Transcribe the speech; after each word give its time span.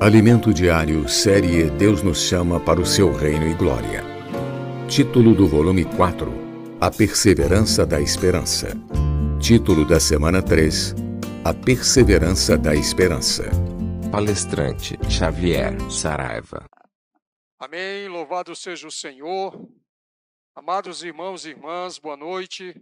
Alimento 0.00 0.54
Diário, 0.54 1.08
série 1.08 1.68
Deus 1.72 2.04
nos 2.04 2.22
chama 2.22 2.60
para 2.60 2.80
o 2.80 2.86
seu 2.86 3.12
reino 3.12 3.48
e 3.48 3.54
glória. 3.54 4.04
Título 4.88 5.34
do 5.34 5.48
volume 5.48 5.84
4: 5.84 6.30
A 6.80 6.88
Perseverança 6.88 7.84
da 7.84 8.00
Esperança. 8.00 8.68
Título 9.40 9.84
da 9.84 9.98
semana 9.98 10.40
3: 10.40 10.94
A 11.44 11.52
Perseverança 11.52 12.56
da 12.56 12.76
Esperança. 12.76 13.50
Palestrante 14.12 14.96
Xavier 15.10 15.74
Saraiva. 15.90 16.64
Amém. 17.58 18.06
Louvado 18.06 18.54
seja 18.54 18.86
o 18.86 18.92
Senhor. 18.92 19.68
Amados 20.54 21.02
irmãos 21.02 21.44
e 21.44 21.50
irmãs, 21.50 21.98
boa 21.98 22.16
noite. 22.16 22.72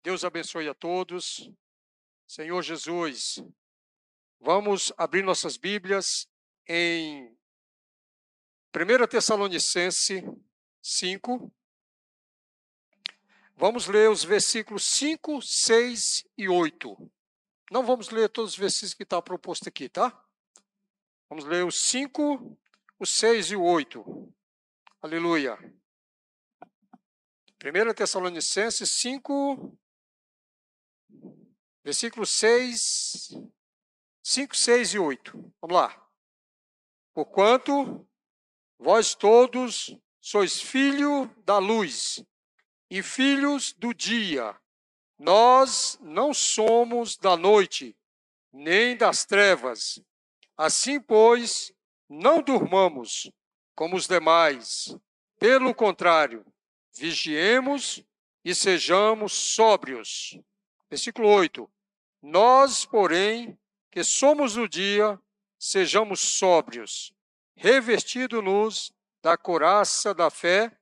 Deus 0.00 0.22
abençoe 0.22 0.68
a 0.68 0.74
todos. 0.74 1.50
Senhor 2.24 2.62
Jesus, 2.62 3.42
vamos 4.40 4.92
abrir 4.96 5.24
nossas 5.24 5.56
Bíblias 5.56 6.28
em 6.66 7.36
1 8.74 9.06
Tessalonicense 9.08 10.22
5. 10.82 11.52
Vamos 13.56 13.86
ler 13.86 14.10
os 14.10 14.22
versículos 14.22 14.84
5, 14.84 15.40
6 15.40 16.24
e 16.36 16.48
8. 16.48 17.10
Não 17.70 17.84
vamos 17.84 18.10
ler 18.10 18.28
todos 18.28 18.52
os 18.52 18.58
versículos 18.58 18.94
que 18.94 19.02
está 19.02 19.20
proposto 19.22 19.68
aqui, 19.68 19.88
tá? 19.88 20.22
Vamos 21.28 21.44
ler 21.44 21.64
os 21.64 21.80
5, 21.82 22.58
os 22.98 23.10
6 23.10 23.52
e 23.52 23.56
o 23.56 23.62
8. 23.62 24.34
Aleluia. 25.00 25.56
1 27.64 27.94
Tessalonicenses 27.94 28.90
5, 28.92 29.76
versículos 31.82 32.30
6, 32.30 33.30
5, 34.22 34.56
6 34.56 34.94
e 34.94 34.98
8. 34.98 35.54
Vamos 35.60 35.76
lá. 35.76 36.05
Porquanto 37.16 38.06
vós 38.78 39.14
todos 39.14 39.96
sois 40.20 40.60
filho 40.60 41.34
da 41.46 41.56
luz 41.56 42.22
e 42.90 43.02
filhos 43.02 43.72
do 43.72 43.94
dia. 43.94 44.54
Nós 45.18 45.98
não 46.02 46.34
somos 46.34 47.16
da 47.16 47.34
noite, 47.34 47.96
nem 48.52 48.94
das 48.94 49.24
trevas. 49.24 49.98
Assim, 50.58 51.00
pois, 51.00 51.72
não 52.06 52.42
durmamos 52.42 53.32
como 53.74 53.96
os 53.96 54.06
demais. 54.06 54.94
Pelo 55.38 55.74
contrário, 55.74 56.44
vigiemos 56.94 58.04
e 58.44 58.54
sejamos 58.54 59.32
sóbrios. 59.32 60.38
Versículo 60.90 61.28
8. 61.28 61.66
Nós, 62.20 62.84
porém, 62.84 63.58
que 63.90 64.04
somos 64.04 64.52
do 64.52 64.68
dia, 64.68 65.18
sejamos 65.58 66.20
sóbrios, 66.20 67.14
revestidos-nos 67.54 68.92
da 69.22 69.36
coraça 69.36 70.14
da 70.14 70.30
fé, 70.30 70.76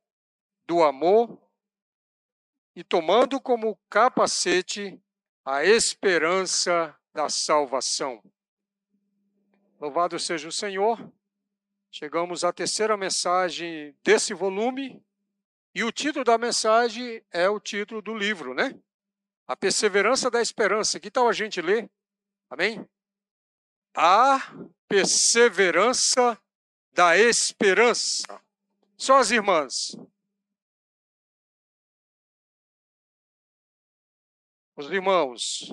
do 0.67 0.83
amor 0.83 1.41
e 2.75 2.83
tomando 2.83 3.41
como 3.41 3.79
capacete 3.89 5.01
a 5.45 5.65
esperança 5.65 6.97
da 7.13 7.29
salvação. 7.29 8.23
Louvado 9.79 10.19
seja 10.19 10.49
o 10.49 10.53
Senhor. 10.53 11.13
Chegamos 11.91 12.43
à 12.43 12.53
terceira 12.53 12.97
mensagem 12.97 13.97
desse 14.03 14.35
volume 14.35 15.05
e 15.75 15.85
o 15.85 15.93
título 15.93 16.25
da 16.25 16.39
mensagem 16.39 17.25
é 17.31 17.49
o 17.49 17.61
título 17.61 18.01
do 18.01 18.17
livro, 18.17 18.55
né? 18.55 18.79
A 19.47 19.57
perseverança 19.57 20.31
da 20.31 20.41
esperança. 20.41 20.99
Que 20.99 21.11
tal 21.11 21.29
a 21.29 21.33
gente 21.33 21.61
ler? 21.61 21.91
Amém? 22.49 22.89
A 23.95 24.39
perseverança 24.89 26.39
da 26.93 27.17
esperança. 27.17 28.41
Só 28.97 29.19
as 29.19 29.31
irmãs. 29.31 29.97
Os 34.77 34.91
irmãos. 34.91 35.73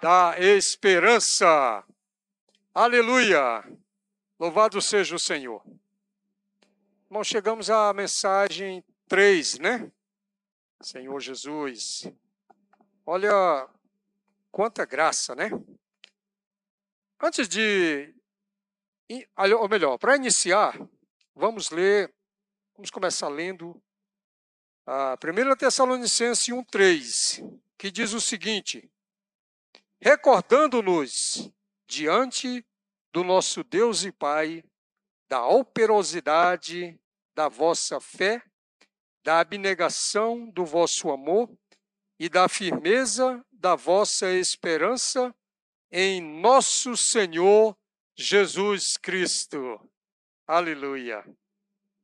Da 0.00 0.38
esperança. 0.38 1.84
Aleluia. 2.74 3.62
Louvado 4.38 4.80
seja 4.80 5.14
o 5.14 5.18
Senhor. 5.18 5.62
Irmão, 7.06 7.22
chegamos 7.22 7.68
à 7.68 7.92
mensagem 7.92 8.82
3, 9.06 9.58
né? 9.58 9.92
Senhor 10.80 11.20
Jesus. 11.20 12.10
Olha, 13.04 13.68
Quanta 14.52 14.84
graça, 14.84 15.34
né? 15.34 15.48
Antes 17.18 17.48
de. 17.48 18.14
Ou 19.58 19.68
melhor, 19.68 19.96
para 19.96 20.16
iniciar, 20.16 20.78
vamos 21.34 21.70
ler, 21.70 22.14
vamos 22.76 22.90
começar 22.90 23.28
lendo 23.28 23.82
a 24.86 25.14
1 25.14 25.56
Tessalonicenses 25.56 26.46
1,3, 26.48 27.60
que 27.78 27.90
diz 27.90 28.12
o 28.12 28.20
seguinte: 28.20 28.92
Recordando-nos 29.98 31.50
diante 31.86 32.62
do 33.10 33.24
nosso 33.24 33.64
Deus 33.64 34.04
e 34.04 34.12
Pai 34.12 34.62
da 35.30 35.46
operosidade 35.46 37.00
da 37.34 37.48
vossa 37.48 37.98
fé, 37.98 38.42
da 39.24 39.40
abnegação 39.40 40.50
do 40.50 40.66
vosso 40.66 41.10
amor 41.10 41.50
e 42.18 42.28
da 42.28 42.50
firmeza 42.50 43.42
da 43.62 43.76
vossa 43.76 44.28
esperança 44.32 45.32
em 45.88 46.20
nosso 46.20 46.96
Senhor 46.96 47.78
Jesus 48.16 48.96
Cristo. 48.96 49.80
Aleluia. 50.44 51.24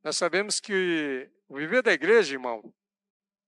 Nós 0.01 0.15
sabemos 0.15 0.61
que 0.61 1.29
o 1.49 1.57
viver 1.57 1.83
da 1.83 1.91
igreja, 1.91 2.33
irmão, 2.33 2.73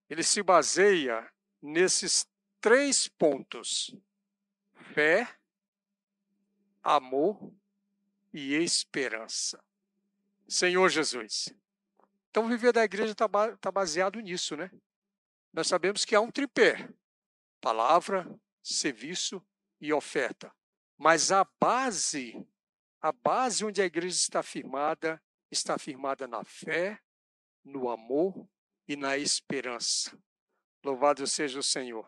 ele 0.10 0.24
se 0.24 0.44
baseia 0.44 1.26
nesses 1.62 2.28
três 2.60 3.08
pontos: 3.08 3.96
fé, 4.94 5.26
amor 6.84 7.40
e 8.34 8.56
esperança. 8.56 9.64
Senhor 10.50 10.90
Jesus. 10.90 11.48
Então, 12.30 12.50
viver 12.50 12.74
da 12.74 12.84
igreja 12.84 13.14
está 13.14 13.30
tá 13.56 13.72
baseado 13.72 14.20
nisso, 14.20 14.58
né? 14.58 14.70
Nós 15.54 15.68
sabemos 15.68 16.04
que 16.04 16.14
há 16.14 16.20
um 16.20 16.30
tripé: 16.30 16.90
palavra, 17.62 18.28
serviço 18.62 19.42
e 19.80 19.94
oferta. 19.94 20.54
Mas 20.98 21.32
a 21.32 21.46
base, 21.60 22.46
a 23.00 23.12
base 23.12 23.64
onde 23.64 23.82
a 23.82 23.86
igreja 23.86 24.16
está 24.16 24.44
firmada, 24.44 25.22
está 25.50 25.78
firmada 25.78 26.28
na 26.28 26.44
fé, 26.44 27.00
no 27.64 27.90
amor 27.90 28.48
e 28.88 28.96
na 28.96 29.18
esperança. 29.18 30.18
Louvado 30.84 31.26
seja 31.28 31.60
o 31.60 31.64
Senhor. 31.64 32.06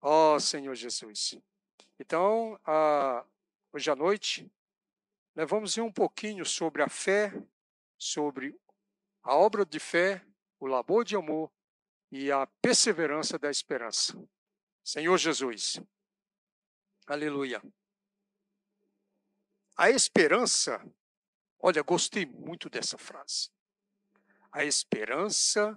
Ó 0.00 0.34
oh, 0.34 0.40
Senhor 0.40 0.74
Jesus. 0.74 1.38
Então, 1.98 2.60
hoje 3.72 3.90
à 3.90 3.96
noite, 3.96 4.50
vamos 5.48 5.74
ver 5.74 5.82
um 5.82 5.92
pouquinho 5.92 6.44
sobre 6.44 6.82
a 6.82 6.88
fé, 6.88 7.32
sobre 7.96 8.54
a 9.22 9.34
obra 9.34 9.64
de 9.64 9.78
fé, 9.78 10.24
o 10.60 10.66
labor 10.66 11.04
de 11.04 11.16
amor 11.16 11.50
e 12.10 12.30
a 12.30 12.46
perseverança 12.60 13.38
da 13.38 13.50
esperança. 13.50 14.16
Senhor 14.84 15.16
Jesus. 15.16 15.80
Aleluia. 17.06 17.62
A 19.74 19.88
esperança, 19.88 20.84
olha, 21.58 21.82
gostei 21.82 22.26
muito 22.26 22.68
dessa 22.68 22.98
frase. 22.98 23.50
A 24.52 24.62
esperança 24.62 25.76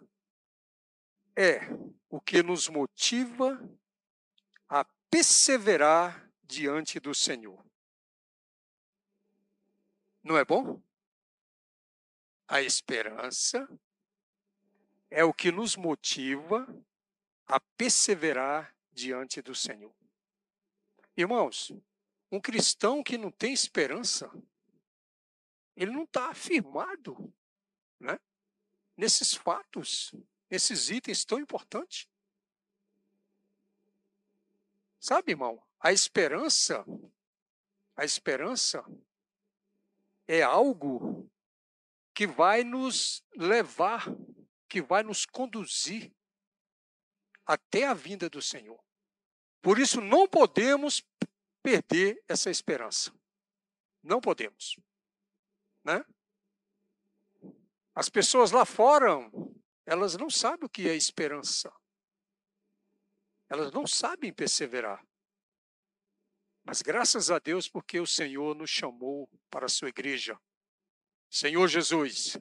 é 1.35 1.61
o 2.09 2.19
que 2.19 2.43
nos 2.43 2.67
motiva 2.67 3.57
a 4.67 4.83
perseverar 5.09 6.29
diante 6.43 6.99
do 6.99 7.15
Senhor. 7.15 7.65
Não 10.21 10.37
é 10.37 10.43
bom? 10.43 10.81
A 12.45 12.61
esperança 12.61 13.67
é 15.09 15.23
o 15.23 15.33
que 15.33 15.51
nos 15.51 15.77
motiva 15.77 16.67
a 17.47 17.59
perseverar 17.59 18.76
diante 18.97 19.43
do 19.43 19.53
Senhor. 19.53 19.95
Irmãos, 21.15 21.71
um 22.31 22.41
cristão 22.41 23.03
que 23.03 23.17
não 23.17 23.31
tem 23.31 23.53
esperança, 23.53 24.29
ele 25.75 25.91
não 25.91 26.03
está 26.03 26.31
afirmado 26.31 27.31
né, 27.99 28.19
nesses 28.97 29.35
fatos, 29.35 30.13
nesses 30.49 30.89
itens 30.89 31.23
tão 31.23 31.39
importantes. 31.39 32.09
Sabe, 34.99 35.33
irmão, 35.33 35.63
a 35.79 35.93
esperança, 35.93 36.83
a 37.95 38.03
esperança 38.03 38.83
é 40.27 40.41
algo 40.41 41.31
que 42.15 42.25
vai 42.25 42.63
nos 42.63 43.23
levar, 43.35 44.07
que 44.67 44.81
vai 44.81 45.03
nos 45.03 45.23
conduzir 45.23 46.11
até 47.45 47.85
a 47.85 47.93
vinda 47.93 48.27
do 48.27 48.41
Senhor. 48.41 48.86
Por 49.61 49.79
isso, 49.79 49.99
não 50.01 50.27
podemos 50.27 51.03
perder 51.61 52.23
essa 52.27 52.49
esperança. 52.49 53.13
Não 54.01 54.21
podemos. 54.21 54.77
Né? 55.83 56.03
As 57.93 58.09
pessoas 58.09 58.51
lá 58.51 58.65
fora, 58.65 59.07
elas 59.85 60.15
não 60.15 60.29
sabem 60.29 60.65
o 60.65 60.69
que 60.69 60.87
é 60.87 60.95
esperança. 60.95 61.73
Elas 63.49 63.71
não 63.71 63.87
sabem 63.87 64.31
perseverar. 64.31 65.05
Mas 66.63 66.81
graças 66.81 67.31
a 67.31 67.39
Deus, 67.39 67.67
porque 67.67 67.99
o 67.99 68.05
Senhor 68.05 68.53
nos 68.53 68.69
chamou 68.69 69.29
para 69.49 69.65
a 69.65 69.69
sua 69.69 69.89
igreja. 69.89 70.39
Senhor 71.29 71.67
Jesus, 71.67 72.37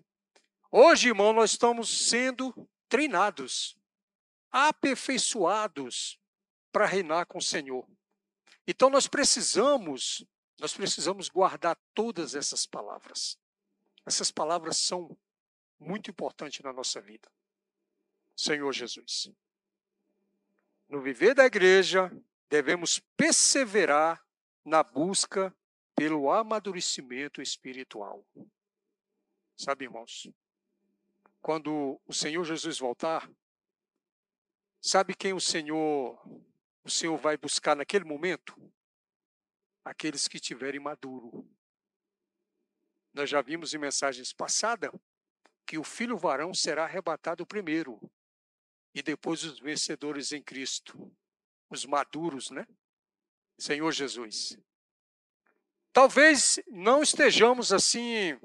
hoje, 0.71 1.09
irmão, 1.09 1.33
nós 1.33 1.53
estamos 1.53 2.09
sendo 2.09 2.53
treinados, 2.89 3.77
aperfeiçoados 4.51 6.21
para 6.77 6.85
reinar 6.85 7.25
com 7.25 7.39
o 7.39 7.43
Senhor. 7.43 7.89
Então 8.67 8.91
nós 8.91 9.09
precisamos, 9.09 10.27
nós 10.61 10.75
precisamos 10.75 11.31
guardar 11.31 11.75
todas 11.95 12.35
essas 12.35 12.67
palavras. 12.67 13.39
Essas 14.05 14.31
palavras 14.31 14.77
são 14.77 15.17
muito 15.81 16.11
importantes 16.11 16.61
na 16.61 16.75
nossa 16.75 17.01
vida. 17.01 17.33
Senhor 18.37 18.71
Jesus. 18.75 19.31
No 20.87 21.01
viver 21.01 21.35
da 21.35 21.47
igreja, 21.47 22.13
devemos 22.51 22.99
perseverar 23.17 24.23
na 24.63 24.83
busca 24.83 25.57
pelo 25.95 26.31
amadurecimento 26.31 27.41
espiritual. 27.41 28.23
Sabe, 29.57 29.87
irmãos, 29.87 30.29
quando 31.41 31.99
o 32.05 32.13
Senhor 32.13 32.45
Jesus 32.45 32.79
voltar, 32.79 33.27
sabe 34.79 35.15
quem 35.15 35.33
o 35.33 35.41
Senhor 35.41 36.23
o 36.87 36.91
Senhor 36.91 37.17
vai 37.19 37.37
buscar 37.37 37.75
naquele 37.75 38.05
momento? 38.05 38.55
Aqueles 39.85 40.29
que 40.29 40.39
tiverem 40.39 40.79
maduro. 40.79 41.45
Nós 43.13 43.29
já 43.29 43.43
vimos 43.43 43.75
em 43.75 43.79
mensagens 43.79 44.33
passadas 44.33 44.93
que 45.67 45.79
o 45.79 45.83
filho 45.83 46.17
varão 46.17 46.55
será 46.55 46.85
arrebatado 46.85 47.45
primeiro 47.45 48.01
e 48.95 49.03
depois 49.03 49.43
os 49.43 49.59
vencedores 49.59 50.31
em 50.31 50.41
Cristo 50.41 51.13
os 51.69 51.85
maduros, 51.85 52.51
né? 52.51 52.65
Senhor 53.59 53.91
Jesus. 53.91 54.57
Talvez 55.93 56.61
não 56.69 57.03
estejamos 57.03 57.73
assim, 57.73 58.39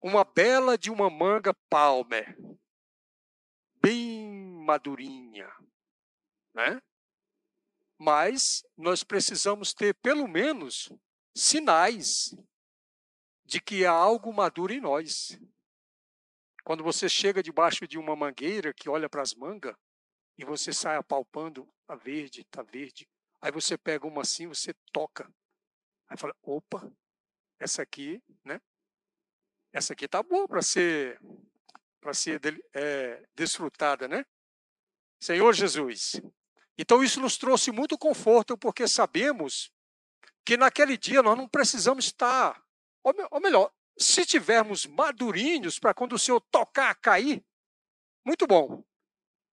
uma 0.00 0.24
bela 0.24 0.78
de 0.78 0.92
uma 0.92 1.10
manga 1.10 1.52
palmer, 1.68 2.38
bem 3.82 4.30
madurinha, 4.64 5.50
né? 6.54 6.80
Mas 7.98 8.62
nós 8.76 9.02
precisamos 9.02 9.72
ter 9.72 9.94
pelo 9.94 10.28
menos 10.28 10.92
sinais 11.34 12.34
de 13.44 13.60
que 13.60 13.86
há 13.86 13.92
algo 13.92 14.32
maduro 14.32 14.72
em 14.72 14.80
nós. 14.80 15.38
Quando 16.64 16.82
você 16.82 17.08
chega 17.08 17.42
debaixo 17.42 17.86
de 17.86 17.96
uma 17.96 18.16
mangueira 18.16 18.74
que 18.74 18.88
olha 18.88 19.08
para 19.08 19.22
as 19.22 19.34
mangas, 19.34 19.74
e 20.38 20.44
você 20.44 20.72
sai 20.72 20.96
apalpando, 20.96 21.66
a 21.88 21.94
verde, 21.94 22.44
tá 22.44 22.62
verde. 22.62 23.08
Aí 23.40 23.50
você 23.50 23.78
pega 23.78 24.06
uma 24.06 24.22
assim, 24.22 24.46
você 24.46 24.74
toca. 24.92 25.32
Aí 26.08 26.16
fala, 26.16 26.34
opa, 26.42 26.92
essa 27.58 27.82
aqui, 27.82 28.22
né? 28.44 28.60
Essa 29.72 29.92
aqui 29.92 30.06
tá 30.08 30.22
boa 30.22 30.46
para 30.46 30.62
ser 30.62 31.20
para 32.00 32.14
ser 32.14 32.40
é, 32.72 33.26
desfrutada, 33.34 34.06
né? 34.06 34.24
Senhor 35.20 35.52
Jesus. 35.52 36.20
Então 36.78 37.02
isso 37.02 37.20
nos 37.20 37.36
trouxe 37.36 37.70
muito 37.70 37.96
conforto, 37.96 38.56
porque 38.56 38.86
sabemos 38.86 39.72
que 40.44 40.56
naquele 40.56 40.96
dia 40.96 41.22
nós 41.22 41.36
não 41.36 41.48
precisamos 41.48 42.06
estar, 42.06 42.62
ou 43.02 43.40
melhor, 43.40 43.72
se 43.98 44.26
tivermos 44.26 44.86
madurinhos 44.86 45.78
para 45.78 45.94
quando 45.94 46.14
o 46.14 46.18
Senhor 46.18 46.40
tocar 46.50 46.94
cair, 46.96 47.44
muito 48.24 48.46
bom. 48.46 48.84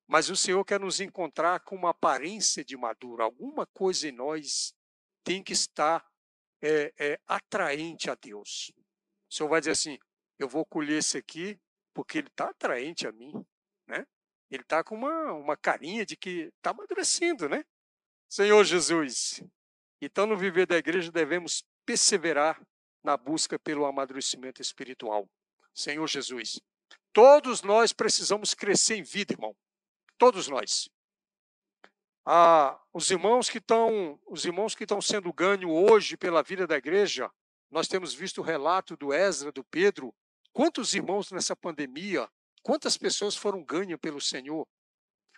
Mas 0.07 0.29
o 0.29 0.35
Senhor 0.35 0.63
quer 0.65 0.79
nos 0.79 0.99
encontrar 0.99 1.61
com 1.61 1.75
uma 1.75 1.91
aparência 1.91 2.63
de 2.63 2.75
maduro. 2.75 3.23
Alguma 3.23 3.65
coisa 3.65 4.07
em 4.07 4.11
nós 4.11 4.75
tem 5.23 5.41
que 5.41 5.53
estar 5.53 6.05
é, 6.61 6.93
é, 6.97 7.19
atraente 7.25 8.09
a 8.09 8.15
Deus. 8.15 8.71
O 9.29 9.33
Senhor 9.33 9.49
vai 9.49 9.61
dizer 9.61 9.71
assim: 9.71 9.97
eu 10.37 10.47
vou 10.47 10.65
colher 10.65 10.99
esse 10.99 11.17
aqui 11.17 11.59
porque 11.93 12.17
ele 12.17 12.27
está 12.27 12.49
atraente 12.49 13.07
a 13.07 13.11
mim. 13.11 13.31
Né? 13.87 14.05
Ele 14.53 14.61
está 14.61 14.83
com 14.83 14.93
uma, 14.93 15.33
uma 15.33 15.57
carinha 15.57 16.05
de 16.05 16.15
que 16.15 16.51
está 16.57 16.69
amadurecendo, 16.69 17.49
né? 17.49 17.65
Senhor 18.29 18.63
Jesus. 18.63 19.43
Então, 19.99 20.27
no 20.27 20.37
viver 20.37 20.67
da 20.67 20.77
igreja, 20.77 21.11
devemos 21.11 21.65
perseverar 21.83 22.61
na 23.03 23.17
busca 23.17 23.57
pelo 23.57 23.83
amadurecimento 23.83 24.61
espiritual. 24.61 25.27
Senhor 25.73 26.07
Jesus. 26.07 26.61
Todos 27.11 27.63
nós 27.63 27.93
precisamos 27.93 28.53
crescer 28.53 28.95
em 28.95 29.01
vida, 29.01 29.33
irmão. 29.33 29.55
Todos 30.19 30.47
nós. 30.47 30.87
Ah, 32.23 32.79
os 32.93 33.09
irmãos 33.09 33.49
que 33.49 33.57
estão, 33.57 34.19
os 34.27 34.45
irmãos 34.45 34.75
que 34.75 34.83
estão 34.83 35.01
sendo 35.01 35.33
ganho 35.33 35.71
hoje 35.71 36.15
pela 36.15 36.43
vida 36.43 36.67
da 36.67 36.77
igreja, 36.77 37.27
nós 37.71 37.87
temos 37.87 38.13
visto 38.13 38.37
o 38.37 38.43
relato 38.43 38.95
do 38.95 39.11
Ezra, 39.11 39.51
do 39.51 39.63
Pedro. 39.63 40.13
Quantos 40.51 40.93
irmãos 40.93 41.31
nessa 41.31 41.55
pandemia, 41.55 42.29
quantas 42.63 42.97
pessoas 42.97 43.35
foram 43.35 43.63
ganhas 43.63 43.99
pelo 43.99 44.19
Senhor? 44.19 44.67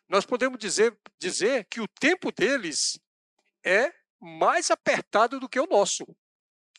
Nós 0.08 0.26
podemos 0.26 0.60
dizer, 0.60 0.98
dizer 1.20 1.66
que 1.66 1.82
o 1.82 1.88
tempo 1.88 2.32
deles 2.32 3.00
é 3.64 3.92
mais 4.20 4.72
apertado 4.72 5.40
do 5.40 5.50
que 5.50 5.60
o 5.60 5.68
nosso. 5.68 6.06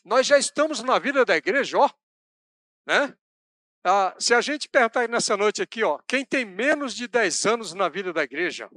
Nós 0.03 0.25
já 0.25 0.37
estamos 0.37 0.81
na 0.81 0.97
vida 0.97 1.25
da 1.25 1.35
igreja, 1.35 1.77
ó, 1.77 1.89
né? 2.85 3.15
Ah, 3.83 4.15
se 4.19 4.33
a 4.33 4.41
gente 4.41 4.67
perguntar 4.67 5.07
nessa 5.07 5.37
noite 5.37 5.61
aqui, 5.61 5.83
ó, 5.83 5.99
quem 6.07 6.25
tem 6.25 6.45
menos 6.45 6.95
de 6.95 7.07
10 7.07 7.45
anos 7.45 7.73
na 7.73 7.87
vida 7.89 8.11
da 8.11 8.23
igreja, 8.23 8.69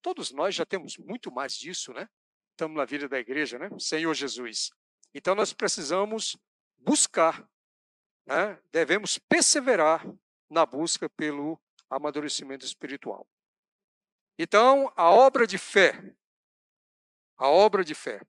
todos 0.00 0.30
nós 0.30 0.54
já 0.54 0.64
temos 0.64 0.96
muito 0.96 1.30
mais 1.30 1.54
disso, 1.54 1.92
né? 1.92 2.08
Estamos 2.52 2.76
na 2.76 2.84
vida 2.84 3.08
da 3.08 3.18
igreja, 3.18 3.58
né? 3.58 3.68
Senhor 3.78 4.14
Jesus. 4.14 4.70
Então 5.14 5.34
nós 5.34 5.52
precisamos 5.52 6.36
buscar, 6.78 7.48
né? 8.26 8.58
devemos 8.72 9.18
perseverar 9.18 10.06
na 10.50 10.66
busca 10.66 11.08
pelo 11.08 11.58
amadurecimento 11.88 12.66
espiritual. 12.66 13.26
Então, 14.38 14.92
a 14.96 15.10
obra 15.10 15.46
de 15.46 15.58
fé, 15.58 16.14
a 17.36 17.48
obra 17.48 17.84
de 17.84 17.94
fé, 17.94 18.20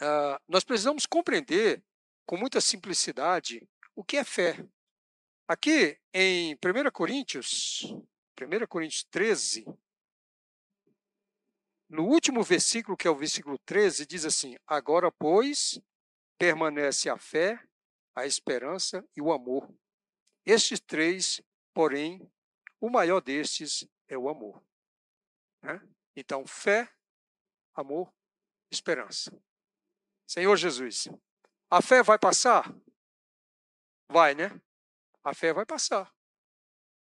uh, 0.00 0.40
nós 0.46 0.64
precisamos 0.64 1.06
compreender 1.06 1.82
com 2.26 2.36
muita 2.36 2.60
simplicidade 2.60 3.68
o 3.96 4.04
que 4.04 4.16
é 4.16 4.24
fé. 4.24 4.64
Aqui 5.48 5.98
em 6.12 6.54
1 6.54 6.90
Coríntios, 6.92 7.82
1 8.40 8.66
Coríntios 8.68 9.04
13, 9.04 9.64
no 11.88 12.04
último 12.04 12.42
versículo, 12.42 12.98
que 12.98 13.08
é 13.08 13.10
o 13.10 13.16
versículo 13.16 13.58
13, 13.60 14.04
diz 14.04 14.26
assim: 14.26 14.56
Agora, 14.66 15.10
pois, 15.10 15.80
permanece 16.38 17.08
a 17.08 17.16
fé, 17.16 17.58
a 18.14 18.26
esperança 18.26 19.02
e 19.16 19.22
o 19.22 19.32
amor. 19.32 19.66
Estes 20.48 20.80
três, 20.80 21.42
porém, 21.74 22.26
o 22.80 22.88
maior 22.88 23.20
destes 23.20 23.86
é 24.06 24.16
o 24.16 24.30
amor. 24.30 24.64
Né? 25.60 25.78
Então, 26.16 26.46
fé, 26.46 26.90
amor, 27.74 28.10
esperança. 28.70 29.30
Senhor 30.26 30.56
Jesus, 30.56 31.06
a 31.70 31.82
fé 31.82 32.02
vai 32.02 32.18
passar? 32.18 32.74
Vai, 34.10 34.34
né? 34.34 34.58
A 35.22 35.34
fé 35.34 35.52
vai 35.52 35.66
passar. 35.66 36.10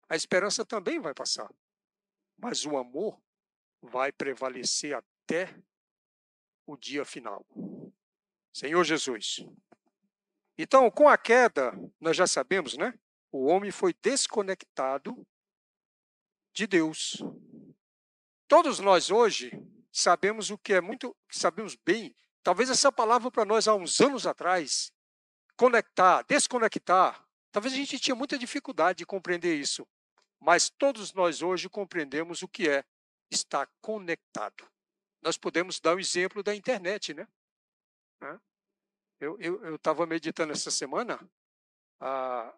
A 0.10 0.16
esperança 0.18 0.66
também 0.66 1.00
vai 1.00 1.14
passar. 1.14 1.50
Mas 2.38 2.66
o 2.66 2.76
amor 2.76 3.18
vai 3.82 4.12
prevalecer 4.12 4.94
até 4.94 5.58
o 6.66 6.76
dia 6.76 7.06
final. 7.06 7.48
Senhor 8.54 8.84
Jesus. 8.84 9.38
Então, 10.58 10.92
com 10.92 11.08
a 11.08 11.18
queda, 11.18 11.72
nós 11.98 12.18
já 12.18 12.28
sabemos, 12.28 12.76
né? 12.76 12.94
O 13.32 13.46
homem 13.46 13.72
foi 13.72 13.94
desconectado 13.94 15.26
de 16.54 16.66
Deus. 16.66 17.22
Todos 18.48 18.80
nós 18.80 19.12
hoje 19.12 19.52
sabemos 19.92 20.50
o 20.50 20.58
que 20.58 20.74
é 20.74 20.82
muito, 20.82 21.16
sabemos 21.30 21.76
bem. 21.76 22.16
Talvez 22.42 22.70
essa 22.70 22.92
palavra 22.92 23.30
para 23.30 23.46
nós 23.46 23.68
há 23.68 23.76
uns 23.76 24.00
anos 24.00 24.26
atrás, 24.26 24.92
conectar, 25.56 26.24
desconectar, 26.24 27.28
Talvez 27.58 27.74
a 27.74 27.78
gente 27.78 28.00
tinha 28.00 28.14
muita 28.14 28.38
dificuldade 28.38 29.00
de 29.00 29.06
compreender 29.06 29.56
isso, 29.56 29.88
mas 30.40 30.70
todos 30.70 31.12
nós 31.14 31.42
hoje 31.42 31.68
compreendemos 31.68 32.44
o 32.44 32.48
que 32.48 32.70
é 32.70 32.86
estar 33.32 33.68
conectado. 33.82 34.64
Nós 35.24 35.40
podemos 35.40 35.80
dar 35.80 35.96
o 35.96 36.00
exemplo 36.00 36.44
da 36.44 36.54
internet, 36.54 37.16
né? 37.16 37.28
Eu 39.20 39.76
estava 39.76 40.06
meditando 40.06 40.54
essa 40.54 40.70
semana, 40.70 41.20
ah, 42.00 42.56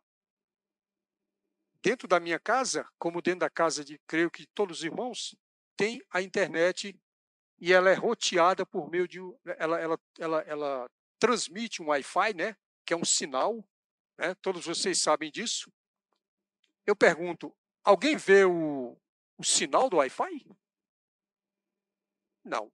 dentro 1.82 2.08
da 2.08 2.20
minha 2.20 2.40
casa, 2.40 2.88
como 2.98 3.22
dentro 3.22 3.42
da 3.42 3.50
casa 3.50 3.84
de, 3.84 4.00
creio 4.08 4.30
que 4.30 4.46
todos 4.48 4.80
os 4.80 4.84
irmãos, 4.84 5.36
tem 5.76 6.02
a 6.12 6.22
internet 6.22 7.00
e 7.60 7.74
ela 7.74 7.90
é 7.90 7.94
roteada 7.94 8.66
por 8.66 8.90
meio 8.90 9.08
de. 9.08 9.20
Ela, 9.58 9.80
ela, 9.80 10.00
ela, 10.18 10.42
ela 10.42 10.92
transmite 11.18 11.82
um 11.82 11.88
Wi-Fi, 11.88 12.34
né? 12.34 12.56
Que 12.86 12.94
é 12.94 12.98
um 12.98 13.06
sinal, 13.06 13.64
né? 14.18 14.36
Todos 14.36 14.66
vocês 14.66 15.02
sabem 15.02 15.32
disso. 15.32 15.72
Eu 16.86 16.96
pergunto: 16.96 17.56
alguém 17.84 18.18
vê 18.18 18.44
o, 18.46 18.98
o 19.38 19.44
sinal 19.44 19.90
do 19.90 19.98
Wi-Fi? 19.98 20.46
Não. 22.44 22.72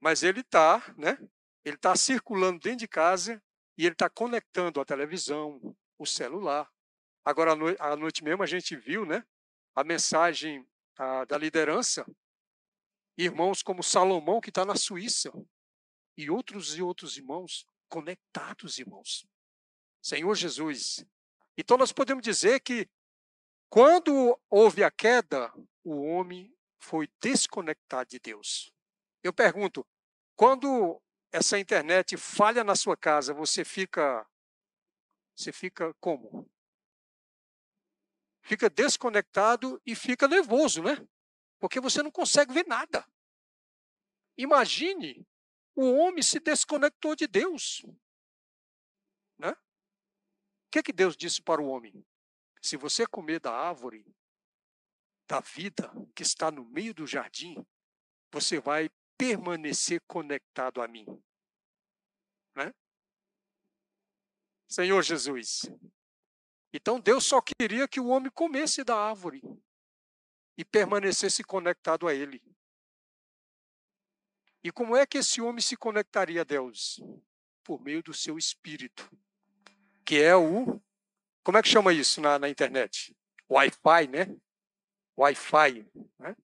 Mas 0.00 0.22
ele 0.22 0.40
está, 0.40 0.82
né? 0.96 1.18
Ele 1.64 1.76
está 1.76 1.94
circulando 1.94 2.58
dentro 2.58 2.80
de 2.80 2.88
casa 2.88 3.42
e 3.76 3.84
ele 3.84 3.94
está 3.94 4.08
conectando 4.08 4.80
a 4.80 4.84
televisão, 4.84 5.76
o 5.98 6.06
celular. 6.06 6.71
Agora, 7.24 7.52
à 7.78 7.96
noite 7.96 8.24
mesmo, 8.24 8.42
a 8.42 8.46
gente 8.46 8.76
viu, 8.76 9.04
né? 9.04 9.24
A 9.74 9.84
mensagem 9.84 10.66
a, 10.96 11.24
da 11.24 11.38
liderança. 11.38 12.04
Irmãos 13.16 13.62
como 13.62 13.82
Salomão, 13.82 14.40
que 14.40 14.48
está 14.48 14.64
na 14.64 14.76
Suíça. 14.76 15.32
E 16.16 16.28
outros 16.28 16.76
e 16.76 16.82
outros 16.82 17.16
irmãos 17.16 17.66
conectados, 17.88 18.78
irmãos. 18.78 19.26
Senhor 20.02 20.34
Jesus. 20.34 21.04
Então, 21.56 21.76
nós 21.76 21.92
podemos 21.92 22.22
dizer 22.22 22.60
que 22.60 22.88
quando 23.70 24.38
houve 24.50 24.82
a 24.82 24.90
queda, 24.90 25.52
o 25.84 26.02
homem 26.02 26.54
foi 26.80 27.08
desconectado 27.20 28.10
de 28.10 28.18
Deus. 28.18 28.72
Eu 29.22 29.32
pergunto, 29.32 29.86
quando 30.36 31.00
essa 31.30 31.58
internet 31.58 32.16
falha 32.16 32.64
na 32.64 32.74
sua 32.74 32.96
casa, 32.96 33.32
você 33.32 33.64
fica 33.64 34.26
você 35.34 35.50
fica 35.50 35.94
como? 35.94 36.50
Fica 38.42 38.68
desconectado 38.68 39.80
e 39.86 39.94
fica 39.94 40.26
nervoso, 40.26 40.82
né? 40.82 40.96
Porque 41.58 41.80
você 41.80 42.02
não 42.02 42.10
consegue 42.10 42.52
ver 42.52 42.66
nada. 42.66 43.06
Imagine, 44.36 45.26
o 45.74 45.92
homem 45.92 46.22
se 46.22 46.40
desconectou 46.40 47.14
de 47.14 47.26
Deus. 47.26 47.82
Né? 49.38 49.50
O 49.50 50.70
que, 50.70 50.82
que 50.82 50.92
Deus 50.92 51.16
disse 51.16 51.40
para 51.40 51.62
o 51.62 51.68
homem? 51.68 52.04
Se 52.60 52.76
você 52.76 53.06
comer 53.06 53.40
da 53.40 53.52
árvore 53.52 54.04
da 55.26 55.40
vida 55.40 55.90
que 56.14 56.22
está 56.22 56.50
no 56.50 56.64
meio 56.64 56.92
do 56.92 57.06
jardim, 57.06 57.64
você 58.30 58.60
vai 58.60 58.90
permanecer 59.16 60.00
conectado 60.06 60.82
a 60.82 60.88
mim. 60.88 61.06
Né? 62.56 62.72
Senhor 64.68 65.02
Jesus. 65.02 65.62
Então 66.72 66.98
Deus 66.98 67.26
só 67.26 67.40
queria 67.40 67.86
que 67.86 68.00
o 68.00 68.06
homem 68.06 68.30
comesse 68.30 68.82
da 68.82 68.96
árvore 68.96 69.42
e 70.56 70.64
permanecesse 70.64 71.44
conectado 71.44 72.08
a 72.08 72.14
Ele. 72.14 72.42
E 74.64 74.70
como 74.70 74.96
é 74.96 75.04
que 75.04 75.18
esse 75.18 75.40
homem 75.40 75.60
se 75.60 75.76
conectaria 75.76 76.40
a 76.40 76.44
Deus? 76.44 77.00
Por 77.64 77.80
meio 77.80 78.02
do 78.02 78.14
seu 78.14 78.38
espírito, 78.38 79.10
que 80.04 80.20
é 80.20 80.34
o. 80.34 80.80
Como 81.44 81.58
é 81.58 81.62
que 81.62 81.68
chama 81.68 81.92
isso 81.92 82.20
na, 82.20 82.38
na 82.38 82.48
internet? 82.48 83.16
Wi-Fi, 83.50 84.08
né? 84.08 84.36
Wi-Fi. 85.18 85.86
Né? 86.18 86.36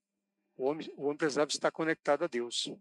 O, 0.56 0.64
homem, 0.64 0.92
o 0.96 1.04
homem 1.04 1.16
precisava 1.16 1.50
estar 1.50 1.70
conectado 1.70 2.24
a 2.24 2.26
Deus. 2.26 2.72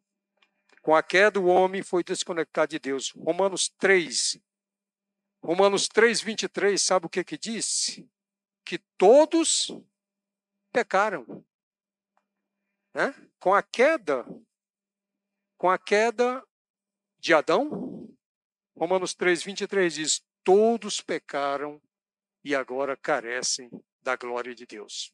Com 0.82 0.96
a 0.96 1.04
queda, 1.04 1.40
o 1.40 1.46
homem 1.46 1.84
foi 1.84 2.04
desconectado 2.04 2.72
de 2.72 2.80
Deus. 2.80 3.12
Romanos 3.12 3.70
3. 3.78 4.40
Romanos 5.48 5.88
3, 5.88 6.20
23, 6.20 6.82
sabe 6.82 7.06
o 7.06 7.10
que 7.10 7.24
que 7.24 7.38
diz? 7.38 8.04
Que 8.66 8.78
todos 8.98 9.72
pecaram. 10.74 11.26
Né? 12.94 13.16
Com 13.40 13.54
a 13.54 13.64
queda, 13.64 14.26
com 15.58 15.70
a 15.70 15.78
queda 15.78 16.46
de 17.18 17.34
Adão, 17.34 18.14
Romanos 18.76 19.14
3, 19.14 19.42
23 19.42 19.94
diz: 19.94 20.22
Todos 20.44 21.00
pecaram 21.00 21.82
e 22.44 22.54
agora 22.54 22.98
carecem 22.98 23.72
da 24.02 24.18
glória 24.18 24.54
de 24.54 24.66
Deus. 24.66 25.14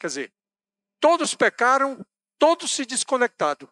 Quer 0.00 0.06
dizer, 0.06 0.34
todos 0.98 1.34
pecaram, 1.34 2.02
todos 2.38 2.70
se 2.70 2.86
desconectados. 2.86 3.68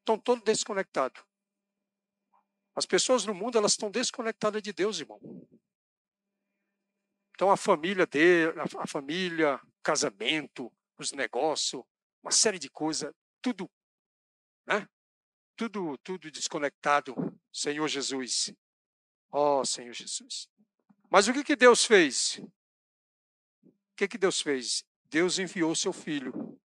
Estão 0.00 0.18
todos 0.18 0.42
desconectados. 0.42 1.22
As 2.74 2.86
pessoas 2.86 3.24
no 3.24 3.34
mundo 3.34 3.58
elas 3.58 3.72
estão 3.72 3.90
desconectadas 3.90 4.62
de 4.62 4.72
Deus, 4.72 5.00
irmão. 5.00 5.20
Então 7.34 7.50
a 7.50 7.56
família 7.56 8.06
dele, 8.06 8.52
a 8.78 8.86
família, 8.86 9.60
casamento, 9.82 10.72
os 10.98 11.12
negócios, 11.12 11.82
uma 12.22 12.30
série 12.30 12.58
de 12.58 12.68
coisas, 12.68 13.12
tudo, 13.40 13.70
né? 14.66 14.86
tudo, 15.56 15.98
tudo 15.98 16.30
desconectado, 16.30 17.14
Senhor 17.52 17.86
Jesus. 17.88 18.52
Ó 19.30 19.60
oh, 19.60 19.64
Senhor 19.64 19.92
Jesus. 19.92 20.48
Mas 21.10 21.28
o 21.28 21.32
que, 21.32 21.44
que 21.44 21.56
Deus 21.56 21.84
fez? 21.84 22.40
O 23.64 23.96
que, 23.96 24.08
que 24.08 24.16
Deus 24.16 24.40
fez? 24.40 24.84
Deus 25.04 25.38
enviou 25.38 25.74
seu 25.74 25.92
Filho. 25.92 26.58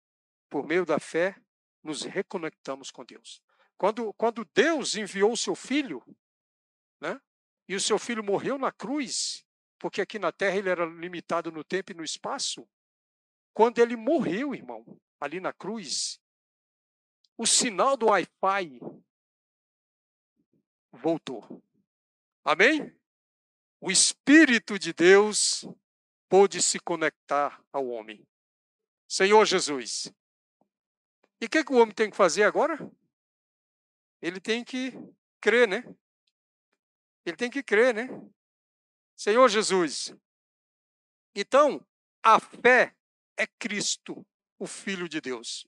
Por 0.50 0.66
meio 0.66 0.85
da 0.85 0.99
fé, 0.99 1.37
nos 1.82 2.02
reconectamos 2.02 2.90
com 2.90 3.04
Deus. 3.04 3.42
Quando, 3.82 4.14
quando 4.14 4.44
Deus 4.54 4.94
enviou 4.94 5.32
o 5.32 5.36
seu 5.36 5.56
Filho, 5.56 6.00
né, 7.00 7.20
e 7.68 7.74
o 7.74 7.80
seu 7.80 7.98
Filho 7.98 8.22
morreu 8.22 8.56
na 8.56 8.70
cruz, 8.70 9.44
porque 9.76 10.00
aqui 10.00 10.20
na 10.20 10.30
terra 10.30 10.56
ele 10.56 10.68
era 10.68 10.86
limitado 10.86 11.50
no 11.50 11.64
tempo 11.64 11.90
e 11.90 11.94
no 11.96 12.04
espaço, 12.04 12.64
quando 13.52 13.80
ele 13.80 13.96
morreu, 13.96 14.54
irmão, 14.54 14.86
ali 15.18 15.40
na 15.40 15.52
cruz, 15.52 16.20
o 17.36 17.44
sinal 17.44 17.96
do 17.96 18.06
Wi-Fi 18.06 18.78
voltou. 20.92 21.60
Amém? 22.44 22.96
O 23.80 23.90
Espírito 23.90 24.78
de 24.78 24.92
Deus 24.92 25.64
pôde 26.28 26.62
se 26.62 26.78
conectar 26.78 27.60
ao 27.72 27.88
homem. 27.88 28.24
Senhor 29.08 29.44
Jesus. 29.44 30.06
E 31.40 31.46
o 31.46 31.50
que, 31.50 31.64
que 31.64 31.72
o 31.72 31.78
homem 31.78 31.92
tem 31.92 32.08
que 32.08 32.16
fazer 32.16 32.44
agora? 32.44 32.78
Ele 34.22 34.40
tem 34.40 34.64
que 34.64 34.92
crer, 35.40 35.66
né? 35.66 35.82
Ele 37.26 37.36
tem 37.36 37.50
que 37.50 37.62
crer, 37.62 37.92
né? 37.92 38.08
Senhor 39.16 39.48
Jesus. 39.48 40.14
Então, 41.34 41.84
a 42.22 42.38
fé 42.38 42.94
é 43.36 43.46
Cristo, 43.46 44.24
o 44.58 44.66
Filho 44.66 45.08
de 45.08 45.20
Deus. 45.20 45.66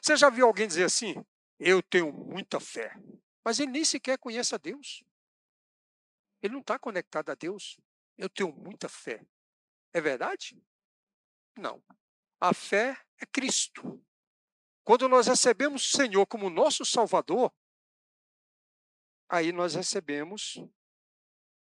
Você 0.00 0.16
já 0.16 0.30
viu 0.30 0.46
alguém 0.46 0.66
dizer 0.66 0.84
assim? 0.84 1.14
Eu 1.58 1.82
tenho 1.82 2.12
muita 2.12 2.58
fé. 2.58 2.94
Mas 3.44 3.60
ele 3.60 3.72
nem 3.72 3.84
sequer 3.84 4.18
conhece 4.18 4.54
a 4.54 4.58
Deus. 4.58 5.04
Ele 6.42 6.54
não 6.54 6.60
está 6.60 6.78
conectado 6.78 7.30
a 7.30 7.34
Deus. 7.34 7.78
Eu 8.16 8.28
tenho 8.28 8.52
muita 8.52 8.88
fé. 8.88 9.24
É 9.92 10.00
verdade? 10.00 10.58
Não. 11.56 11.82
A 12.40 12.54
fé 12.54 12.96
é 13.18 13.26
Cristo. 13.26 14.02
Quando 14.84 15.08
nós 15.08 15.26
recebemos 15.26 15.82
o 15.82 15.96
Senhor 15.96 16.26
como 16.26 16.48
nosso 16.48 16.84
Salvador, 16.84 17.52
aí 19.28 19.52
nós 19.52 19.74
recebemos, 19.74 20.56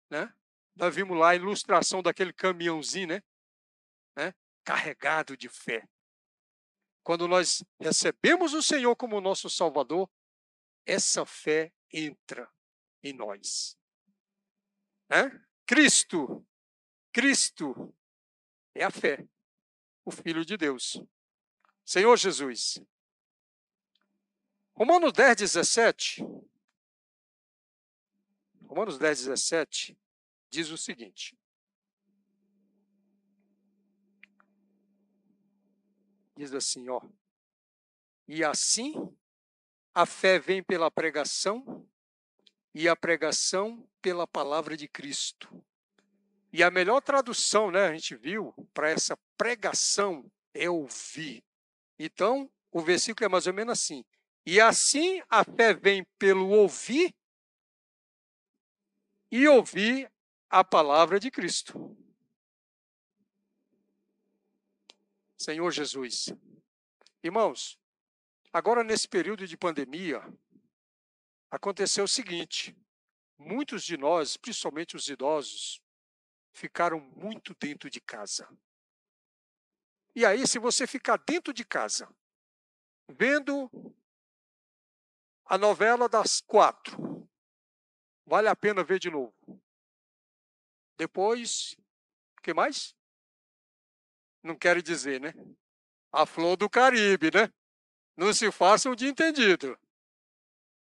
né? 0.09 0.33
Nós 0.75 0.95
vimos 0.95 1.17
lá 1.17 1.29
a 1.31 1.35
ilustração 1.35 2.01
daquele 2.01 2.33
caminhãozinho, 2.33 3.07
né? 3.07 3.23
né? 4.15 4.33
Carregado 4.63 5.35
de 5.35 5.49
fé. 5.49 5.87
Quando 7.03 7.27
nós 7.27 7.63
recebemos 7.79 8.53
o 8.53 8.61
Senhor 8.61 8.95
como 8.95 9.19
nosso 9.19 9.49
Salvador, 9.49 10.09
essa 10.85 11.25
fé 11.25 11.73
entra 11.91 12.49
em 13.03 13.13
nós. 13.13 13.77
Né? 15.09 15.29
Cristo, 15.65 16.45
Cristo 17.11 17.93
é 18.73 18.83
a 18.83 18.91
fé, 18.91 19.27
o 20.05 20.11
Filho 20.11 20.45
de 20.45 20.55
Deus. 20.55 21.01
Senhor 21.83 22.15
Jesus. 22.17 22.81
Romanos 24.73 25.11
10, 25.13 25.37
17. 25.37 26.23
Romanos 28.71 28.97
10, 28.97 29.25
17 29.25 29.97
diz 30.49 30.69
o 30.69 30.77
seguinte: 30.77 31.37
Diz 36.37 36.53
assim, 36.53 36.87
ó. 36.87 37.01
E 38.25 38.45
assim 38.45 38.93
a 39.93 40.05
fé 40.05 40.39
vem 40.39 40.63
pela 40.63 40.89
pregação 40.89 41.85
e 42.73 42.87
a 42.87 42.95
pregação 42.95 43.85
pela 44.01 44.25
palavra 44.25 44.77
de 44.77 44.87
Cristo. 44.87 45.61
E 46.53 46.63
a 46.63 46.71
melhor 46.71 47.01
tradução, 47.01 47.71
né, 47.71 47.87
a 47.87 47.93
gente 47.93 48.15
viu, 48.15 48.53
para 48.73 48.89
essa 48.89 49.17
pregação 49.35 50.31
é 50.53 50.69
ouvir. 50.69 51.43
Então, 51.99 52.49
o 52.71 52.79
versículo 52.79 53.25
é 53.25 53.27
mais 53.27 53.47
ou 53.47 53.53
menos 53.53 53.73
assim: 53.73 54.05
E 54.45 54.61
assim 54.61 55.21
a 55.27 55.43
fé 55.43 55.73
vem 55.73 56.05
pelo 56.17 56.47
ouvir 56.51 57.13
e 59.31 59.47
ouvir 59.47 60.11
a 60.49 60.63
palavra 60.63 61.19
de 61.19 61.31
Cristo. 61.31 61.97
Senhor 65.37 65.71
Jesus. 65.71 66.29
Irmãos, 67.23 67.79
Agora, 68.53 68.83
nesse 68.83 69.07
período 69.07 69.47
de 69.47 69.55
pandemia, 69.55 70.21
aconteceu 71.49 72.03
o 72.03 72.07
seguinte: 72.07 72.75
muitos 73.37 73.83
de 73.83 73.95
nós, 73.95 74.35
principalmente 74.35 74.95
os 74.95 75.07
idosos, 75.07 75.81
ficaram 76.51 76.99
muito 76.99 77.55
dentro 77.57 77.89
de 77.89 78.01
casa. 78.01 78.47
E 80.13 80.25
aí, 80.25 80.45
se 80.45 80.59
você 80.59 80.85
ficar 80.85 81.17
dentro 81.25 81.53
de 81.53 81.63
casa, 81.63 82.13
vendo 83.07 83.71
a 85.45 85.57
novela 85.57 86.09
das 86.09 86.41
quatro, 86.41 87.29
vale 88.31 88.47
a 88.47 88.55
pena 88.55 88.81
ver 88.81 88.97
de 88.97 89.11
novo. 89.11 89.35
Depois, 90.97 91.75
o 92.37 92.41
que 92.41 92.53
mais? 92.53 92.95
Não 94.41 94.57
quero 94.57 94.81
dizer, 94.81 95.19
né? 95.19 95.33
A 96.13 96.25
flor 96.25 96.55
do 96.55 96.69
Caribe, 96.69 97.29
né? 97.29 97.53
Não 98.15 98.33
se 98.33 98.49
façam 98.49 98.95
de 98.95 99.05
entendido. 99.05 99.77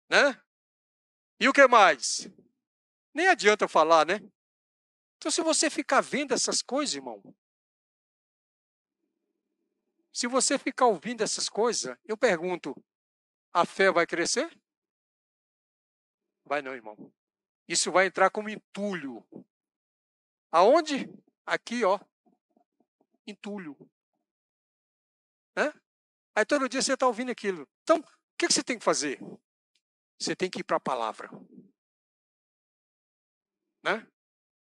Né? 0.10 0.44
E 1.40 1.48
o 1.48 1.54
que 1.54 1.66
mais? 1.68 2.28
Nem 3.14 3.30
adianta 3.30 3.66
falar, 3.66 4.06
né? 4.06 4.16
Então, 5.16 5.32
se 5.32 5.42
você 5.42 5.70
ficar 5.70 6.02
vendo 6.02 6.34
essas 6.34 6.62
coisas, 6.62 6.96
irmão, 6.96 7.24
se 10.12 10.28
você 10.28 10.60
ficar 10.60 10.88
ouvindo 10.88 11.24
essas 11.24 11.48
coisas, 11.48 11.98
eu 12.04 12.18
pergunto: 12.18 12.76
a 13.54 13.66
fé 13.66 13.90
vai 13.90 14.06
crescer? 14.06 14.54
Vai 16.44 16.62
não, 16.62 16.76
irmão. 16.76 17.14
Isso 17.68 17.92
vai 17.92 18.08
entrar 18.08 18.30
como 18.30 18.50
entulho. 18.50 19.26
Aonde? 20.52 21.10
Aqui, 21.46 21.84
ó. 21.84 22.00
Entulho. 23.26 23.78
Né? 25.56 25.74
Aí 26.36 26.46
todo 26.46 26.70
dia 26.70 26.82
você 26.82 26.94
está 26.94 27.08
ouvindo 27.08 27.32
aquilo. 27.32 27.68
Então, 27.84 27.98
o 27.98 28.04
que, 28.38 28.48
que 28.48 28.54
você 28.54 28.64
tem 28.64 28.78
que 28.78 28.86
fazer? 28.86 29.20
Você 30.20 30.36
tem 30.36 30.50
que 30.50 30.60
ir 30.60 30.64
para 30.64 30.78
a 30.78 30.80
palavra. 30.80 31.30
Né? 33.84 34.08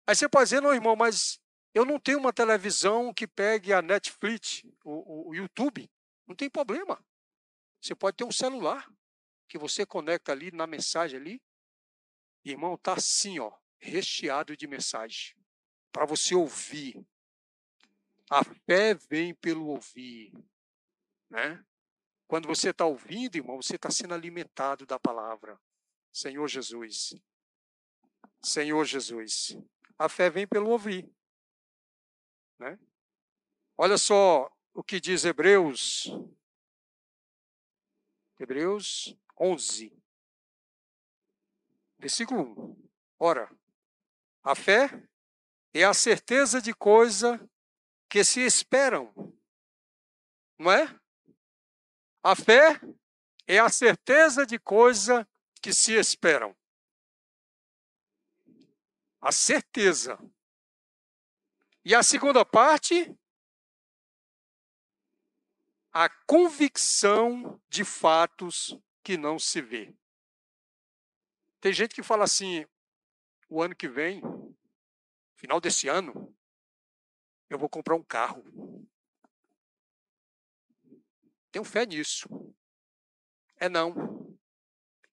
Aí 0.08 0.16
você 0.16 0.28
pode 0.28 0.46
dizer, 0.46 0.62
não, 0.62 0.74
irmão, 0.74 0.96
mas 0.96 1.40
eu 1.74 1.86
não 1.86 2.00
tenho 2.00 2.20
uma 2.20 2.34
televisão 2.34 3.14
que 3.14 3.28
pegue 3.28 3.72
a 3.72 3.82
Netflix, 3.82 4.64
o, 4.84 5.30
o 5.30 5.36
YouTube. 5.36 5.90
Não 6.28 6.36
tem 6.36 6.50
problema. 6.50 7.04
Você 7.82 7.96
pode 7.96 8.18
ter 8.18 8.24
um 8.24 8.32
celular 8.32 8.92
que 9.48 9.58
você 9.58 9.86
conecta 9.86 10.32
ali 10.32 10.52
na 10.52 10.68
mensagem 10.68 11.20
ali. 11.20 11.42
Irmão, 12.44 12.78
tá 12.78 12.94
assim, 12.94 13.40
ó, 13.40 13.52
recheado 13.78 14.56
de 14.58 14.68
mensagem 14.68 15.36
para 15.92 16.06
você 16.06 16.34
ouvir. 16.34 17.06
A 18.30 18.44
fé 18.44 18.94
vem 18.94 19.34
pelo 19.36 19.68
ouvir, 19.68 20.34
né? 21.30 21.64
Quando 22.28 22.48
você 22.48 22.70
está 22.70 22.86
ouvindo, 22.86 23.36
irmão, 23.36 23.62
você 23.62 23.76
está 23.76 23.92
sendo 23.92 24.14
alimentado 24.14 24.86
da 24.86 24.98
palavra. 24.98 25.60
Senhor 26.14 26.48
Jesus. 26.48 27.14
Senhor 28.42 28.86
Jesus. 28.86 29.58
A 30.00 30.08
fé 30.08 30.30
vem 30.30 30.48
pelo 30.48 30.70
ouvir. 30.70 31.14
Né? 32.58 32.80
Olha 33.78 33.98
só 33.98 34.50
o 34.74 34.82
que 34.82 35.02
diz 35.02 35.26
Hebreus. 35.26 36.06
Hebreus 38.40 39.14
11. 39.38 40.01
Versículo 42.02 42.42
1. 42.42 42.90
Ora, 43.20 43.56
a 44.44 44.56
fé 44.56 44.90
é 45.72 45.84
a 45.84 45.94
certeza 45.94 46.60
de 46.60 46.74
coisa 46.74 47.40
que 48.10 48.24
se 48.24 48.42
esperam. 48.42 49.14
Não 50.58 50.72
é? 50.72 51.00
A 52.24 52.36
fé 52.36 52.82
é 53.46 53.60
a 53.60 53.70
certeza 53.70 54.48
de 54.48 54.58
coisa 54.58 55.30
que 55.62 55.72
se 55.72 55.94
esperam. 55.94 56.58
A 59.22 59.32
certeza. 59.32 60.18
E 61.86 61.94
a 61.94 62.02
segunda 62.02 62.44
parte, 62.44 63.16
a 65.94 66.10
convicção 66.26 67.62
de 67.70 67.86
fatos 67.86 68.76
que 69.04 69.18
não 69.18 69.38
se 69.38 69.62
vê. 69.62 69.96
Tem 71.62 71.72
gente 71.72 71.94
que 71.94 72.02
fala 72.02 72.24
assim: 72.24 72.66
o 73.48 73.62
ano 73.62 73.76
que 73.76 73.88
vem, 73.88 74.22
final 75.36 75.62
desse 75.62 75.88
ano, 75.88 76.36
eu 77.50 77.60
vou 77.60 77.70
comprar 77.70 77.96
um 77.96 78.04
carro. 78.04 78.44
Tenho 81.52 81.64
fé 81.64 81.86
nisso. 81.86 82.28
É 83.58 83.70
não. 83.70 84.38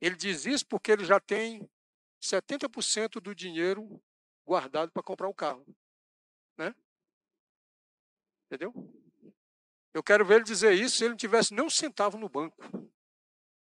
Ele 0.01 0.17
diz 0.17 0.47
isso 0.47 0.67
porque 0.67 0.91
ele 0.91 1.05
já 1.05 1.21
tem 1.21 1.69
70% 2.23 3.21
do 3.21 3.35
dinheiro 3.35 4.01
guardado 4.47 4.91
para 4.91 5.03
comprar 5.03 5.29
um 5.29 5.35
carro. 5.35 5.67
Né? 6.57 6.75
Entendeu? 8.47 8.73
Eu 9.93 10.03
quero 10.03 10.25
ver 10.25 10.37
ele 10.37 10.45
dizer 10.45 10.73
isso 10.73 10.97
se 10.97 11.05
ele 11.05 11.11
não 11.11 11.17
tivesse 11.17 11.53
nem 11.53 11.65
um 11.65 11.69
centavo 11.69 12.17
no 12.17 12.29
banco. 12.29 12.57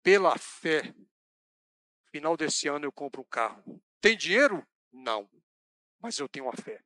Pela 0.03 0.39
fé. 0.39 0.95
Final 2.11 2.37
desse 2.37 2.69
ano 2.69 2.85
eu 2.87 2.93
compro 2.93 3.23
um 3.23 3.25
carro. 3.25 3.83
Tem 4.01 4.17
dinheiro? 4.17 4.67
Não. 4.93 5.29
Mas 6.01 6.19
eu 6.19 6.29
tenho 6.29 6.49
a 6.49 6.53
fé. 6.53 6.83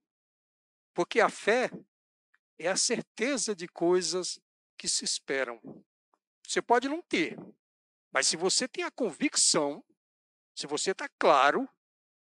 Porque 0.93 1.21
a 1.21 1.29
fé 1.29 1.71
é 2.59 2.69
a 2.69 2.77
certeza 2.77 3.55
de 3.55 3.67
coisas 3.67 4.39
que 4.77 4.89
se 4.89 5.05
esperam. 5.05 5.61
Você 6.47 6.61
pode 6.61 6.89
não 6.89 7.01
ter, 7.01 7.37
mas 8.13 8.29
se 8.29 8.37
você 8.37 8.69
tem 8.69 8.85
a 8.85 8.91
convicção, 8.91 9.83
se 10.55 10.67
você 10.67 10.93
está 10.93 11.09
claro, 11.19 11.69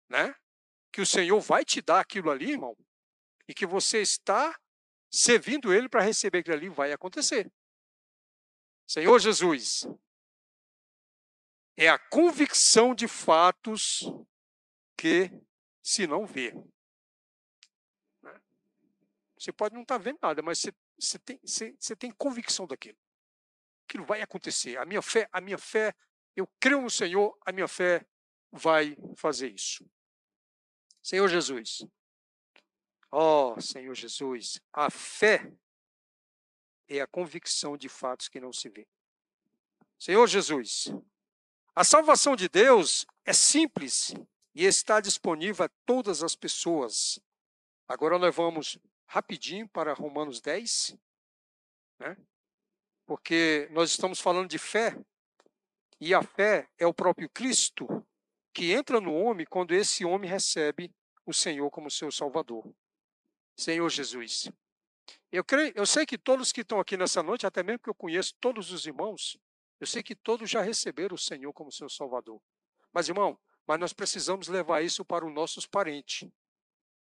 né, 0.07 0.33
que 0.91 1.01
o 1.01 1.05
Senhor 1.05 1.39
vai 1.41 1.65
te 1.65 1.81
dar 1.81 1.99
aquilo 1.99 2.29
ali, 2.29 2.51
irmão, 2.51 2.77
e 3.47 3.53
que 3.53 3.65
você 3.65 4.01
está 4.01 4.57
servindo 5.11 5.73
Ele 5.73 5.89
para 5.89 6.01
receber 6.01 6.39
aquilo 6.39 6.55
ali, 6.55 6.69
vai 6.69 6.91
acontecer. 6.91 7.51
Senhor 8.87 9.19
Jesus, 9.19 9.87
é 11.77 11.89
a 11.89 11.99
convicção 11.99 12.95
de 12.95 13.07
fatos 13.07 14.01
que 14.97 15.31
se 15.81 16.07
não 16.07 16.25
vê. 16.25 16.53
Você 19.37 19.51
pode 19.51 19.75
não 19.75 19.81
estar 19.81 19.97
tá 19.97 20.03
vendo 20.03 20.19
nada, 20.21 20.41
mas 20.41 20.59
você 20.59 20.71
você 20.97 21.19
tem, 21.19 21.39
você, 21.43 21.75
você 21.77 21.95
tem 21.95 22.11
convicção 22.11 22.65
daquilo. 22.65 22.97
Aquilo 23.87 24.05
vai 24.05 24.21
acontecer. 24.21 24.77
A 24.77 24.85
minha 24.85 25.01
fé, 25.01 25.29
a 25.31 25.41
minha 25.41 25.57
fé, 25.57 25.93
eu 26.35 26.47
creio 26.59 26.81
no 26.81 26.89
Senhor, 26.89 27.37
a 27.45 27.51
minha 27.51 27.67
fé 27.67 28.05
vai 28.51 28.97
fazer 29.17 29.49
isso. 29.49 29.85
Senhor 31.03 31.27
Jesus. 31.27 31.85
Ó 33.11 33.53
oh, 33.53 33.61
Senhor 33.61 33.93
Jesus, 33.93 34.59
a 34.73 34.89
fé 34.89 35.51
é 36.87 37.01
a 37.01 37.07
convicção 37.07 37.77
de 37.77 37.87
fatos 37.87 38.27
que 38.27 38.39
não 38.39 38.51
se 38.51 38.69
vê. 38.69 38.87
Senhor 39.97 40.27
Jesus, 40.27 40.87
a 41.75 41.83
salvação 41.83 42.35
de 42.35 42.47
Deus 42.47 43.05
é 43.25 43.33
simples 43.33 44.13
e 44.53 44.63
está 44.63 45.01
disponível 45.01 45.65
a 45.65 45.69
todas 45.85 46.23
as 46.23 46.35
pessoas. 46.35 47.19
Agora 47.87 48.17
nós 48.17 48.33
vamos 48.33 48.79
rapidinho 49.05 49.67
para 49.67 49.93
Romanos 49.93 50.39
10, 50.39 50.97
né? 51.99 52.17
porque 53.05 53.67
nós 53.71 53.91
estamos 53.91 54.19
falando 54.21 54.49
de 54.49 54.57
fé, 54.57 54.97
e 55.99 56.13
a 56.13 56.21
fé 56.21 56.67
é 56.77 56.87
o 56.87 56.93
próprio 56.93 57.29
Cristo 57.29 57.87
que 58.53 58.71
entra 58.71 59.01
no 59.01 59.13
homem 59.13 59.45
quando 59.45 59.73
esse 59.73 60.05
homem 60.05 60.29
recebe 60.29 60.93
o 61.25 61.33
Senhor 61.33 61.69
como 61.69 61.91
seu 61.91 62.11
Salvador. 62.11 62.65
Senhor 63.55 63.89
Jesus. 63.89 64.49
Eu, 65.31 65.43
creio, 65.43 65.73
eu 65.75 65.85
sei 65.85 66.05
que 66.05 66.17
todos 66.17 66.51
que 66.51 66.61
estão 66.61 66.79
aqui 66.79 66.95
nessa 66.95 67.21
noite, 67.21 67.45
até 67.45 67.61
mesmo 67.63 67.79
que 67.79 67.89
eu 67.89 67.95
conheço 67.95 68.33
todos 68.39 68.71
os 68.71 68.85
irmãos, 68.85 69.37
eu 69.79 69.87
sei 69.87 70.01
que 70.01 70.15
todos 70.15 70.49
já 70.49 70.61
receberam 70.61 71.15
o 71.15 71.19
Senhor 71.19 71.51
como 71.53 71.71
seu 71.71 71.89
Salvador. 71.89 72.41
Mas, 72.93 73.09
irmão, 73.09 73.37
mas 73.67 73.79
nós 73.79 73.93
precisamos 73.93 74.47
levar 74.47 74.83
isso 74.83 75.03
para 75.03 75.25
os 75.25 75.33
nossos 75.33 75.65
parentes. 75.65 76.29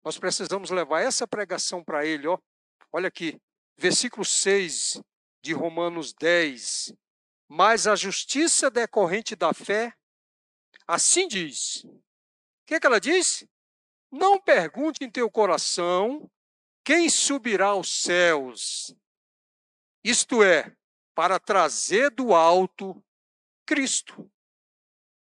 Nós 0.03 0.18
precisamos 0.18 0.70
levar 0.70 1.00
essa 1.00 1.27
pregação 1.27 1.83
para 1.83 2.05
ele, 2.05 2.27
ó. 2.27 2.38
Olha 2.92 3.09
aqui, 3.09 3.40
versículo 3.77 4.24
6 4.24 5.00
de 5.42 5.53
Romanos 5.53 6.12
10. 6.12 6.94
Mas 7.48 7.87
a 7.87 7.96
justiça 7.96 8.70
decorrente 8.70 9.37
da 9.37 9.53
fé, 9.53 9.94
assim 10.87 11.29
diz. 11.29 11.85
O 11.85 12.66
que, 12.66 12.74
é 12.74 12.81
que 12.81 12.87
ela 12.87 13.00
diz? 13.00 13.46
Não 14.11 14.40
pergunte 14.40 15.05
em 15.05 15.11
teu 15.11 15.31
coração 15.31 16.31
quem 16.85 17.09
subirá 17.09 17.68
aos 17.68 18.03
céus, 18.03 18.94
isto 20.05 20.42
é, 20.42 20.77
para 21.14 21.38
trazer 21.38 22.11
do 22.11 22.35
alto 22.35 23.03
Cristo. 23.66 24.31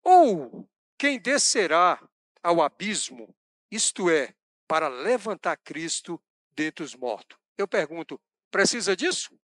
Ou 0.03 0.69
quem 0.97 1.19
descerá 1.19 2.01
ao 2.41 2.61
abismo, 2.61 3.35
isto 3.69 4.09
é, 4.09 4.35
para 4.67 4.87
levantar 4.87 5.57
Cristo 5.57 6.21
dentre 6.51 6.83
os 6.83 6.95
mortos. 6.95 7.37
Eu 7.57 7.67
pergunto, 7.67 8.19
precisa 8.49 8.95
disso? 8.95 9.37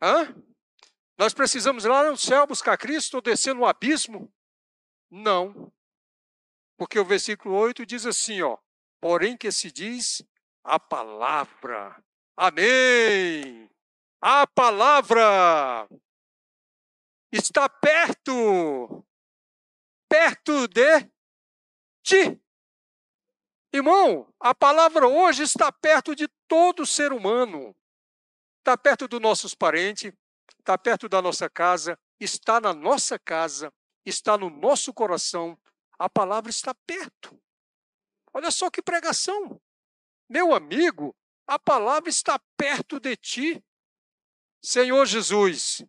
Hã? 0.00 0.34
Nós 1.18 1.34
precisamos 1.34 1.84
ir 1.84 1.88
lá 1.88 2.08
no 2.08 2.16
céu 2.16 2.46
buscar 2.46 2.78
Cristo 2.78 3.14
ou 3.14 3.20
descer 3.20 3.54
no 3.54 3.66
abismo? 3.66 4.32
Não. 5.10 5.72
Porque 6.76 6.98
o 6.98 7.04
versículo 7.04 7.56
8 7.56 7.84
diz 7.84 8.06
assim, 8.06 8.40
ó: 8.40 8.56
Porém 9.00 9.36
que 9.36 9.50
se 9.50 9.72
diz 9.72 10.22
a 10.62 10.78
palavra. 10.78 12.02
Amém. 12.36 13.68
A 14.20 14.46
palavra 14.46 15.88
está 17.32 17.68
perto. 17.68 19.04
Perto 20.08 20.66
de 20.66 21.08
ti. 22.02 22.40
Irmão, 23.72 24.32
a 24.40 24.54
palavra 24.54 25.06
hoje 25.06 25.42
está 25.42 25.70
perto 25.70 26.16
de 26.16 26.26
todo 26.48 26.86
ser 26.86 27.12
humano. 27.12 27.76
Está 28.58 28.76
perto 28.76 29.06
dos 29.06 29.20
nossos 29.20 29.54
parentes, 29.54 30.12
está 30.58 30.76
perto 30.76 31.08
da 31.08 31.22
nossa 31.22 31.48
casa, 31.48 31.98
está 32.18 32.60
na 32.60 32.72
nossa 32.74 33.18
casa, 33.18 33.72
está 34.04 34.36
no 34.36 34.50
nosso 34.50 34.92
coração. 34.92 35.56
A 35.98 36.08
palavra 36.08 36.50
está 36.50 36.74
perto. 36.86 37.40
Olha 38.32 38.50
só 38.50 38.70
que 38.70 38.82
pregação. 38.82 39.60
Meu 40.28 40.54
amigo, 40.54 41.14
a 41.46 41.58
palavra 41.58 42.08
está 42.08 42.38
perto 42.56 42.98
de 42.98 43.16
ti. 43.16 43.64
Senhor 44.60 45.06
Jesus. 45.06 45.84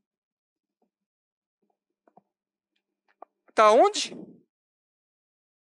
Está 3.50 3.72
onde? 3.72 4.16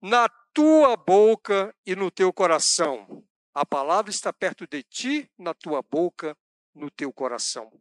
Na 0.01 0.29
tua 0.53 0.97
boca 0.97 1.75
e 1.87 1.97
no 1.97 2.11
teu 2.11 2.33
coração. 2.33 3.27
A 3.55 3.65
palavra 3.65 4.11
está 4.11 4.33
perto 4.33 4.67
de 4.67 4.83
ti, 4.83 5.31
na 5.39 5.55
tua 5.55 5.83
boca, 5.83 6.37
no 6.75 6.91
teu 6.91 7.13
coração. 7.13 7.73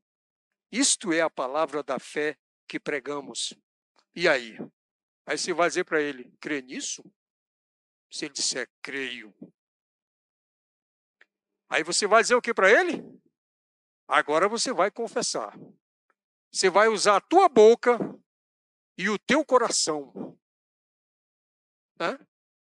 Isto 0.71 1.13
é 1.13 1.21
a 1.21 1.29
palavra 1.29 1.83
da 1.83 1.99
fé 1.99 2.37
que 2.67 2.79
pregamos. 2.79 3.53
E 4.15 4.27
aí? 4.27 4.57
Aí 5.25 5.37
você 5.37 5.53
vai 5.53 5.67
dizer 5.67 5.83
para 5.83 6.01
ele: 6.01 6.33
crê 6.39 6.61
nisso? 6.61 7.03
Se 8.09 8.25
ele 8.25 8.33
disser, 8.33 8.69
creio. 8.81 9.33
Aí 11.69 11.83
você 11.83 12.07
vai 12.07 12.21
dizer 12.21 12.35
o 12.35 12.41
que 12.41 12.53
para 12.53 12.71
ele? 12.71 13.03
Agora 14.07 14.47
você 14.47 14.71
vai 14.71 14.89
confessar. 14.89 15.57
Você 16.51 16.69
vai 16.69 16.87
usar 16.87 17.17
a 17.17 17.21
tua 17.21 17.49
boca 17.49 17.99
e 18.97 19.09
o 19.09 19.19
teu 19.19 19.43
coração. 19.45 20.37
Né? 21.99 22.17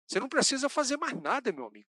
Você 0.07 0.19
não 0.19 0.29
precisa 0.29 0.69
fazer 0.69 0.97
mais 0.97 1.21
nada, 1.21 1.53
meu 1.53 1.67
amigo. 1.67 1.88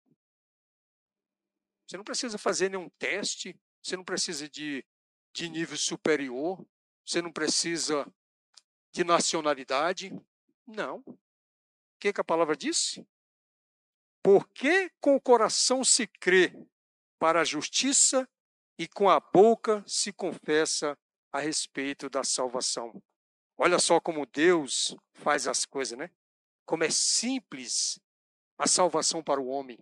Você 1.86 1.96
não 1.96 2.04
precisa 2.04 2.36
fazer 2.36 2.68
nenhum 2.68 2.88
teste. 2.98 3.58
Você 3.82 3.96
não 3.96 4.04
precisa 4.04 4.48
de, 4.48 4.84
de 5.32 5.48
nível 5.48 5.76
superior. 5.76 6.66
Você 7.06 7.22
não 7.22 7.32
precisa 7.32 8.06
de 8.92 9.04
nacionalidade. 9.04 10.12
Não. 10.66 10.98
O 11.06 11.18
que, 12.00 12.12
que 12.12 12.20
a 12.20 12.24
palavra 12.24 12.56
disse? 12.56 13.06
Porque 14.22 14.90
com 15.00 15.14
o 15.14 15.20
coração 15.20 15.84
se 15.84 16.06
crê 16.06 16.52
para 17.18 17.40
a 17.40 17.44
justiça 17.44 18.28
e 18.78 18.86
com 18.86 19.10
a 19.10 19.18
boca 19.18 19.82
se 19.86 20.12
confessa 20.12 20.96
a 21.32 21.40
respeito 21.40 22.08
da 22.08 22.22
salvação. 22.22 23.02
Olha 23.56 23.78
só 23.80 24.00
como 24.00 24.24
Deus 24.24 24.96
faz 25.14 25.48
as 25.48 25.66
coisas, 25.66 25.98
né? 25.98 26.10
Como 26.64 26.84
é 26.84 26.90
simples 26.90 27.98
a 28.56 28.68
salvação 28.68 29.22
para 29.22 29.40
o 29.40 29.48
homem. 29.48 29.78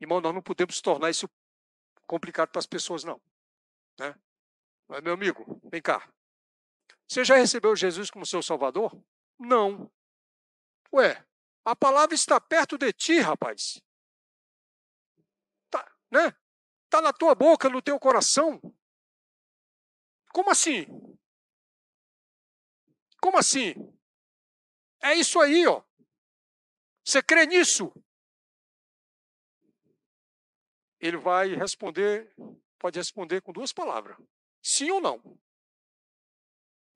Irmão, 0.00 0.20
nós 0.20 0.34
não 0.34 0.42
podemos 0.42 0.80
tornar 0.82 1.08
isso 1.08 1.28
complicado 2.06 2.50
para 2.50 2.58
as 2.58 2.66
pessoas, 2.66 3.04
não. 3.04 3.20
Né? 3.98 4.14
Mas, 4.86 5.02
meu 5.02 5.14
amigo, 5.14 5.60
vem 5.64 5.80
cá. 5.80 6.12
Você 7.08 7.24
já 7.24 7.36
recebeu 7.36 7.74
Jesus 7.74 8.10
como 8.10 8.26
seu 8.26 8.42
Salvador? 8.42 8.92
Não. 9.38 9.90
Ué, 10.92 11.24
a 11.64 11.74
palavra 11.74 12.14
está 12.14 12.38
perto 12.38 12.76
de 12.76 12.92
ti, 12.92 13.18
rapaz. 13.18 13.80
Tá, 15.70 15.90
né? 16.10 16.34
Está 16.94 17.02
na 17.02 17.12
tua 17.12 17.34
boca, 17.34 17.68
no 17.68 17.82
teu 17.82 17.98
coração. 17.98 18.60
Como 20.32 20.48
assim? 20.48 20.86
Como 23.20 23.36
assim? 23.36 23.74
É 25.02 25.12
isso 25.12 25.40
aí, 25.40 25.66
ó. 25.66 25.82
Você 27.04 27.20
crê 27.20 27.46
nisso? 27.46 27.92
Ele 31.00 31.16
vai 31.16 31.56
responder, 31.56 32.32
pode 32.78 32.96
responder 32.96 33.42
com 33.42 33.52
duas 33.52 33.72
palavras: 33.72 34.16
sim 34.62 34.88
ou 34.92 35.00
não. 35.00 35.20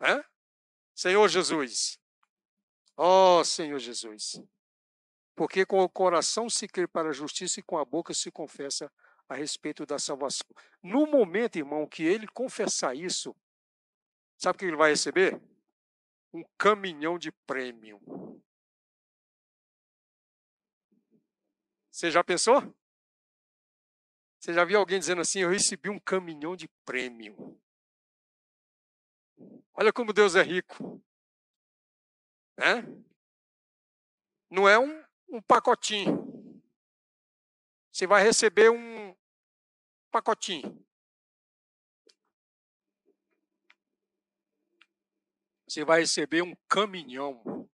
É? 0.01 0.25
Senhor 0.95 1.29
Jesus. 1.29 1.99
Ó 2.97 3.41
oh, 3.41 3.45
Senhor 3.45 3.81
Jesus. 3.81 4.41
Porque 5.35 5.67
com 5.67 5.81
o 5.81 5.89
coração 5.89 6.49
se 6.49 6.69
crê 6.69 6.87
para 6.87 7.09
a 7.09 7.13
justiça 7.13 7.59
e 7.59 7.65
com 7.65 7.77
a 7.77 7.85
boca 7.85 8.15
se 8.15 8.31
confessa 8.31 8.89
a 9.29 9.35
respeito 9.35 9.85
da 9.85 9.99
salvação. 9.99 10.47
No 10.83 11.07
momento, 11.07 11.57
irmão, 11.57 11.87
que 11.87 12.03
ele 12.03 12.27
confessar 12.29 12.97
isso, 12.97 13.35
sabe 14.37 14.57
o 14.57 14.59
que 14.59 14.65
ele 14.65 14.77
vai 14.77 14.91
receber? 14.91 15.41
Um 16.33 16.45
caminhão 16.57 17.19
de 17.19 17.33
prêmio. 17.47 18.01
Você 21.91 22.11
já 22.11 22.23
pensou? 22.23 22.63
Você 24.39 24.55
já 24.55 24.65
viu 24.65 24.79
alguém 24.79 24.99
dizendo 24.99 25.21
assim: 25.21 25.41
Eu 25.41 25.51
recebi 25.51 25.91
um 25.91 25.99
caminhão 25.99 26.55
de 26.55 26.69
prêmio? 26.85 27.61
Olha 29.75 29.93
como 29.93 30.13
Deus 30.13 30.37
é 30.37 30.43
rico. 30.43 31.03
Né? 32.57 32.83
Não 34.51 34.69
é 34.69 34.79
um 34.79 35.09
um 35.29 35.41
pacotinho. 35.43 36.63
Você 37.93 38.07
vai 38.07 38.23
receber 38.23 38.71
um 38.71 39.08
pacotinho. 40.09 40.85
Você 45.67 45.85
vai 45.85 46.01
receber 46.01 46.43
um 46.43 46.57
caminhão 46.67 47.69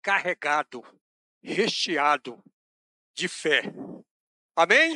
carregado, 0.00 0.82
recheado 1.42 2.42
de 3.14 3.26
fé. 3.26 3.62
Amém? 4.54 4.94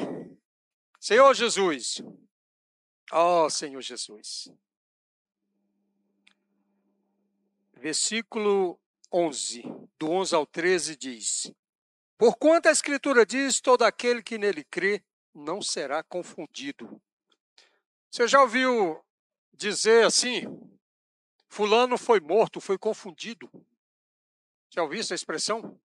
Senhor 1.01 1.35
Jesus. 1.35 2.01
Oh, 3.11 3.51
Senhor 3.51 3.81
Jesus. 3.81 4.49
Versículo 7.73 8.79
11, 9.13 9.63
do 9.99 10.11
11 10.11 10.35
ao 10.35 10.47
13, 10.47 10.97
diz: 10.97 11.53
Porquanto 12.17 12.69
a 12.69 12.73
Escritura 12.73 13.25
diz: 13.25 13.61
todo 13.61 13.83
aquele 13.83 14.23
que 14.23 14.37
nele 14.37 14.65
crê 14.65 15.03
não 15.39 15.63
será 15.63 16.03
confundido. 16.03 17.01
Você 18.11 18.27
já 18.27 18.41
ouviu 18.41 19.03
dizer 19.53 20.05
assim? 20.05 20.43
Fulano 21.49 21.97
foi 21.97 22.21
morto, 22.21 22.61
foi 22.61 22.77
confundido. 22.77 23.51
Já 24.71 24.83
ouviu 24.83 25.01
essa 25.01 25.15
expressão? 25.15 25.81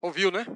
Ouviu, 0.00 0.30
né? 0.30 0.46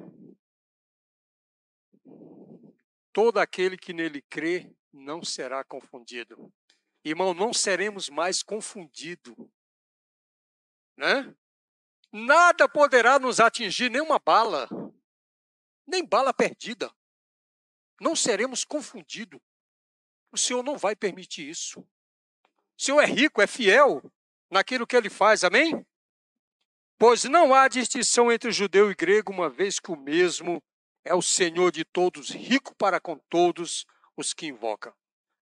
Todo 3.13 3.37
aquele 3.39 3.77
que 3.77 3.93
nele 3.93 4.21
crê 4.23 4.71
não 4.91 5.23
será 5.23 5.63
confundido. 5.63 6.51
Irmão, 7.03 7.33
não 7.33 7.53
seremos 7.53 8.09
mais 8.09 8.41
confundidos 8.43 9.35
né? 10.97 11.33
Nada 12.11 12.67
poderá 12.67 13.19
nos 13.19 13.39
atingir, 13.39 13.91
nenhuma 13.91 14.17
bala, 14.17 14.67
nem 15.85 16.03
bala 16.03 16.33
perdida. 16.33 16.91
Não 17.99 18.15
seremos 18.15 18.63
confundidos. 18.63 19.39
O 20.31 20.37
Senhor 20.37 20.63
não 20.63 20.77
vai 20.77 20.95
permitir 20.95 21.49
isso. 21.49 21.79
O 21.79 22.81
Senhor 22.81 23.01
é 23.01 23.05
rico, 23.05 23.41
é 23.41 23.47
fiel 23.47 24.01
naquilo 24.49 24.85
que 24.85 24.95
ele 24.95 25.09
faz, 25.09 25.43
amém? 25.43 25.85
Pois 26.97 27.23
não 27.25 27.53
há 27.53 27.67
distinção 27.67 28.31
entre 28.31 28.51
judeu 28.51 28.89
e 28.91 28.95
grego, 28.95 29.31
uma 29.31 29.49
vez 29.49 29.79
que 29.79 29.91
o 29.91 29.95
mesmo 29.95 30.61
é 31.03 31.13
o 31.13 31.21
Senhor 31.21 31.71
de 31.71 31.85
todos, 31.85 32.29
rico 32.29 32.75
para 32.75 32.99
com 32.99 33.17
todos 33.29 33.85
os 34.15 34.33
que 34.33 34.47
invocam. 34.47 34.93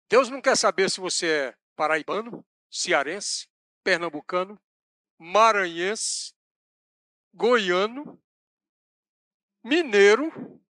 Deus 0.09 0.29
não 0.29 0.41
quer 0.41 0.55
saber 0.55 0.89
se 0.89 0.99
você 0.99 1.27
é 1.27 1.57
paraibano, 1.75 2.45
cearense, 2.69 3.47
pernambucano, 3.83 4.61
maranhense, 5.17 6.33
goiano, 7.33 8.21
mineiro, 9.63 10.61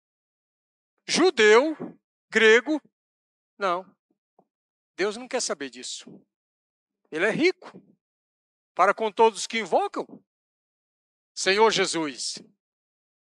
judeu, 1.08 1.76
grego. 2.30 2.82
Não. 3.58 3.86
Deus 4.98 5.18
não 5.18 5.28
quer 5.28 5.42
saber 5.42 5.70
disso. 5.70 6.06
Ele 7.12 7.26
é 7.26 7.32
rico 7.32 7.82
para 8.74 8.94
com 8.94 9.12
todos 9.12 9.48
que 9.48 9.60
invocam. 9.60 10.06
Senhor 11.34 11.72
Jesus. 11.72 12.40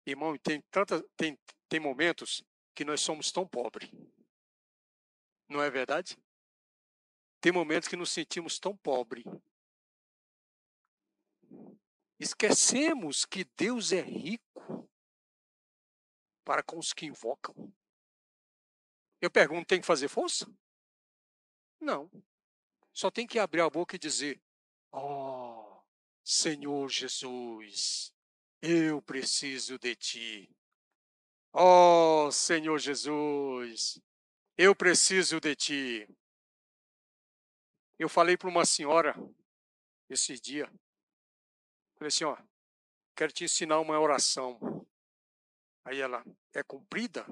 Irmão, 0.06 0.36
tem, 0.38 0.60
tanta, 0.70 1.02
tem, 1.16 1.38
tem 1.68 1.80
momentos 1.80 2.44
que 2.74 2.84
nós 2.84 3.00
somos 3.00 3.32
tão 3.32 3.46
pobres. 3.46 3.90
Não 5.48 5.62
é 5.62 5.70
verdade? 5.70 6.18
Tem 7.40 7.52
momentos 7.52 7.88
que 7.88 7.96
nos 7.96 8.10
sentimos 8.10 8.58
tão 8.58 8.76
pobres. 8.76 9.24
Esquecemos 12.18 13.24
que 13.24 13.44
Deus 13.56 13.92
é 13.92 14.00
rico 14.00 14.53
para 16.44 16.62
com 16.62 16.78
os 16.78 16.92
que 16.92 17.06
invocam. 17.06 17.72
Eu 19.20 19.30
pergunto, 19.30 19.66
tem 19.66 19.80
que 19.80 19.86
fazer 19.86 20.08
força? 20.08 20.46
Não. 21.80 22.10
Só 22.92 23.10
tem 23.10 23.26
que 23.26 23.38
abrir 23.38 23.60
a 23.62 23.70
boca 23.70 23.96
e 23.96 23.98
dizer: 23.98 24.40
Oh, 24.92 25.80
Senhor 26.22 26.88
Jesus, 26.88 28.14
eu 28.62 29.02
preciso 29.02 29.78
de 29.78 29.96
ti. 29.96 30.56
Oh, 31.52 32.30
Senhor 32.30 32.78
Jesus, 32.78 34.00
eu 34.56 34.74
preciso 34.74 35.40
de 35.40 35.54
ti. 35.56 36.08
Eu 37.98 38.08
falei 38.08 38.36
para 38.36 38.48
uma 38.48 38.64
senhora 38.64 39.14
esse 40.08 40.38
dia. 40.40 40.66
Falei 41.94 42.08
assim, 42.08 42.24
ó, 42.24 42.36
quero 43.14 43.32
te 43.32 43.44
ensinar 43.44 43.80
uma 43.80 43.98
oração. 43.98 44.58
Aí 45.84 46.00
ela, 46.00 46.24
é 46.52 46.62
comprida? 46.62 47.26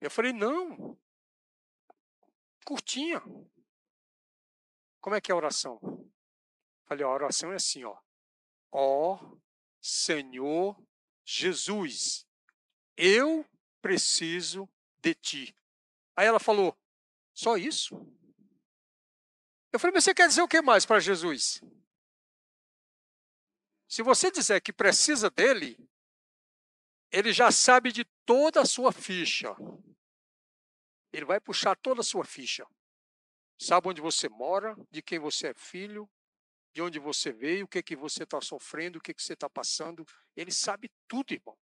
Eu 0.00 0.10
falei, 0.10 0.32
não. 0.32 0.98
Curtinha. 2.64 3.20
Como 5.00 5.16
é 5.16 5.20
que 5.20 5.30
é 5.30 5.34
a 5.34 5.36
oração? 5.36 5.78
Falei, 6.86 7.04
ó, 7.04 7.10
a 7.10 7.14
oração 7.14 7.52
é 7.52 7.56
assim, 7.56 7.84
ó. 7.84 7.98
Ó 8.72 9.38
Senhor 9.80 10.76
Jesus, 11.24 12.26
eu 12.96 13.46
preciso 13.80 14.68
de 15.00 15.14
ti. 15.14 15.56
Aí 16.16 16.26
ela 16.26 16.40
falou, 16.40 16.76
só 17.32 17.56
isso? 17.56 17.94
Eu 19.72 19.78
falei, 19.78 19.94
mas 19.94 20.04
você 20.04 20.14
quer 20.14 20.28
dizer 20.28 20.42
o 20.42 20.48
que 20.48 20.60
mais 20.60 20.84
para 20.84 21.00
Jesus? 21.00 21.62
Se 23.88 24.02
você 24.02 24.30
disser 24.30 24.62
que 24.62 24.72
precisa 24.72 25.30
dele, 25.30 25.78
ele 27.10 27.32
já 27.32 27.50
sabe 27.50 27.92
de 27.92 28.04
toda 28.24 28.62
a 28.62 28.66
sua 28.66 28.92
ficha. 28.92 29.54
Ele 31.12 31.24
vai 31.24 31.40
puxar 31.40 31.74
toda 31.76 32.00
a 32.00 32.04
sua 32.04 32.24
ficha. 32.24 32.66
Sabe 33.58 33.88
onde 33.88 34.00
você 34.00 34.28
mora, 34.28 34.76
de 34.90 35.02
quem 35.02 35.18
você 35.18 35.48
é 35.48 35.54
filho, 35.54 36.08
de 36.72 36.80
onde 36.80 36.98
você 36.98 37.32
veio, 37.32 37.64
o 37.64 37.68
que, 37.68 37.82
que 37.82 37.96
você 37.96 38.22
está 38.22 38.40
sofrendo, 38.40 38.98
o 38.98 39.02
que, 39.02 39.12
que 39.12 39.22
você 39.22 39.34
está 39.34 39.50
passando. 39.50 40.06
Ele 40.36 40.52
sabe 40.52 40.90
tudo, 41.08 41.32
irmão. 41.32 41.58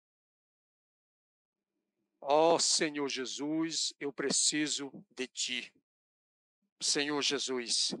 Ó 2.20 2.54
oh, 2.54 2.58
Senhor 2.58 3.08
Jesus, 3.08 3.94
eu 4.00 4.12
preciso 4.12 4.90
de 5.14 5.28
ti. 5.28 5.72
Senhor 6.82 7.22
Jesus, 7.22 7.94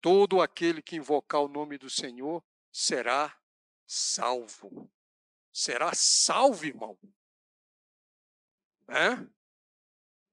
todo 0.00 0.40
aquele 0.40 0.82
que 0.82 0.96
invocar 0.96 1.42
o 1.42 1.48
nome 1.48 1.76
do 1.76 1.90
Senhor 1.90 2.42
será 2.72 3.38
salvo. 3.86 4.90
Será 5.54 5.94
salvo, 5.94 6.66
irmão. 6.66 6.98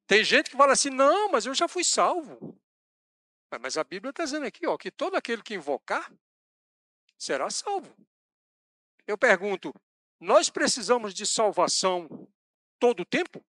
Tem 0.07 0.23
gente 0.23 0.49
que 0.49 0.57
fala 0.57 0.73
assim: 0.73 0.89
não, 0.89 1.29
mas 1.29 1.45
eu 1.45 1.53
já 1.53 1.67
fui 1.67 1.83
salvo. 1.83 2.59
Mas 3.61 3.77
a 3.77 3.83
Bíblia 3.83 4.09
está 4.09 4.23
dizendo 4.23 4.47
aqui 4.47 4.65
ó, 4.65 4.75
que 4.77 4.89
todo 4.89 5.15
aquele 5.15 5.43
que 5.43 5.53
invocar 5.53 6.11
será 7.19 7.51
salvo. 7.51 7.95
Eu 9.05 9.15
pergunto: 9.15 9.71
nós 10.19 10.49
precisamos 10.49 11.13
de 11.13 11.27
salvação 11.27 12.27
todo 12.79 13.01
o 13.01 13.05
tempo? 13.05 13.45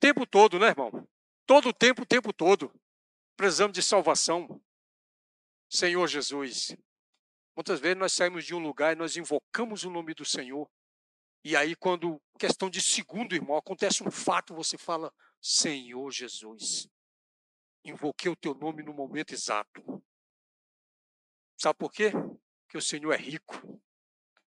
Tempo 0.00 0.26
todo, 0.26 0.58
né, 0.58 0.66
irmão? 0.66 1.08
Todo 1.46 1.68
o 1.68 1.72
tempo, 1.72 2.04
tempo 2.04 2.32
todo. 2.32 2.72
Precisamos 3.36 3.72
de 3.72 3.84
salvação. 3.84 4.60
Senhor 5.70 6.08
Jesus. 6.08 6.76
Muitas 7.58 7.80
vezes 7.80 7.98
nós 7.98 8.12
saímos 8.12 8.44
de 8.44 8.54
um 8.54 8.60
lugar 8.60 8.92
e 8.92 8.96
nós 8.96 9.16
invocamos 9.16 9.82
o 9.82 9.90
nome 9.90 10.14
do 10.14 10.24
Senhor. 10.24 10.70
E 11.42 11.56
aí, 11.56 11.74
quando, 11.74 12.22
questão 12.38 12.70
de 12.70 12.80
segundo, 12.80 13.34
irmão, 13.34 13.56
acontece 13.56 14.00
um 14.04 14.12
fato, 14.12 14.54
você 14.54 14.78
fala: 14.78 15.12
Senhor 15.42 16.08
Jesus 16.12 16.88
invoquei 17.84 18.30
o 18.30 18.36
teu 18.36 18.54
nome 18.54 18.84
no 18.84 18.94
momento 18.94 19.34
exato. 19.34 19.82
Sabe 21.60 21.76
por 21.76 21.90
quê? 21.90 22.12
Porque 22.62 22.78
o 22.78 22.80
Senhor 22.80 23.12
é 23.12 23.16
rico. 23.16 23.52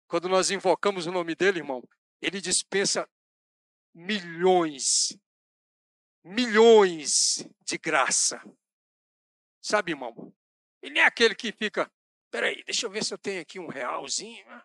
Quando 0.08 0.28
nós 0.28 0.50
invocamos 0.50 1.06
o 1.06 1.12
nome 1.12 1.36
dele, 1.36 1.60
irmão, 1.60 1.88
ele 2.20 2.40
dispensa 2.40 3.08
milhões, 3.94 5.16
milhões 6.24 7.48
de 7.60 7.78
graça. 7.78 8.42
Sabe, 9.62 9.92
irmão? 9.92 10.34
Ele 10.82 10.98
é 10.98 11.04
aquele 11.04 11.36
que 11.36 11.52
fica, 11.52 11.88
peraí, 12.30 12.62
deixa 12.64 12.86
eu 12.86 12.90
ver 12.90 13.04
se 13.04 13.12
eu 13.12 13.18
tenho 13.18 13.40
aqui 13.40 13.58
um 13.58 13.68
realzinho. 13.68 14.62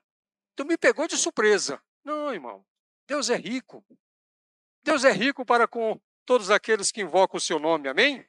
Tu 0.55 0.65
me 0.65 0.77
pegou 0.77 1.07
de 1.07 1.17
surpresa. 1.17 1.81
Não, 2.03 2.33
irmão. 2.33 2.65
Deus 3.07 3.29
é 3.29 3.35
rico. 3.35 3.85
Deus 4.83 5.03
é 5.03 5.11
rico 5.11 5.45
para 5.45 5.67
com 5.67 5.99
todos 6.25 6.49
aqueles 6.49 6.91
que 6.91 7.01
invocam 7.01 7.37
o 7.37 7.41
seu 7.41 7.59
nome. 7.59 7.89
Amém? 7.89 8.27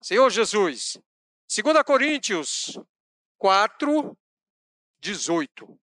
Senhor 0.00 0.30
Jesus. 0.30 0.98
2 1.48 1.82
Coríntios 1.84 2.78
4, 3.38 4.16
18. 5.00 5.80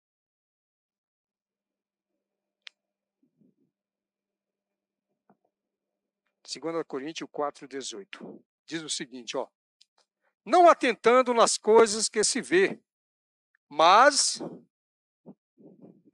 Segunda 6.45 6.83
Coríntios 6.85 7.29
4, 7.31 7.67
18. 7.67 8.45
Diz 8.65 8.81
o 8.81 8.89
seguinte, 8.89 9.35
ó. 9.35 9.47
Não 10.45 10.69
atentando 10.69 11.33
nas 11.33 11.57
coisas 11.57 12.07
que 12.07 12.23
se 12.23 12.41
vê, 12.41 12.79
mas 13.69 14.39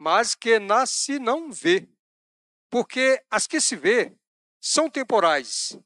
mas 0.04 0.34
que 0.34 0.58
nas 0.58 0.90
se 0.90 1.20
não 1.20 1.52
vê. 1.52 1.88
Porque 2.72 3.24
as 3.30 3.46
que 3.46 3.62
se 3.62 3.76
vê 3.76 4.18
são 4.60 4.90
temporais, 4.90 5.78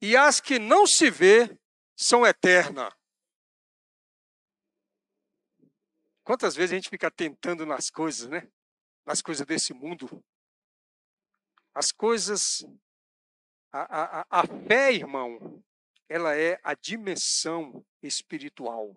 e 0.00 0.16
as 0.16 0.40
que 0.40 0.60
não 0.60 0.86
se 0.86 1.10
vê 1.10 1.58
são 1.96 2.24
eternas. 2.24 2.94
Quantas 6.22 6.54
vezes 6.54 6.72
a 6.72 6.76
gente 6.76 6.88
fica 6.88 7.10
tentando 7.10 7.66
nas 7.66 7.90
coisas, 7.90 8.28
né? 8.28 8.48
Nas 9.04 9.20
coisas 9.20 9.44
desse 9.44 9.72
mundo. 9.72 10.22
As 11.74 11.90
coisas. 11.90 12.64
A, 13.72 14.20
a, 14.20 14.26
a 14.30 14.46
fé, 14.46 14.92
irmão, 14.92 15.62
ela 16.08 16.36
é 16.36 16.60
a 16.62 16.74
dimensão 16.74 17.84
espiritual. 18.02 18.94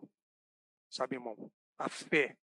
Sabe, 0.89 1.15
irmão? 1.15 1.51
A 1.81 1.89
fé. 1.89 2.37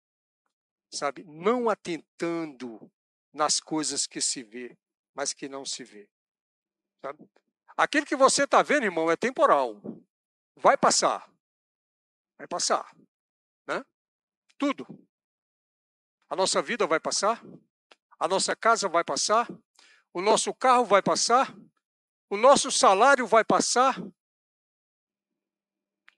Sabe? 0.92 1.24
Não 1.24 1.70
atentando 1.70 2.92
nas 3.32 3.60
coisas 3.60 4.08
que 4.08 4.20
se 4.20 4.42
vê, 4.42 4.76
mas 5.14 5.32
que 5.32 5.48
não 5.48 5.64
se 5.64 5.84
vê. 5.84 6.10
Sabe? 7.02 7.30
Aquilo 7.78 8.08
que 8.08 8.16
você 8.16 8.46
está 8.46 8.64
vendo, 8.64 8.86
irmão, 8.86 9.12
é 9.12 9.16
temporal. 9.16 9.80
Vai 10.56 10.76
passar. 10.76 11.32
Vai 12.36 12.48
passar. 12.48 12.92
Né? 13.68 13.86
Tudo. 14.58 14.88
A 16.30 16.36
nossa 16.36 16.60
vida 16.60 16.88
vai 16.88 17.00
passar. 17.00 17.40
A 18.20 18.28
nossa 18.28 18.56
casa 18.56 18.90
vai 18.90 19.04
passar. 19.04 19.48
O 20.12 20.20
nosso 20.20 20.52
carro 20.52 20.84
vai 20.84 21.04
passar. 21.04 21.56
O 22.28 22.38
nosso 22.38 22.72
salário 22.72 23.28
vai 23.28 23.46
passar. 23.46 24.02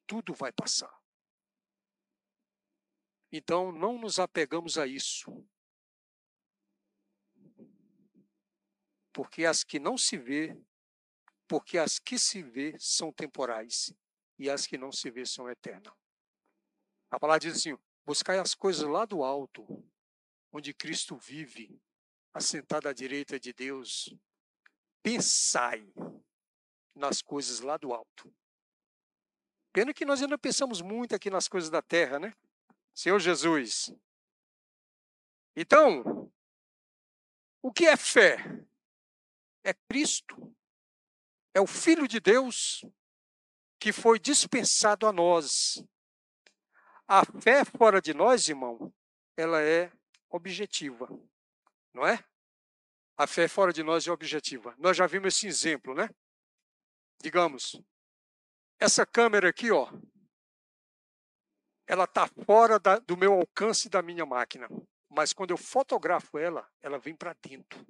Tudo 0.08 0.34
vai 0.34 0.54
passar. 0.54 0.99
Então, 3.32 3.72
não 3.72 3.98
nos 3.98 4.20
apegamos 4.20 4.78
a 4.78 4.88
isso. 4.88 5.46
Porque 9.14 9.46
as 9.46 9.64
que 9.64 9.80
não 9.80 9.98
se 9.98 10.18
vê 10.18 10.58
porque 11.50 11.80
as 11.80 11.98
que 11.98 12.20
se 12.20 12.44
vê 12.44 12.78
são 12.80 13.12
temporais 13.12 13.92
e 14.38 14.50
as 14.52 14.68
que 14.68 14.78
não 14.78 14.92
se 14.92 15.10
vê 15.10 15.26
são 15.26 15.50
eternas. 15.50 15.92
A 17.10 17.20
palavra 17.20 17.40
diz 17.40 17.58
assim: 17.58 17.76
buscai 18.06 18.38
as 18.38 18.54
coisas 18.54 18.88
lá 18.88 19.04
do 19.04 19.24
alto, 19.24 19.66
onde 20.54 20.76
Cristo 20.76 21.18
vive, 21.18 21.82
assentado 22.32 22.88
à 22.88 22.94
direita 22.94 23.40
de 23.40 23.52
Deus. 23.52 24.14
Pensai 25.02 25.92
nas 26.94 27.20
coisas 27.20 27.62
lá 27.62 27.78
do 27.78 27.94
alto. 27.94 28.32
Pena 29.74 29.92
que 29.92 30.06
nós 30.06 30.22
ainda 30.22 30.38
pensamos 30.38 30.82
muito 30.82 31.16
aqui 31.16 31.32
nas 31.32 31.48
coisas 31.48 31.72
da 31.72 31.82
terra, 31.82 32.20
né? 32.20 32.36
Senhor 33.00 33.18
Jesus. 33.18 33.94
Então, 35.56 36.30
o 37.62 37.72
que 37.72 37.86
é 37.86 37.96
fé? 37.96 38.36
É 39.64 39.74
Cristo 39.74 40.54
é 41.54 41.62
o 41.62 41.66
Filho 41.66 42.10
de 42.10 42.20
Deus 42.20 42.84
que 43.80 43.94
foi 43.94 44.20
dispensado 44.20 45.08
a 45.08 45.14
nós. 45.14 45.82
A 47.08 47.24
fé 47.42 47.64
fora 47.64 48.02
de 48.02 48.14
nós, 48.14 48.50
irmão, 48.50 48.94
ela 49.38 49.62
é 49.62 49.90
objetiva, 50.30 51.08
não 51.94 52.06
é? 52.06 52.22
A 53.16 53.26
fé 53.26 53.48
fora 53.48 53.72
de 53.72 53.82
nós 53.82 54.06
é 54.08 54.12
objetiva. 54.12 54.76
Nós 54.78 54.98
já 54.98 55.08
vimos 55.08 55.34
esse 55.34 55.48
exemplo, 55.48 55.94
né? 55.94 56.10
Digamos, 57.22 57.82
essa 58.78 59.06
câmera 59.06 59.48
aqui, 59.48 59.72
ó, 59.72 59.90
ela 61.90 62.04
está 62.04 62.28
fora 62.46 62.78
da, 62.78 63.00
do 63.00 63.18
meu 63.18 63.34
alcance 63.34 63.90
da 63.90 64.00
minha 64.04 64.24
máquina. 64.24 64.70
Mas 65.10 65.34
quando 65.34 65.50
eu 65.50 65.58
fotografo 65.58 66.38
ela, 66.38 66.70
ela 66.82 67.00
vem 67.00 67.16
para 67.16 67.36
dentro. 67.42 67.84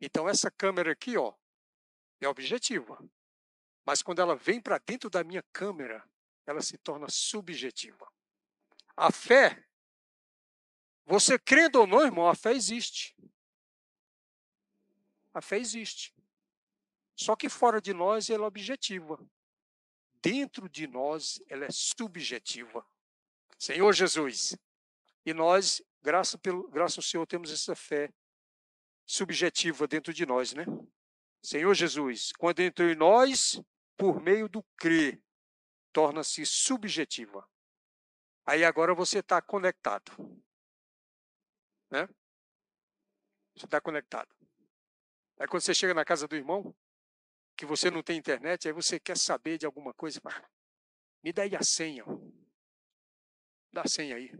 Então 0.00 0.28
essa 0.28 0.52
câmera 0.52 0.92
aqui, 0.92 1.16
ó, 1.16 1.34
é 2.20 2.28
objetiva. 2.28 2.96
Mas 3.84 4.02
quando 4.02 4.20
ela 4.20 4.36
vem 4.36 4.60
para 4.60 4.78
dentro 4.78 5.10
da 5.10 5.24
minha 5.24 5.42
câmera, 5.52 6.08
ela 6.46 6.62
se 6.62 6.78
torna 6.78 7.08
subjetiva. 7.10 8.08
A 8.96 9.10
fé, 9.10 9.66
você 11.04 11.36
crendo 11.40 11.80
ou 11.80 11.88
não, 11.88 12.04
irmão, 12.04 12.28
a 12.28 12.36
fé 12.36 12.52
existe. 12.52 13.16
A 15.34 15.42
fé 15.42 15.58
existe. 15.58 16.14
Só 17.16 17.34
que 17.34 17.48
fora 17.48 17.80
de 17.80 17.92
nós 17.92 18.30
ela 18.30 18.44
é 18.44 18.46
objetiva. 18.46 19.18
Dentro 20.22 20.68
de 20.68 20.86
nós 20.86 21.42
ela 21.48 21.64
é 21.64 21.70
subjetiva. 21.70 22.86
Senhor 23.58 23.92
Jesus. 23.92 24.56
E 25.24 25.34
nós, 25.34 25.82
graças, 26.02 26.40
pelo, 26.40 26.68
graças 26.70 26.98
ao 26.98 27.04
Senhor, 27.04 27.26
temos 27.26 27.52
essa 27.52 27.74
fé 27.74 28.12
subjetiva 29.04 29.86
dentro 29.86 30.14
de 30.14 30.24
nós, 30.24 30.52
né? 30.52 30.64
Senhor 31.42 31.74
Jesus, 31.74 32.32
quando 32.32 32.60
entrou 32.60 32.88
em 32.88 32.94
nós, 32.94 33.60
por 33.96 34.20
meio 34.20 34.48
do 34.48 34.62
crer, 34.76 35.22
torna-se 35.92 36.44
subjetiva. 36.46 37.48
Aí 38.46 38.64
agora 38.64 38.94
você 38.94 39.18
está 39.20 39.40
conectado. 39.40 40.12
Né? 41.90 42.08
Você 43.54 43.64
está 43.64 43.80
conectado. 43.80 44.34
Aí 45.38 45.46
quando 45.48 45.62
você 45.62 45.74
chega 45.74 45.94
na 45.94 46.04
casa 46.04 46.28
do 46.28 46.36
irmão, 46.36 46.74
que 47.60 47.66
você 47.66 47.90
não 47.90 48.02
tem 48.02 48.16
internet, 48.16 48.66
aí 48.66 48.72
você 48.72 48.98
quer 48.98 49.18
saber 49.18 49.58
de 49.58 49.66
alguma 49.66 49.92
coisa, 49.92 50.18
me 51.22 51.30
dá 51.30 51.42
aí 51.42 51.54
a 51.54 51.62
senha. 51.62 52.06
Dá 53.70 53.82
a 53.82 53.86
senha 53.86 54.16
aí. 54.16 54.32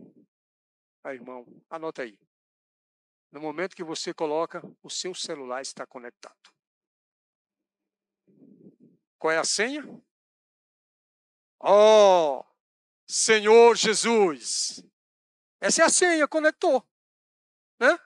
Aí, 1.05 1.17
irmão, 1.17 1.45
anota 1.69 2.01
aí. 2.01 2.19
No 3.31 3.39
momento 3.39 3.77
que 3.77 3.85
você 3.85 4.15
coloca, 4.15 4.63
o 4.83 4.89
seu 4.89 5.15
celular 5.15 5.61
está 5.61 5.87
conectado. 5.87 6.35
Qual 9.19 9.31
é 9.31 9.37
a 9.37 9.45
senha? 9.45 9.83
Oh, 11.63 12.43
Senhor 13.07 13.77
Jesus. 13.77 14.83
Essa 15.61 15.83
é 15.83 15.85
a 15.85 15.91
senha, 15.91 16.27
conectou. 16.27 16.83
Né? 17.79 17.99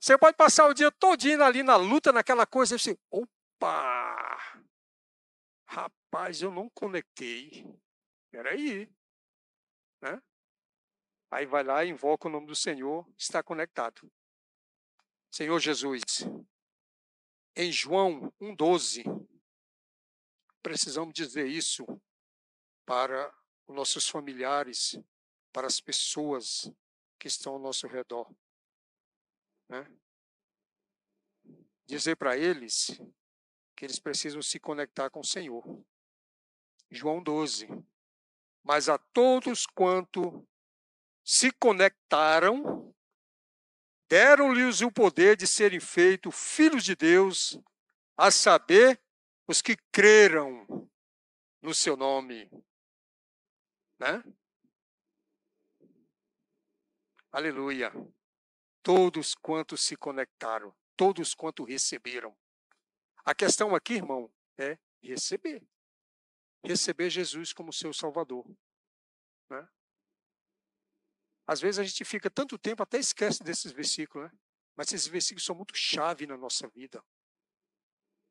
Você 0.00 0.18
pode 0.18 0.36
passar 0.36 0.66
o 0.66 0.74
dia 0.74 0.90
todinho 0.90 1.40
ali 1.44 1.62
na 1.62 1.76
luta, 1.76 2.10
naquela 2.10 2.44
coisa, 2.46 2.74
e 2.74 2.80
você, 2.80 2.98
opa! 3.12 4.29
Rapaz, 5.70 6.42
eu 6.42 6.50
não 6.50 6.68
conectei. 6.68 7.64
Peraí. 8.28 8.92
Né? 10.02 10.20
Aí 11.30 11.46
vai 11.46 11.62
lá, 11.62 11.84
invoca 11.84 12.26
o 12.26 12.30
nome 12.30 12.48
do 12.48 12.56
Senhor, 12.56 13.08
está 13.16 13.40
conectado. 13.40 14.12
Senhor 15.30 15.60
Jesus, 15.60 16.02
em 17.54 17.70
João 17.70 18.32
1,12, 18.40 19.04
precisamos 20.60 21.14
dizer 21.14 21.46
isso 21.46 21.86
para 22.84 23.32
os 23.68 23.76
nossos 23.76 24.08
familiares, 24.08 24.98
para 25.52 25.68
as 25.68 25.80
pessoas 25.80 26.68
que 27.16 27.28
estão 27.28 27.52
ao 27.52 27.60
nosso 27.60 27.86
redor. 27.86 28.28
Né? 29.68 29.86
Dizer 31.86 32.16
para 32.16 32.36
eles 32.36 33.00
que 33.80 33.86
eles 33.86 33.98
precisam 33.98 34.42
se 34.42 34.60
conectar 34.60 35.08
com 35.08 35.20
o 35.20 35.24
Senhor. 35.24 35.64
João 36.90 37.22
12. 37.22 37.66
Mas 38.62 38.90
a 38.90 38.98
todos 38.98 39.64
quanto 39.66 40.46
se 41.24 41.50
conectaram, 41.50 42.94
deram-lhes 44.06 44.82
o 44.82 44.92
poder 44.92 45.34
de 45.34 45.46
serem 45.46 45.80
feitos 45.80 46.34
filhos 46.36 46.84
de 46.84 46.94
Deus, 46.94 47.58
a 48.18 48.30
saber, 48.30 49.00
os 49.48 49.62
que 49.62 49.74
creram 49.90 50.86
no 51.62 51.72
seu 51.72 51.96
nome. 51.96 52.50
Né? 53.98 54.22
Aleluia. 57.32 57.90
Todos 58.82 59.34
quantos 59.34 59.80
se 59.80 59.96
conectaram, 59.96 60.76
todos 60.98 61.34
quantos 61.34 61.66
receberam. 61.66 62.36
A 63.24 63.34
questão 63.34 63.74
aqui, 63.74 63.94
irmão, 63.94 64.32
é 64.58 64.78
receber. 65.02 65.62
Receber 66.64 67.10
Jesus 67.10 67.52
como 67.52 67.72
seu 67.72 67.92
Salvador. 67.92 68.46
Né? 69.48 69.68
Às 71.46 71.60
vezes 71.60 71.78
a 71.78 71.84
gente 71.84 72.04
fica 72.04 72.30
tanto 72.30 72.58
tempo, 72.58 72.82
até 72.82 72.98
esquece 72.98 73.42
desses 73.42 73.72
versículos, 73.72 74.30
né? 74.30 74.38
Mas 74.76 74.92
esses 74.92 75.08
versículos 75.08 75.44
são 75.44 75.54
muito 75.54 75.76
chave 75.76 76.26
na 76.26 76.36
nossa 76.36 76.68
vida. 76.68 77.04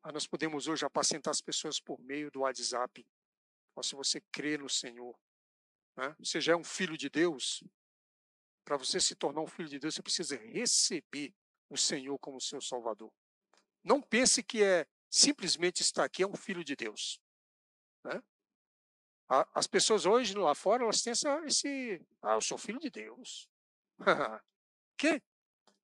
Ah, 0.02 0.12
nós 0.12 0.25
podemos 0.25 0.67
hoje 0.67 0.86
apacentar 0.86 1.32
as 1.32 1.41
pessoas 1.41 1.80
por 1.80 1.99
meio 1.99 2.32
do 2.32 2.39
WhatsApp. 2.39 3.06
Ou 3.75 3.84
se 3.84 3.95
você 3.95 4.21
crê 4.32 4.58
no 4.58 4.69
Senhor, 4.69 5.17
né? 5.95 6.15
você 6.17 6.39
já 6.39 6.54
é 6.54 6.56
um 6.56 6.63
filho 6.63 6.97
de 6.97 7.10
Deus. 7.10 7.63
Para 8.63 8.78
você 8.78 8.99
se 8.99 9.15
tornar 9.15 9.41
um 9.41 9.47
filho 9.47 9.67
de 9.67 9.80
Deus, 9.80 9.95
você 9.95 10.02
precisa 10.02 10.38
receber 10.38 11.36
o 11.69 11.78
Senhor 11.78 12.17
como 12.19 12.39
seu 12.39 12.62
Salvador. 12.62 13.13
Não 13.84 14.02
pense 14.02 14.44
que 14.44 14.63
é 14.63 14.88
simplesmente 15.10 15.82
estar 15.82 16.04
aqui 16.04 16.24
é 16.24 16.28
um 16.28 16.36
filho 16.36 16.63
de 16.63 16.76
Deus. 16.76 17.20
Né? 18.04 18.22
As 19.54 19.68
pessoas 19.68 20.06
hoje 20.06 20.34
lá 20.36 20.56
fora, 20.56 20.84
elas 20.84 21.02
têm 21.02 21.12
essa, 21.12 21.39
esse. 21.46 22.02
Ah, 22.22 22.34
eu 22.34 22.42
sou 22.42 22.58
filho 22.58 22.80
de 22.80 22.89
Deus. 22.89 23.48
que? 24.98 25.22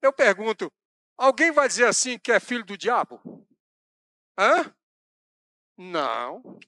Eu 0.02 0.12
pergunto, 0.12 0.72
alguém 1.16 1.52
vai 1.52 1.68
dizer 1.68 1.86
assim 1.86 2.18
que 2.18 2.32
é 2.32 2.40
filho 2.40 2.66
do 2.66 2.78
diabo? 2.78 3.22
Hã? 4.38 4.76
Não. 5.78 6.60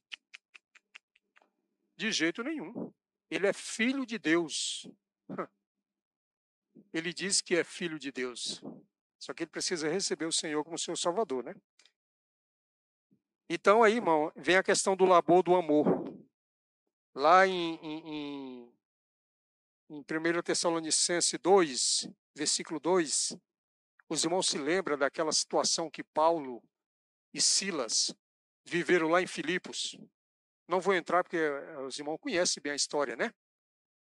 De 1.96 2.12
jeito 2.12 2.44
nenhum. 2.44 2.94
Ele 3.30 3.48
é 3.48 3.54
filho 3.54 4.06
de 4.06 4.20
Deus. 4.20 4.88
Ele 6.94 7.12
diz 7.12 7.42
que 7.42 7.56
é 7.56 7.64
filho 7.64 7.98
de 7.98 8.12
Deus. 8.12 8.62
Só 9.20 9.34
que 9.34 9.44
ele 9.44 9.52
precisa 9.52 9.90
receber 9.90 10.26
o 10.26 10.32
Senhor 10.32 10.64
como 10.64 10.78
seu 10.78 10.96
Salvador, 10.96 11.44
né? 11.44 11.56
Então 13.50 13.82
aí, 13.82 13.96
irmão, 13.96 14.32
vem 14.36 14.58
a 14.58 14.64
questão 14.64 14.96
do 14.96 15.06
labor 15.06 15.42
do 15.42 15.56
amor. 15.56 15.86
Lá 17.16 17.48
em, 17.48 17.76
em, 17.76 18.74
em 19.90 20.00
1 20.00 20.04
Tessalonicenses 20.44 21.40
2, 21.40 22.10
versículo 22.36 22.80
2, 22.80 23.38
os 24.10 24.24
irmãos 24.24 24.48
se 24.48 24.58
lembram 24.58 24.98
daquela 24.98 25.32
situação 25.32 25.90
que 25.90 26.04
Paulo 26.04 26.62
e 27.34 27.42
Silas 27.42 28.14
viveram 28.66 29.08
lá 29.08 29.22
em 29.22 29.28
Filipos. 29.28 29.98
Não 30.68 30.82
vou 30.82 30.94
entrar 30.94 31.24
porque 31.24 31.38
eh, 31.38 31.80
os 31.80 31.98
irmãos 31.98 32.18
conhecem 32.18 32.62
bem 32.62 32.74
a 32.74 32.76
história, 32.76 33.16
né? 33.16 33.34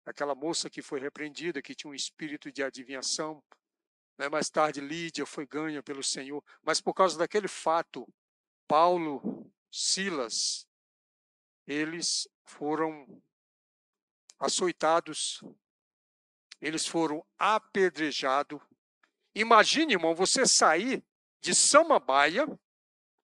Aquela 0.06 0.34
moça 0.34 0.70
que 0.70 0.82
foi 0.82 1.00
repreendida, 1.00 1.62
que 1.62 1.76
tinha 1.76 1.92
um 1.92 1.96
espírito 1.96 2.52
de 2.52 2.64
adivinhação. 2.64 3.44
Né? 4.20 4.28
Mais 4.28 4.50
tarde, 4.50 4.82
Lídia 4.82 5.26
foi 5.26 5.48
ganha 5.48 5.82
pelo 5.82 6.04
Senhor. 6.04 6.44
Mas 6.62 6.82
por 6.82 6.94
causa 6.94 7.18
daquele 7.18 7.48
fato, 7.48 8.08
Paulo, 8.68 9.50
Silas 9.72 10.68
eles 11.66 12.28
foram 12.44 13.22
açoitados, 14.40 15.44
eles 16.60 16.88
foram 16.88 17.24
apedrejados. 17.38 18.60
Imagine, 19.36 19.94
irmão, 19.94 20.16
você 20.16 20.48
sair 20.48 21.06
de 21.40 21.54
Samambaia 21.54 22.48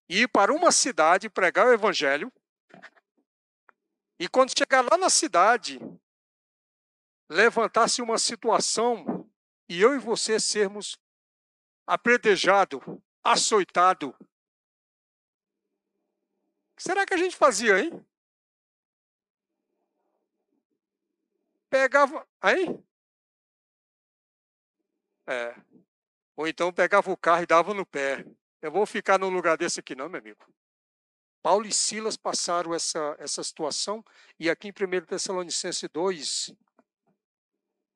e 0.07 0.21
ir 0.21 0.27
para 0.27 0.53
uma 0.53 0.71
cidade 0.71 1.27
pregar 1.27 1.65
o 1.65 1.73
evangelho. 1.73 2.31
E 4.19 4.29
quando 4.29 4.55
chegar 4.55 4.81
lá 4.81 4.95
na 4.95 5.09
cidade, 5.09 5.79
levantar-se 7.27 7.99
uma 7.99 8.19
situação 8.19 9.14
e 9.67 9.81
eu 9.81 9.95
e 9.95 9.99
você 9.99 10.39
sermos 10.39 10.97
apedrejados, 11.87 12.81
açoitados. 13.23 14.09
O 14.09 14.15
que 16.75 16.83
será 16.83 17.05
que 17.05 17.13
a 17.13 17.17
gente 17.17 17.35
fazia, 17.35 17.79
hein? 17.79 18.05
pegava. 21.75 22.25
Aí? 22.41 22.79
É. 25.27 25.55
Ou 26.37 26.47
então 26.47 26.71
pegava 26.71 27.11
o 27.11 27.17
carro 27.17 27.43
e 27.43 27.45
dava 27.45 27.73
no 27.73 27.85
pé. 27.85 28.25
Eu 28.61 28.71
vou 28.71 28.85
ficar 28.85 29.19
num 29.19 29.29
lugar 29.29 29.57
desse 29.57 29.81
aqui, 29.81 29.93
não, 29.93 30.07
meu 30.07 30.19
amigo. 30.19 30.39
Paulo 31.41 31.67
e 31.67 31.73
Silas 31.73 32.15
passaram 32.15 32.73
essa, 32.73 33.15
essa 33.19 33.43
situação, 33.43 34.03
e 34.39 34.49
aqui 34.49 34.69
em 34.69 34.71
1 34.71 35.05
Tessalonicenses 35.05 35.87
2, 35.93 36.55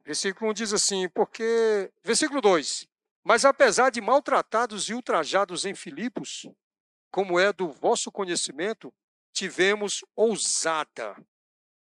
versículo 0.10 0.50
1 0.50 0.54
diz 0.54 0.74
assim: 0.74 1.08
porque. 1.10 1.92
Versículo 2.04 2.42
2: 2.42 2.88
Mas 3.24 3.46
apesar 3.46 3.92
de 3.92 4.02
maltratados 4.02 4.90
e 4.90 4.94
ultrajados 4.96 5.66
em 5.66 5.76
Filipos, 5.76 6.48
como 7.12 7.40
é 7.40 7.54
do 7.54 7.72
vosso 7.72 8.12
conhecimento, 8.12 8.92
tivemos 9.32 10.04
ousada, 10.16 11.16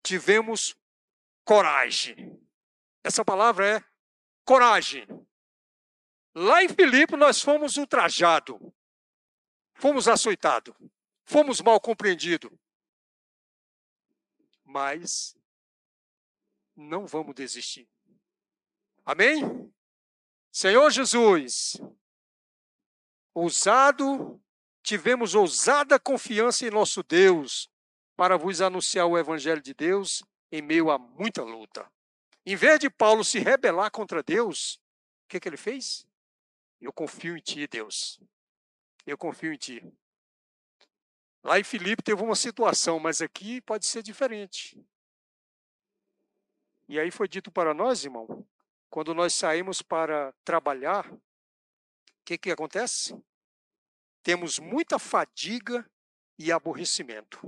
tivemos 0.02 0.76
coragem. 1.44 2.36
Essa 3.04 3.24
palavra 3.24 3.76
é 3.76 3.84
coragem. 4.44 5.06
Lá 6.34 6.64
em 6.64 6.68
Filipe 6.68 7.16
nós 7.16 7.40
fomos 7.40 7.76
ultrajados, 7.76 8.58
fomos 9.74 10.08
açoitados, 10.08 10.74
fomos 11.24 11.60
mal 11.60 11.80
compreendidos. 11.80 12.50
Mas 14.64 15.36
não 16.74 17.06
vamos 17.06 17.32
desistir. 17.32 17.88
Amém? 19.06 19.72
Senhor 20.50 20.90
Jesus, 20.90 21.80
ousado, 23.32 24.42
tivemos 24.82 25.36
ousada 25.36 25.96
confiança 25.96 26.66
em 26.66 26.70
nosso 26.70 27.04
Deus 27.04 27.70
para 28.16 28.36
vos 28.36 28.60
anunciar 28.60 29.06
o 29.06 29.16
Evangelho 29.16 29.62
de 29.62 29.72
Deus 29.72 30.24
em 30.50 30.60
meio 30.60 30.90
a 30.90 30.98
muita 30.98 31.44
luta. 31.44 31.88
Em 32.44 32.56
vez 32.56 32.80
de 32.80 32.90
Paulo 32.90 33.22
se 33.22 33.38
rebelar 33.38 33.92
contra 33.92 34.24
Deus, 34.24 34.74
o 35.24 35.28
que, 35.28 35.38
que 35.38 35.48
ele 35.48 35.56
fez? 35.56 36.04
Eu 36.80 36.92
confio 36.92 37.36
em 37.36 37.40
ti, 37.40 37.64
Deus. 37.68 38.18
Eu 39.06 39.16
confio 39.16 39.52
em 39.52 39.56
ti. 39.56 39.84
Lá 41.44 41.60
em 41.60 41.64
Filipe 41.64 42.02
teve 42.02 42.24
uma 42.24 42.34
situação, 42.34 42.98
mas 42.98 43.22
aqui 43.22 43.60
pode 43.60 43.86
ser 43.86 44.02
diferente. 44.02 44.84
E 46.88 46.98
aí 46.98 47.12
foi 47.12 47.28
dito 47.28 47.52
para 47.52 47.72
nós, 47.72 48.04
irmão, 48.04 48.44
quando 48.90 49.14
nós 49.14 49.34
saímos 49.34 49.82
para 49.82 50.32
trabalhar, 50.44 51.10
o 51.12 51.20
que, 52.24 52.38
que 52.38 52.50
acontece? 52.50 53.14
Temos 54.22 54.58
muita 54.58 54.98
fadiga 54.98 55.88
e 56.38 56.50
aborrecimento. 56.50 57.40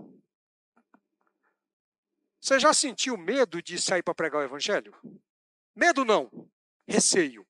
Você 2.41 2.59
já 2.59 2.73
sentiu 2.73 3.17
medo 3.17 3.61
de 3.61 3.81
sair 3.81 4.03
para 4.03 4.15
pregar 4.15 4.41
o 4.41 4.45
evangelho? 4.45 4.95
Medo 5.75 6.05
não, 6.05 6.31
receio. 6.87 7.43
O 7.43 7.47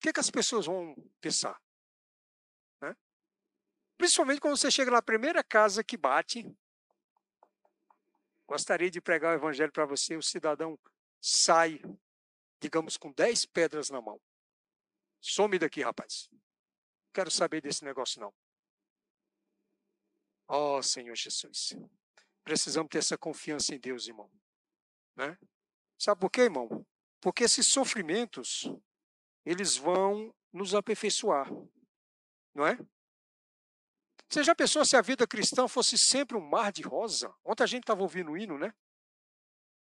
que, 0.00 0.12
que 0.12 0.20
as 0.20 0.30
pessoas 0.30 0.66
vão 0.66 0.94
pensar? 1.20 1.60
Né? 2.80 2.96
Principalmente 3.98 4.40
quando 4.40 4.56
você 4.56 4.70
chega 4.70 4.90
na 4.90 5.02
primeira 5.02 5.42
casa 5.44 5.84
que 5.84 5.96
bate. 5.96 6.46
Gostaria 8.46 8.90
de 8.90 9.00
pregar 9.00 9.32
o 9.32 9.38
evangelho 9.38 9.72
para 9.72 9.84
você, 9.84 10.16
o 10.16 10.22
cidadão 10.22 10.78
sai, 11.20 11.80
digamos, 12.60 12.96
com 12.96 13.12
dez 13.12 13.44
pedras 13.44 13.90
na 13.90 14.00
mão. 14.00 14.20
Some 15.20 15.58
daqui, 15.58 15.82
rapaz. 15.82 16.28
Não 16.30 16.40
quero 17.12 17.30
saber 17.30 17.60
desse 17.60 17.84
negócio, 17.84 18.20
não. 18.20 18.32
Ó 20.48 20.78
oh, 20.78 20.82
Senhor 20.82 21.14
Jesus. 21.14 21.76
Precisamos 22.44 22.90
ter 22.90 22.98
essa 22.98 23.16
confiança 23.16 23.74
em 23.74 23.78
Deus, 23.78 24.06
irmão. 24.06 24.30
Né? 25.16 25.38
Sabe 25.98 26.20
por 26.20 26.30
quê, 26.30 26.42
irmão? 26.42 26.86
Porque 27.20 27.44
esses 27.44 27.66
sofrimentos, 27.66 28.64
eles 29.44 29.76
vão 29.76 30.34
nos 30.52 30.74
aperfeiçoar. 30.74 31.48
Não 32.54 32.66
é? 32.66 32.78
Você 34.28 34.44
já 34.44 34.54
pensou 34.54 34.84
se 34.84 34.96
a 34.96 35.02
vida 35.02 35.26
cristã 35.26 35.66
fosse 35.66 35.98
sempre 35.98 36.36
um 36.36 36.40
mar 36.40 36.72
de 36.72 36.82
rosa? 36.82 37.34
Ontem 37.44 37.64
a 37.64 37.66
gente 37.66 37.82
estava 37.82 38.02
ouvindo 38.02 38.30
o 38.30 38.38
hino, 38.38 38.56
né? 38.56 38.72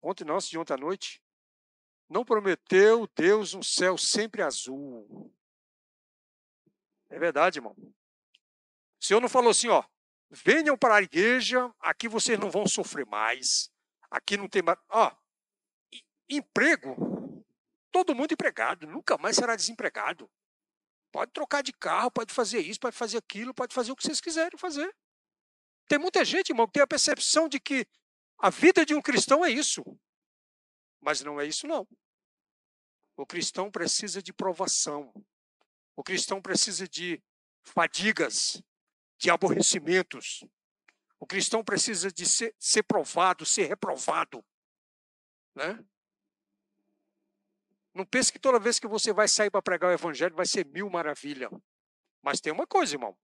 Ontem, 0.01 0.24
não, 0.24 0.38
de 0.38 0.57
ontem 0.57 0.74
à 0.74 0.78
noite. 0.78 1.22
Não 2.09 2.23
prometeu 2.23 3.07
Deus 3.15 3.53
um 3.53 3.61
céu 3.61 3.97
sempre 3.97 4.41
azul. 4.41 5.33
É 7.09 7.19
verdade, 7.19 7.59
irmão. 7.59 7.75
O 7.77 9.05
Senhor 9.05 9.21
não 9.21 9.29
falou 9.29 9.51
assim, 9.51 9.67
ó, 9.67 9.83
venham 10.29 10.77
para 10.77 10.95
a 10.95 11.01
igreja, 11.01 11.73
aqui 11.79 12.07
vocês 12.07 12.39
não 12.39 12.49
vão 12.49 12.67
sofrer 12.67 13.05
mais. 13.05 13.71
Aqui 14.09 14.37
não 14.37 14.47
tem 14.47 14.61
mais. 14.61 14.79
Ó, 14.89 15.11
emprego. 16.29 17.43
Todo 17.91 18.15
mundo 18.15 18.33
empregado, 18.33 18.85
nunca 18.87 19.17
mais 19.17 19.35
será 19.35 19.55
desempregado. 19.55 20.29
Pode 21.11 21.31
trocar 21.31 21.63
de 21.63 21.73
carro, 21.73 22.11
pode 22.11 22.33
fazer 22.33 22.59
isso, 22.59 22.79
pode 22.79 22.95
fazer 22.95 23.17
aquilo, 23.17 23.53
pode 23.53 23.73
fazer 23.73 23.91
o 23.91 23.95
que 23.95 24.03
vocês 24.03 24.21
quiserem 24.21 24.57
fazer. 24.57 24.93
Tem 25.87 25.97
muita 25.97 26.23
gente, 26.25 26.49
irmão, 26.49 26.67
que 26.67 26.73
tem 26.73 26.83
a 26.83 26.87
percepção 26.87 27.47
de 27.47 27.59
que 27.59 27.87
a 28.37 28.49
vida 28.49 28.85
de 28.85 28.93
um 28.93 29.01
cristão 29.01 29.43
é 29.43 29.49
isso. 29.49 29.83
Mas 31.07 31.21
não 31.21 31.39
é 31.39 31.45
isso, 31.45 31.65
não. 31.65 31.87
O 33.15 33.25
cristão 33.25 33.71
precisa 33.71 34.21
de 34.21 34.33
provação. 34.33 35.13
O 35.95 36.03
cristão 36.03 36.41
precisa 36.41 36.85
de 36.85 37.23
fadigas, 37.63 38.61
de 39.17 39.29
aborrecimentos. 39.29 40.43
O 41.17 41.25
cristão 41.25 41.63
precisa 41.63 42.11
de 42.11 42.25
ser, 42.25 42.53
ser 42.59 42.83
provado, 42.83 43.45
ser 43.45 43.67
reprovado. 43.67 44.43
Né? 45.55 45.81
Não 47.93 48.05
pense 48.05 48.29
que 48.29 48.37
toda 48.37 48.59
vez 48.59 48.77
que 48.77 48.85
você 48.85 49.13
vai 49.13 49.29
sair 49.29 49.49
para 49.49 49.61
pregar 49.61 49.91
o 49.91 49.93
evangelho 49.93 50.35
vai 50.35 50.45
ser 50.45 50.65
mil 50.65 50.89
maravilha. 50.89 51.49
Mas 52.21 52.41
tem 52.41 52.51
uma 52.51 52.67
coisa, 52.67 52.95
irmão. 52.95 53.17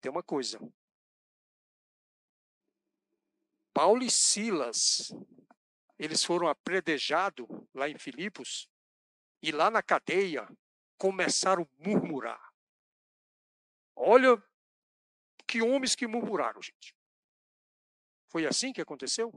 Tem 0.00 0.10
uma 0.10 0.24
coisa. 0.24 0.58
Paulo 3.72 4.02
e 4.02 4.10
Silas, 4.10 5.12
eles 5.98 6.24
foram 6.24 6.48
apredejados 6.48 7.46
lá 7.74 7.88
em 7.88 7.98
Filipos 7.98 8.68
e 9.42 9.52
lá 9.52 9.70
na 9.70 9.82
cadeia 9.82 10.48
começaram 10.98 11.62
a 11.62 11.88
murmurar. 11.88 12.52
Olha 13.94 14.42
que 15.46 15.62
homens 15.62 15.94
que 15.94 16.06
murmuraram, 16.06 16.60
gente. 16.60 16.94
Foi 18.28 18.46
assim 18.46 18.72
que 18.72 18.80
aconteceu? 18.80 19.32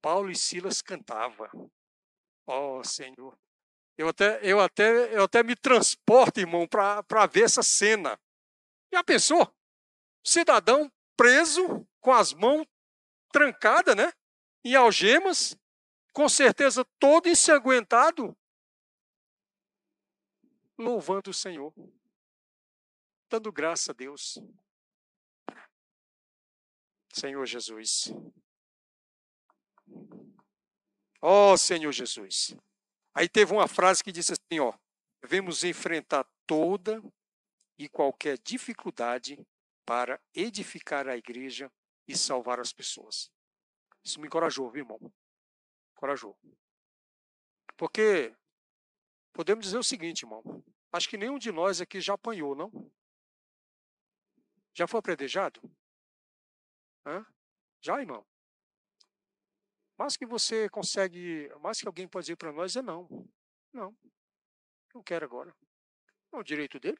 Paulo 0.00 0.30
e 0.30 0.36
Silas 0.36 0.80
cantavam. 0.80 1.70
Oh, 2.46 2.82
Senhor, 2.82 3.38
eu 3.96 4.08
até, 4.08 4.40
eu 4.42 4.60
até, 4.60 5.14
eu 5.14 5.24
até 5.24 5.42
me 5.42 5.56
transporto, 5.56 6.38
irmão, 6.40 6.66
para 6.66 7.26
ver 7.26 7.44
essa 7.44 7.62
cena. 7.62 8.18
Já 8.92 9.02
pensou? 9.02 9.52
Cidadão 10.24 10.90
preso, 11.16 11.86
com 12.00 12.12
as 12.12 12.32
mãos 12.32 12.64
trancadas, 13.32 13.96
né? 13.96 14.12
Em 14.64 14.74
algemas, 14.74 15.56
com 16.12 16.28
certeza 16.28 16.84
todo 16.98 17.28
ensanguentado, 17.28 18.36
louvando 20.76 21.30
o 21.30 21.34
Senhor, 21.34 21.72
dando 23.28 23.52
graça 23.52 23.92
a 23.92 23.94
Deus. 23.94 24.38
Senhor 27.12 27.44
Jesus. 27.46 28.12
Ó 31.20 31.52
oh, 31.52 31.56
Senhor 31.56 31.92
Jesus. 31.92 32.54
Aí 33.14 33.28
teve 33.28 33.52
uma 33.52 33.66
frase 33.66 34.04
que 34.04 34.12
disse 34.12 34.32
assim, 34.32 34.60
ó, 34.60 34.72
devemos 35.20 35.64
enfrentar 35.64 36.24
toda 36.46 37.02
e 37.76 37.88
qualquer 37.88 38.38
dificuldade 38.38 39.38
para 39.84 40.20
edificar 40.34 41.08
a 41.08 41.16
igreja 41.16 41.70
e 42.06 42.16
salvar 42.16 42.60
as 42.60 42.72
pessoas. 42.72 43.30
Isso 44.08 44.18
me 44.22 44.26
encorajou, 44.26 44.70
viu, 44.70 44.84
irmão? 44.84 44.98
Encorajou. 45.94 46.34
Porque 47.76 48.34
podemos 49.34 49.66
dizer 49.66 49.76
o 49.76 49.82
seguinte, 49.84 50.22
irmão. 50.22 50.42
Acho 50.90 51.06
que 51.10 51.18
nenhum 51.18 51.38
de 51.38 51.52
nós 51.52 51.82
aqui 51.82 52.00
já 52.00 52.14
apanhou, 52.14 52.54
não? 52.54 52.70
Já 54.72 54.86
foi 54.86 55.00
apredejado? 55.00 55.60
Hã? 57.04 57.26
Já, 57.82 58.00
irmão? 58.00 58.26
Mas 59.98 60.16
que 60.16 60.24
você 60.24 60.70
consegue, 60.70 61.54
mais 61.60 61.78
que 61.78 61.86
alguém 61.86 62.08
pode 62.08 62.24
dizer 62.24 62.36
para 62.36 62.50
nós 62.50 62.76
é 62.76 62.80
não. 62.80 63.06
Não. 63.74 63.94
Não 64.94 65.02
quero 65.02 65.26
agora. 65.26 65.54
É 66.32 66.36
o 66.38 66.42
direito 66.42 66.80
dele. 66.80 66.98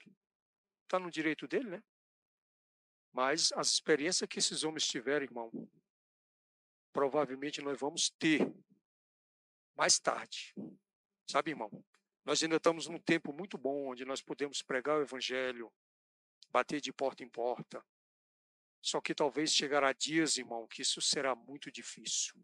Está 0.83 0.99
no 0.99 1.11
direito 1.11 1.49
dele, 1.49 1.71
né? 1.71 1.83
Mas 3.15 3.51
as 3.53 3.69
experiências 3.69 4.29
que 4.29 4.39
esses 4.39 4.63
homens 4.63 4.87
tiveram, 4.87 5.25
irmão, 5.25 5.51
provavelmente 6.93 7.61
nós 7.61 7.79
vamos 7.79 8.11
ter 8.11 8.53
mais 9.75 9.99
tarde. 9.99 10.55
Sabe, 11.31 11.51
irmão? 11.51 11.71
Nós 12.25 12.43
ainda 12.43 12.57
estamos 12.57 12.87
num 12.87 12.99
tempo 12.99 13.33
muito 13.33 13.57
bom 13.57 13.89
onde 13.89 14.05
nós 14.05 14.21
podemos 14.21 14.61
pregar 14.61 14.99
o 14.99 15.03
evangelho, 15.03 15.73
bater 16.51 16.81
de 16.81 16.93
porta 16.93 17.23
em 17.23 17.29
porta. 17.29 17.85
Só 18.83 19.01
que 19.01 19.15
talvez 19.15 19.53
chegará 19.53 19.93
dias, 19.93 20.37
irmão, 20.37 20.67
que 20.67 20.83
isso 20.83 21.01
será 21.01 21.35
muito 21.35 21.71
difícil. 21.71 22.35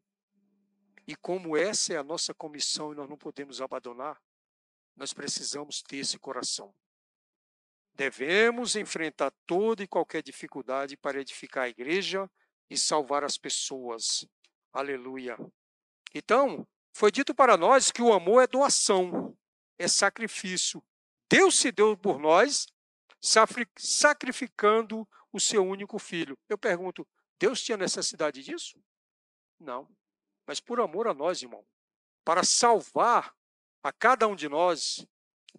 E 1.07 1.15
como 1.15 1.57
essa 1.57 1.93
é 1.93 1.97
a 1.97 2.03
nossa 2.03 2.33
comissão 2.33 2.93
e 2.93 2.97
nós 2.97 3.09
não 3.09 3.17
podemos 3.19 3.61
abandonar, 3.61 4.21
nós 4.97 5.13
precisamos 5.13 5.83
ter 5.83 5.99
esse 5.99 6.19
coração. 6.19 6.75
Devemos 7.95 8.77
enfrentar 8.77 9.31
toda 9.47 9.83
e 9.83 9.87
qualquer 9.87 10.23
dificuldade 10.23 10.97
para 10.97 11.21
edificar 11.21 11.65
a 11.65 11.69
igreja 11.69 12.31
e 12.69 12.77
salvar 12.77 13.25
as 13.25 13.37
pessoas. 13.37 14.27
Aleluia. 14.73 15.37
Então, 16.15 16.67
foi 16.93 17.11
dito 17.11 17.35
para 17.35 17.57
nós 17.57 17.91
que 17.91 18.03
o 18.03 18.13
amor 18.13 18.43
é 18.43 18.47
doação, 18.47 19.37
é 19.79 19.89
sacrifício. 19.89 20.83
Deus 21.29 21.59
se 21.59 21.73
deu 21.73 21.97
por 21.97 22.19
nós, 22.19 22.67
sacrificando 23.77 25.09
o 25.33 25.41
seu 25.41 25.65
único 25.67 25.99
filho. 25.99 26.39
Eu 26.49 26.57
pergunto, 26.57 27.07
Deus 27.39 27.63
tinha 27.63 27.77
necessidade 27.77 28.43
disso? 28.43 28.79
Não. 29.59 29.89
Mas 30.47 30.61
por 30.61 30.81
amor 30.81 31.09
a 31.09 31.15
nós, 31.15 31.43
irmão, 31.43 31.67
para 32.25 32.45
salvar 32.45 33.35
a 33.83 33.93
cada 33.93 34.29
um 34.29 34.37
de 34.37 34.49
nós, 34.49 35.07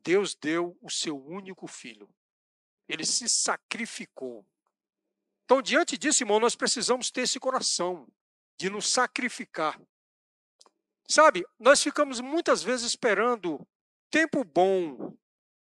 Deus 0.01 0.35
deu 0.35 0.77
o 0.81 0.89
seu 0.89 1.17
único 1.17 1.67
filho. 1.67 2.09
Ele 2.87 3.05
se 3.05 3.27
sacrificou. 3.27 4.45
Então, 5.45 5.61
diante 5.61 5.97
disso, 5.97 6.23
irmão, 6.23 6.39
nós 6.39 6.55
precisamos 6.55 7.11
ter 7.11 7.21
esse 7.21 7.39
coração 7.39 8.11
de 8.57 8.69
nos 8.69 8.89
sacrificar. 8.89 9.79
Sabe, 11.07 11.45
nós 11.59 11.83
ficamos 11.83 12.19
muitas 12.19 12.63
vezes 12.63 12.87
esperando 12.87 13.65
tempo 14.09 14.43
bom 14.43 15.15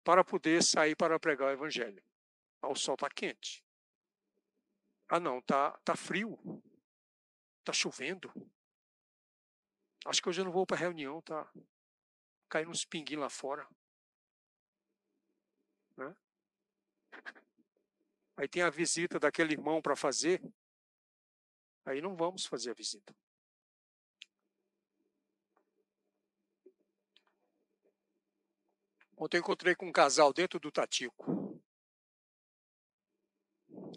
para 0.04 0.24
poder 0.24 0.64
sair 0.64 0.96
para 0.96 1.20
pregar 1.20 1.50
o 1.50 1.52
evangelho. 1.52 2.02
Ah, 2.62 2.70
o 2.70 2.76
sol 2.76 2.96
está 2.96 3.10
quente. 3.10 3.62
Ah, 5.10 5.20
não, 5.20 5.42
tá, 5.42 5.72
tá 5.84 5.98
frio. 5.98 6.40
Tá 7.66 7.74
chovendo. 7.74 8.32
Acho 10.06 10.22
que 10.22 10.30
hoje 10.30 10.42
eu 10.42 10.46
não 10.46 10.52
vou 10.52 10.66
para 10.66 10.78
reunião, 10.78 11.22
tá 11.22 11.50
caindo 12.50 12.72
uns 12.72 12.86
pinguinhos 12.86 13.22
lá 13.22 13.30
fora. 13.30 13.68
Aí 18.36 18.48
tem 18.48 18.64
a 18.64 18.70
visita 18.70 19.20
daquele 19.20 19.54
irmão 19.54 19.82
para 19.82 19.96
fazer. 19.96 20.42
Aí 21.86 22.02
não 22.02 22.16
vamos 22.16 22.46
fazer 22.46 22.72
a 22.72 22.74
visita. 22.74 23.16
Ontem 29.16 29.38
encontrei 29.38 29.76
com 29.76 29.88
um 29.88 29.92
casal 29.92 30.34
dentro 30.34 30.60
do 30.60 30.72
Tatico. 30.72 31.62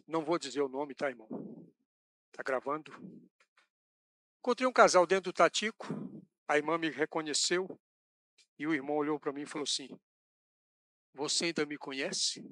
Não 0.07 0.25
vou 0.25 0.39
dizer 0.39 0.61
o 0.61 0.69
nome, 0.69 0.95
tá, 0.95 1.09
irmão? 1.09 1.29
Tá 2.31 2.43
gravando? 2.43 2.93
Encontrei 4.39 4.69
um 4.69 4.73
casal 4.73 5.07
dentro 5.07 5.33
do 5.33 5.35
Tatico. 5.35 5.87
A 6.47 6.57
irmã 6.57 6.79
me 6.79 6.91
reconheceu. 6.91 7.67
E 8.59 8.67
o 8.67 8.75
irmão 8.75 8.97
olhou 8.97 9.19
para 9.19 9.33
mim 9.33 9.43
e 9.43 9.47
falou 9.47 9.65
assim: 9.65 9.89
Você 11.15 11.47
ainda 11.47 11.67
me 11.67 11.77
conhece? 11.77 12.43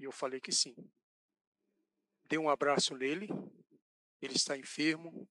E 0.00 0.04
eu 0.04 0.10
falei 0.10 0.40
que 0.40 0.50
sim. 0.50 0.74
Dei 2.24 2.38
um 2.38 2.48
abraço 2.48 2.96
nele. 2.96 3.28
Ele 4.22 4.34
está 4.34 4.56
enfermo. 4.56 5.28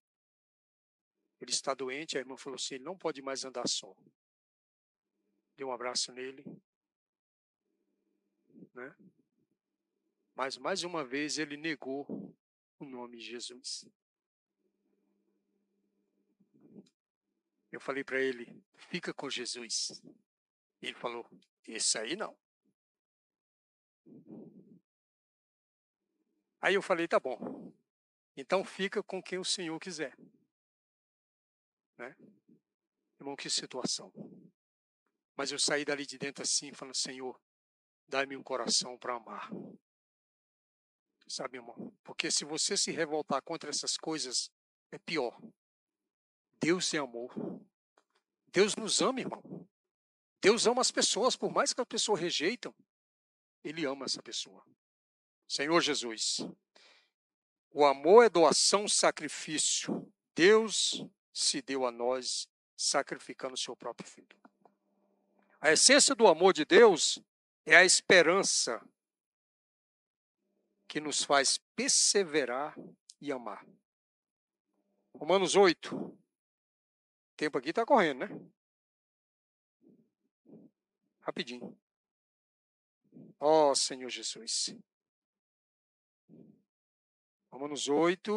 Ele 1.41 1.49
está 1.49 1.73
doente. 1.73 2.17
A 2.17 2.19
irmã 2.19 2.37
falou 2.37 2.55
assim: 2.55 2.75
Ele 2.75 2.83
não 2.83 2.95
pode 2.95 3.19
mais 3.19 3.43
andar 3.43 3.67
só. 3.67 3.95
Dei 5.57 5.65
um 5.65 5.71
abraço 5.71 6.11
nele. 6.11 6.45
Né? 8.75 8.95
Mas 10.35 10.55
mais 10.55 10.83
uma 10.83 11.03
vez 11.03 11.39
ele 11.39 11.57
negou 11.57 12.05
o 12.77 12.85
nome 12.85 13.17
de 13.17 13.23
Jesus. 13.23 13.89
Eu 17.71 17.79
falei 17.79 18.03
para 18.03 18.21
ele: 18.21 18.63
fica 18.75 19.11
com 19.15 19.27
Jesus. 19.31 19.99
Ele 20.79 20.93
falou: 20.93 21.27
esse 21.65 21.97
aí 21.97 22.15
não. 22.15 22.37
Aí 26.61 26.73
eu 26.73 26.81
falei: 26.81 27.07
tá 27.07 27.19
bom. 27.19 27.71
Então 28.35 28.63
fica 28.63 29.03
com 29.03 29.21
quem 29.21 29.39
o 29.39 29.45
Senhor 29.45 29.79
quiser. 29.79 30.17
Né? 31.97 32.15
Irmão, 33.19 33.35
que 33.35 33.49
situação. 33.49 34.11
Mas 35.35 35.51
eu 35.51 35.59
saí 35.59 35.83
dali 35.85 36.05
de 36.05 36.17
dentro 36.17 36.43
assim, 36.43 36.73
falando: 36.73 36.95
Senhor, 36.95 37.39
dá-me 38.07 38.35
um 38.35 38.43
coração 38.43 38.97
para 38.97 39.15
amar. 39.15 39.49
Sabe, 41.27 41.57
irmão? 41.57 41.95
Porque 42.03 42.31
se 42.31 42.43
você 42.43 42.75
se 42.75 42.91
revoltar 42.91 43.41
contra 43.43 43.69
essas 43.69 43.95
coisas, 43.95 44.49
é 44.91 44.97
pior. 44.97 45.39
Deus 46.59 46.93
é 46.93 46.97
amor. 46.97 47.31
Deus 48.51 48.75
nos 48.75 48.99
ama, 48.99 49.19
irmão. 49.19 49.67
Deus 50.41 50.65
ama 50.65 50.81
as 50.81 50.91
pessoas, 50.91 51.35
por 51.35 51.51
mais 51.51 51.73
que 51.73 51.81
a 51.81 51.85
pessoa 51.85 52.17
rejeitam, 52.17 52.73
Ele 53.63 53.85
ama 53.85 54.05
essa 54.05 54.23
pessoa. 54.23 54.65
Senhor 55.49 55.81
Jesus, 55.81 56.47
o 57.71 57.83
amor 57.83 58.23
é 58.23 58.29
doação, 58.29 58.87
sacrifício. 58.87 60.07
Deus 60.35 61.03
se 61.33 61.59
deu 61.59 61.87
a 61.87 61.91
nós 61.91 62.47
sacrificando 62.77 63.55
o 63.55 63.57
seu 63.57 63.75
próprio 63.75 64.07
filho. 64.07 64.39
A 65.59 65.71
essência 65.71 66.13
do 66.13 66.27
amor 66.27 66.53
de 66.53 66.65
Deus 66.65 67.17
é 67.65 67.75
a 67.75 67.83
esperança 67.83 68.79
que 70.87 71.01
nos 71.01 71.23
faz 71.23 71.57
perseverar 71.75 72.77
e 73.19 73.31
amar. 73.31 73.65
Romanos 75.15 75.55
8, 75.55 76.15
tempo 77.35 77.57
aqui 77.57 77.71
está 77.71 77.83
correndo, 77.87 78.27
né? 78.27 78.29
Rapidinho. 81.21 81.75
Ó 83.39 83.71
oh, 83.71 83.75
Senhor 83.75 84.09
Jesus. 84.11 84.75
Romanos 87.51 87.87
8, 87.87 88.31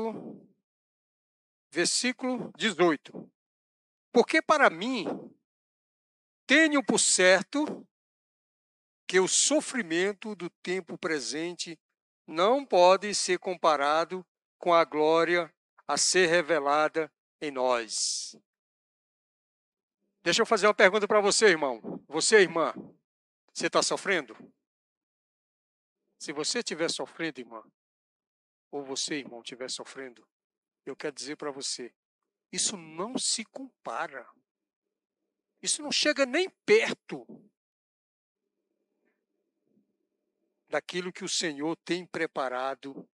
versículo 1.71 2.53
18. 2.57 3.31
Porque 4.13 4.43
para 4.43 4.69
mim 4.69 5.07
tenho 6.47 6.85
por 6.85 6.99
certo 6.99 7.87
que 9.07 9.21
o 9.21 9.29
sofrimento 9.29 10.35
do 10.35 10.49
tempo 10.63 10.97
presente 10.99 11.79
não 12.27 12.65
pode 12.65 13.15
ser 13.15 13.39
comparado 13.39 14.25
com 14.59 14.73
a 14.73 14.85
glória 14.85 15.53
a 15.87 15.97
ser 15.97 16.27
revelada 16.27 17.13
em 17.41 17.51
nós. 17.51 18.37
Deixa 20.23 20.41
eu 20.41 20.47
fazer 20.47 20.67
uma 20.67 20.75
pergunta 20.75 21.09
para 21.09 21.21
você, 21.21 21.47
irmão. 21.47 21.81
Você, 22.09 22.41
irmã, 22.41 22.73
você 23.53 23.67
está 23.67 23.83
sofrendo? 23.83 24.37
Se 26.19 26.33
você 26.33 26.61
estiver 26.61 26.89
sofrendo, 26.89 27.41
irmã, 27.41 27.63
ou 28.73 28.83
você, 28.83 29.17
irmão, 29.17 29.43
estiver 29.43 29.71
sofrendo, 29.71 30.27
eu 30.87 30.97
quero 30.97 31.15
dizer 31.15 31.37
para 31.37 31.51
você, 31.51 31.95
isso 32.51 32.77
não 32.77 33.19
se 33.19 33.45
compara. 33.45 34.27
Isso 35.61 35.83
não 35.83 35.93
chega 35.93 36.25
nem 36.25 36.49
perto 36.67 37.27
daquilo 40.69 41.13
que 41.13 41.23
o 41.23 41.29
Senhor 41.29 41.77
tem 41.85 42.07
preparado 42.07 43.09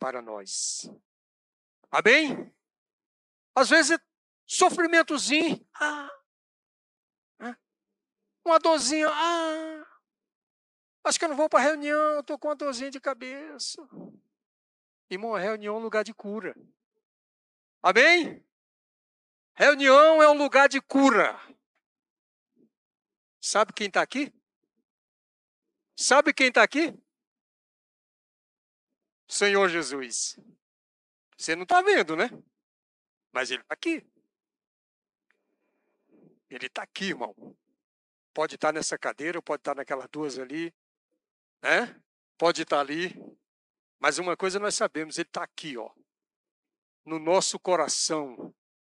para 0.00 0.22
nós. 0.22 0.90
Amém? 1.90 2.52
Às 3.54 3.68
vezes, 3.68 3.98
sofrimentozinho, 4.46 5.64
ah, 5.74 6.10
uma 8.44 8.58
dorzinha, 8.58 9.08
ah, 9.08 9.86
acho 11.04 11.18
que 11.18 11.24
eu 11.24 11.28
não 11.28 11.36
vou 11.36 11.48
para 11.48 11.60
a 11.60 11.62
reunião, 11.62 12.20
estou 12.20 12.38
com 12.38 12.48
uma 12.48 12.56
dorzinha 12.56 12.90
de 12.90 13.00
cabeça. 13.00 13.86
Irmão, 15.08 15.34
a 15.34 15.38
reunião 15.38 15.76
é 15.76 15.78
um 15.78 15.82
lugar 15.82 16.04
de 16.04 16.12
cura. 16.12 16.54
Amém? 17.82 18.44
Reunião 19.54 20.22
é 20.22 20.28
um 20.28 20.36
lugar 20.36 20.68
de 20.68 20.80
cura. 20.80 21.38
Sabe 23.40 23.72
quem 23.72 23.86
está 23.86 24.02
aqui? 24.02 24.32
Sabe 25.96 26.34
quem 26.34 26.48
está 26.48 26.62
aqui? 26.62 26.92
Senhor 29.28 29.68
Jesus. 29.68 30.38
Você 31.36 31.54
não 31.54 31.62
está 31.62 31.80
vendo, 31.80 32.16
né? 32.16 32.28
Mas 33.32 33.50
ele 33.50 33.62
está 33.62 33.74
aqui. 33.74 34.04
Ele 36.50 36.66
está 36.66 36.82
aqui, 36.82 37.06
irmão. 37.06 37.34
Pode 38.34 38.56
estar 38.56 38.72
nessa 38.72 38.98
cadeira, 38.98 39.40
pode 39.40 39.60
estar 39.60 39.74
naquelas 39.74 40.08
duas 40.08 40.38
ali, 40.38 40.74
né? 41.62 42.00
Pode 42.36 42.62
estar 42.62 42.80
ali. 42.80 43.14
Mas 43.98 44.18
uma 44.18 44.36
coisa 44.36 44.58
nós 44.58 44.74
sabemos, 44.74 45.18
ele 45.18 45.28
está 45.28 45.42
aqui, 45.42 45.76
ó. 45.76 45.90
No 47.04 47.18
nosso 47.18 47.58
coração, 47.58 48.54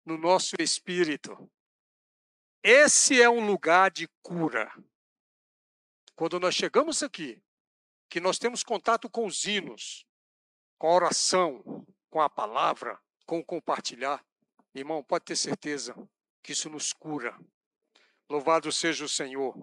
no 0.05 0.16
nosso 0.16 0.57
espírito. 0.59 1.51
Esse 2.62 3.20
é 3.20 3.28
um 3.28 3.47
lugar 3.47 3.90
de 3.90 4.09
cura. 4.22 4.72
Quando 6.14 6.40
nós 6.40 6.55
chegamos 6.55 7.03
aqui, 7.03 7.42
que 8.09 8.20
nós 8.20 8.38
temos 8.38 8.62
contato 8.62 9.11
com 9.11 9.26
os 9.26 9.44
hinos, 9.44 10.07
com 10.78 10.88
a 10.88 10.94
oração, 10.94 11.86
com 12.09 12.20
a 12.20 12.30
palavra, 12.30 12.99
com 13.26 13.38
o 13.38 13.44
compartilhar, 13.44 14.24
irmão, 14.74 15.03
pode 15.03 15.24
ter 15.24 15.36
certeza 15.36 15.94
que 16.42 16.53
isso 16.53 16.70
nos 16.70 16.92
cura, 16.92 17.38
Louvado 18.28 18.72
seja 18.72 19.05
o 19.05 19.09
Senhor. 19.09 19.55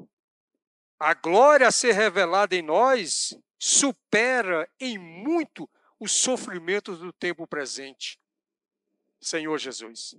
A 0.98 1.14
glória 1.14 1.68
a 1.68 1.72
ser 1.72 1.92
revelada 1.92 2.56
em 2.56 2.62
nós 2.62 3.38
supera 3.66 4.70
em 4.78 4.98
muito 4.98 5.70
os 5.98 6.12
sofrimentos 6.12 7.00
do 7.00 7.14
tempo 7.14 7.48
presente. 7.48 8.20
Senhor 9.22 9.58
Jesus, 9.58 10.16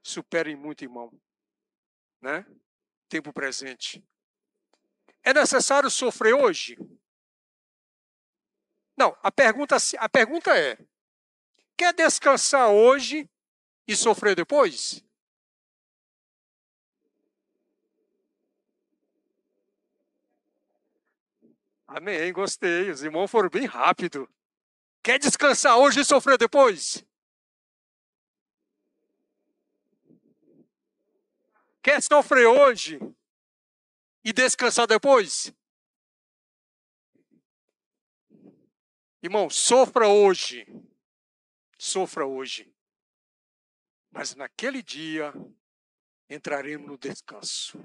supera 0.00 0.48
em 0.48 0.54
muito, 0.54 0.84
irmão. 0.84 1.12
Né? 2.20 2.46
Tempo 3.08 3.32
presente. 3.32 4.00
É 5.24 5.34
necessário 5.34 5.90
sofrer 5.90 6.34
hoje? 6.34 6.78
Não, 8.96 9.16
a 9.24 9.32
pergunta, 9.32 9.76
a 9.98 10.08
pergunta 10.08 10.56
é: 10.56 10.78
quer 11.76 11.92
descansar 11.92 12.70
hoje 12.70 13.28
e 13.88 13.96
sofrer 13.96 14.36
depois? 14.36 15.04
Amém, 21.88 22.30
gostei. 22.34 22.90
Os 22.90 23.02
irmãos 23.02 23.30
foram 23.30 23.48
bem 23.48 23.64
rápido. 23.64 24.28
Quer 25.02 25.18
descansar 25.18 25.78
hoje 25.78 26.00
e 26.00 26.04
sofrer 26.04 26.36
depois? 26.36 27.02
Quer 31.82 32.02
sofrer 32.02 32.46
hoje 32.46 33.00
e 34.22 34.34
descansar 34.34 34.86
depois? 34.86 35.50
Irmão, 39.22 39.48
sofra 39.48 40.06
hoje. 40.08 40.66
Sofra 41.78 42.26
hoje. 42.26 42.70
Mas 44.10 44.34
naquele 44.34 44.82
dia 44.82 45.32
entraremos 46.28 46.86
no 46.86 46.98
descanso. 46.98 47.82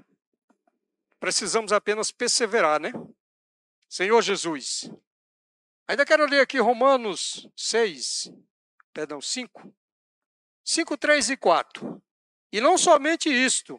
Precisamos 1.18 1.72
apenas 1.72 2.12
perseverar, 2.12 2.78
né? 2.78 2.92
Senhor 3.94 4.20
Jesus. 4.22 4.90
Ainda 5.86 6.04
quero 6.04 6.26
ler 6.26 6.40
aqui 6.40 6.58
Romanos 6.58 7.48
6, 7.56 8.28
perdão, 8.92 9.20
5. 9.20 9.72
5, 10.64 10.96
3 10.96 11.30
e 11.30 11.36
4. 11.36 12.02
E 12.50 12.60
não 12.60 12.76
somente 12.76 13.28
isto, 13.28 13.78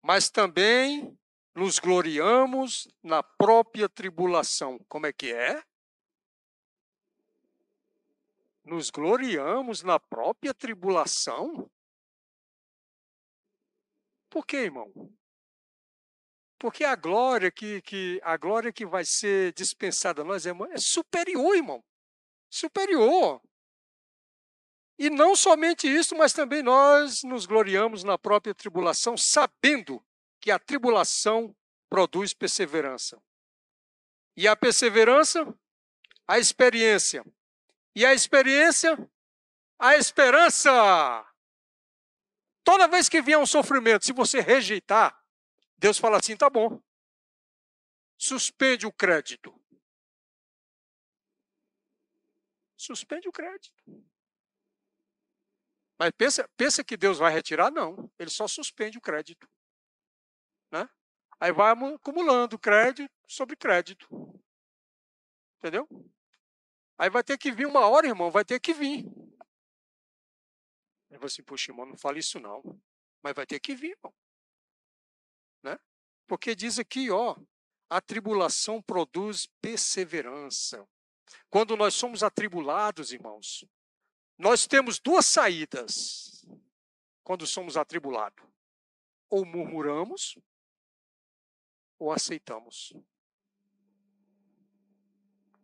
mas 0.00 0.30
também 0.30 1.14
nos 1.54 1.78
gloriamos 1.78 2.88
na 3.02 3.22
própria 3.22 3.86
tribulação. 3.86 4.78
Como 4.88 5.06
é 5.06 5.12
que 5.12 5.30
é? 5.30 5.62
Nos 8.64 8.88
gloriamos 8.88 9.82
na 9.82 10.00
própria 10.00 10.54
tribulação? 10.54 11.70
Por 14.30 14.46
quê, 14.46 14.56
irmão? 14.56 14.90
Porque 16.64 16.82
a 16.82 16.96
glória 16.96 17.50
que, 17.50 17.82
que 17.82 18.18
a 18.24 18.38
glória 18.38 18.72
que 18.72 18.86
vai 18.86 19.04
ser 19.04 19.52
dispensada 19.52 20.22
a 20.22 20.24
nós, 20.24 20.46
irmão, 20.46 20.66
é 20.72 20.78
superior, 20.78 21.54
irmão. 21.54 21.84
Superior. 22.48 23.38
E 24.98 25.10
não 25.10 25.36
somente 25.36 25.86
isso, 25.86 26.16
mas 26.16 26.32
também 26.32 26.62
nós 26.62 27.22
nos 27.22 27.44
gloriamos 27.44 28.02
na 28.02 28.16
própria 28.16 28.54
tribulação, 28.54 29.14
sabendo 29.14 30.02
que 30.40 30.50
a 30.50 30.58
tribulação 30.58 31.54
produz 31.90 32.32
perseverança. 32.32 33.22
E 34.34 34.48
a 34.48 34.56
perseverança, 34.56 35.46
a 36.26 36.38
experiência. 36.38 37.22
E 37.94 38.06
a 38.06 38.14
experiência, 38.14 38.96
a 39.78 39.98
esperança. 39.98 40.72
Toda 42.64 42.88
vez 42.88 43.10
que 43.10 43.20
vier 43.20 43.38
um 43.38 43.44
sofrimento, 43.44 44.06
se 44.06 44.14
você 44.14 44.40
rejeitar, 44.40 45.23
Deus 45.84 45.98
fala 45.98 46.16
assim: 46.16 46.34
tá 46.34 46.48
bom. 46.48 46.82
Suspende 48.16 48.86
o 48.86 48.92
crédito. 48.92 49.54
Suspende 52.74 53.28
o 53.28 53.32
crédito. 53.32 53.84
Mas 55.98 56.10
pensa, 56.16 56.48
pensa 56.56 56.82
que 56.82 56.96
Deus 56.96 57.18
vai 57.18 57.30
retirar? 57.30 57.70
Não. 57.70 58.10
Ele 58.18 58.30
só 58.30 58.48
suspende 58.48 58.96
o 58.96 59.00
crédito. 59.00 59.46
Né? 60.70 60.88
Aí 61.38 61.52
vai 61.52 61.72
acumulando 61.72 62.58
crédito 62.58 63.12
sobre 63.28 63.54
crédito. 63.54 64.08
Entendeu? 65.58 65.86
Aí 66.96 67.10
vai 67.10 67.22
ter 67.22 67.36
que 67.36 67.52
vir 67.52 67.66
uma 67.66 67.86
hora, 67.86 68.06
irmão, 68.06 68.30
vai 68.30 68.44
ter 68.44 68.58
que 68.58 68.72
vir. 68.72 69.04
Aí 71.10 71.18
você, 71.18 71.42
puxa, 71.42 71.70
irmão, 71.70 71.84
não 71.84 71.98
fale 71.98 72.20
isso 72.20 72.40
não. 72.40 72.62
Mas 73.22 73.34
vai 73.34 73.44
ter 73.44 73.60
que 73.60 73.76
vir, 73.76 73.90
irmão. 73.90 74.14
Porque 76.26 76.54
diz 76.54 76.78
aqui, 76.78 77.10
ó, 77.10 77.36
a 77.88 78.00
tribulação 78.00 78.80
produz 78.82 79.46
perseverança. 79.60 80.86
Quando 81.50 81.76
nós 81.76 81.94
somos 81.94 82.22
atribulados, 82.22 83.12
irmãos, 83.12 83.64
nós 84.38 84.66
temos 84.66 84.98
duas 84.98 85.26
saídas 85.26 86.44
quando 87.22 87.46
somos 87.46 87.76
atribulados. 87.76 88.44
Ou 89.28 89.44
murmuramos, 89.44 90.38
ou 91.98 92.12
aceitamos. 92.12 92.92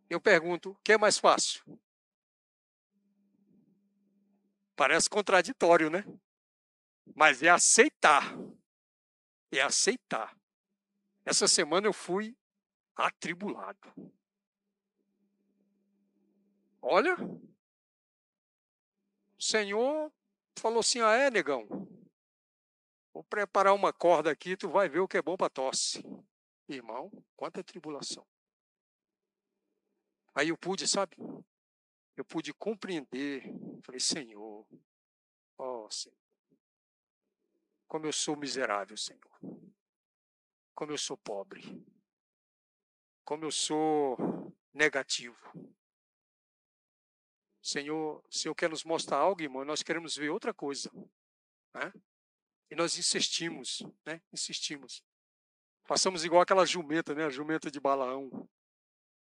Eu 0.09 0.21
pergunto, 0.21 0.71
o 0.71 0.77
que 0.77 0.93
é 0.93 0.99
mais 0.99 1.19
fácil? 1.19 1.63
Parece 4.75 5.09
contraditório, 5.09 5.91
né? 5.91 6.05
Mas 7.15 7.43
é 7.43 7.49
aceitar 7.49 8.35
é 9.59 9.63
aceitar. 9.63 10.37
Essa 11.25 11.47
semana 11.47 11.87
eu 11.87 11.93
fui 11.93 12.37
atribulado. 12.97 14.13
Olha, 16.83 17.15
o 19.39 19.43
Senhor 19.43 20.13
falou 20.57 20.81
assim: 20.81 21.01
ah, 21.01 21.13
é, 21.13 21.31
negão? 21.31 21.67
Vou 23.13 23.25
preparar 23.25 23.75
uma 23.75 23.93
corda 23.93 24.31
aqui, 24.31 24.57
tu 24.57 24.69
vai 24.69 24.89
ver 24.89 25.01
o 25.01 25.09
que 25.09 25.17
é 25.17 25.23
bom 25.23 25.37
para 25.37 25.51
tosse. 25.51 26.03
Irmão, 26.69 27.11
quanta 27.37 27.65
tribulação. 27.65 28.27
Aí 30.35 30.49
eu 30.49 30.57
pude, 30.57 30.87
sabe? 30.87 31.17
Eu 32.17 32.25
pude 32.25 32.55
compreender. 32.55 33.43
Falei, 33.83 34.01
Senhor, 34.01 34.67
ó 35.59 35.87
oh, 35.87 35.91
Senhor, 35.91 36.17
como 37.89 38.07
eu 38.07 38.13
sou 38.13 38.37
miserável, 38.37 38.97
Senhor. 38.97 39.60
Como 40.81 40.93
eu 40.93 40.97
sou 40.97 41.19
pobre. 41.19 41.61
Como 43.23 43.45
eu 43.45 43.51
sou 43.51 44.17
negativo. 44.73 45.37
Senhor, 47.63 48.25
o 48.27 48.33
Senhor 48.33 48.55
quer 48.55 48.71
nos 48.71 48.83
mostrar 48.83 49.19
algo, 49.19 49.43
irmão, 49.43 49.63
nós 49.63 49.83
queremos 49.83 50.17
ver 50.17 50.31
outra 50.31 50.55
coisa. 50.55 50.91
Né? 51.75 51.93
E 52.71 52.75
nós 52.75 52.97
insistimos, 52.97 53.83
né? 54.07 54.23
Insistimos. 54.33 55.05
Passamos 55.87 56.25
igual 56.25 56.41
aquela 56.41 56.65
jumenta, 56.65 57.15
né? 57.15 57.27
A 57.27 57.31
jumenta 57.31 57.71
de 57.71 57.79
Balaão. 57.79 58.49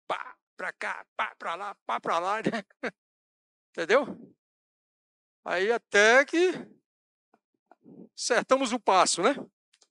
Pá, 0.08 0.38
pra 0.56 0.72
cá, 0.72 1.04
pá, 1.18 1.34
pra 1.36 1.56
lá, 1.56 1.74
pá, 1.84 2.00
pra 2.00 2.20
lá, 2.20 2.44
né? 2.44 2.64
Entendeu? 3.74 4.06
Aí 5.44 5.72
até 5.72 6.24
que 6.26 6.52
acertamos 8.16 8.72
o 8.72 8.80
passo, 8.80 9.24
né? 9.24 9.34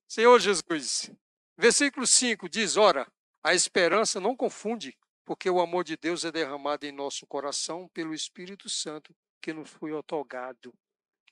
Senhor 0.07 0.39
Jesus. 0.39 1.11
Versículo 1.59 2.07
5 2.07 2.49
diz: 2.49 2.77
Ora, 2.77 3.11
a 3.43 3.53
esperança 3.53 4.21
não 4.21 4.37
confunde, 4.37 4.97
porque 5.25 5.51
o 5.51 5.61
amor 5.61 5.83
de 5.83 5.97
Deus 5.97 6.25
é 6.25 6.31
derramado 6.31 6.87
em 6.87 6.93
nosso 6.93 7.27
coração 7.27 7.89
pelo 7.89 8.15
Espírito 8.15 8.69
Santo 8.69 9.13
que 9.43 9.53
nos 9.53 9.69
foi 9.69 9.93
otorgado. 9.93 10.73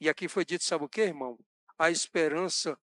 E 0.00 0.08
aqui 0.08 0.26
foi 0.26 0.44
dito, 0.44 0.64
sabe 0.64 0.84
o 0.84 0.88
que, 0.88 1.00
irmão? 1.00 1.38
A 1.78 1.92
esperança 1.92 2.76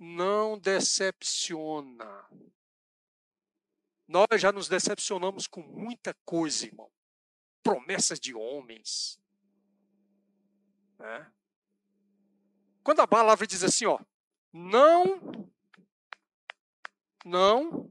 não 0.00 0.58
decepciona. 0.58 2.26
Nós 4.08 4.40
já 4.40 4.50
nos 4.50 4.68
decepcionamos 4.68 5.46
com 5.46 5.62
muita 5.62 6.12
coisa, 6.24 6.66
irmão. 6.66 6.90
Promessas 7.62 8.18
de 8.18 8.34
homens. 8.34 9.20
Né? 10.98 11.32
Quando 12.82 13.00
a 13.00 13.06
palavra 13.06 13.46
diz 13.46 13.62
assim, 13.62 13.86
ó, 13.86 13.98
não, 14.52 15.48
não 17.24 17.90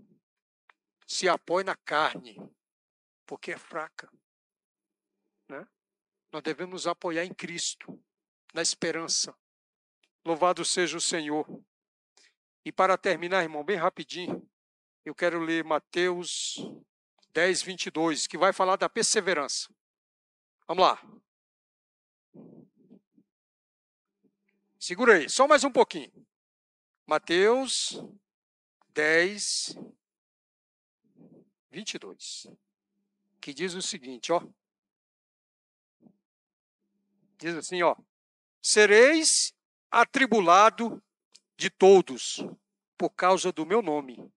se 1.08 1.28
apoie 1.28 1.64
na 1.64 1.76
carne, 1.76 2.38
porque 3.26 3.52
é 3.52 3.58
fraca. 3.58 4.12
Né? 5.48 5.68
Nós 6.32 6.44
devemos 6.44 6.88
apoiar 6.88 7.26
em 7.26 7.34
Cristo, 7.34 8.02
na 8.54 8.62
esperança. 8.62 9.36
Louvado 10.26 10.64
seja 10.64 10.98
o 10.98 11.02
Senhor. 11.02 11.48
E 12.64 12.72
para 12.72 12.98
terminar, 12.98 13.44
irmão, 13.44 13.64
bem 13.64 13.78
rapidinho, 13.78 14.48
eu 15.06 15.16
quero 15.16 15.40
ler 15.40 15.64
Mateus 15.64 16.58
10, 17.34 17.62
22, 17.64 18.28
que 18.28 18.38
vai 18.38 18.54
falar 18.54 18.76
da 18.76 18.90
perseverança. 18.90 19.74
Vamos 20.68 20.84
lá. 20.84 21.02
Segura 24.80 25.16
aí, 25.16 25.30
só 25.30 25.48
mais 25.48 25.64
um 25.64 25.72
pouquinho. 25.72 26.12
Mateus 27.08 28.00
10, 29.00 29.78
22. 31.72 32.48
Que 33.40 33.54
diz 33.54 33.74
o 33.74 33.82
seguinte, 33.82 34.30
ó. 34.30 34.46
Diz 37.38 37.56
assim, 37.56 37.82
ó. 37.82 37.96
Sereis 38.62 39.56
atribulado 39.90 41.02
de 41.56 41.70
todos 41.70 42.46
por 42.98 43.12
causa 43.12 43.54
do 43.54 43.66
meu 43.66 43.82
nome. 43.82 44.30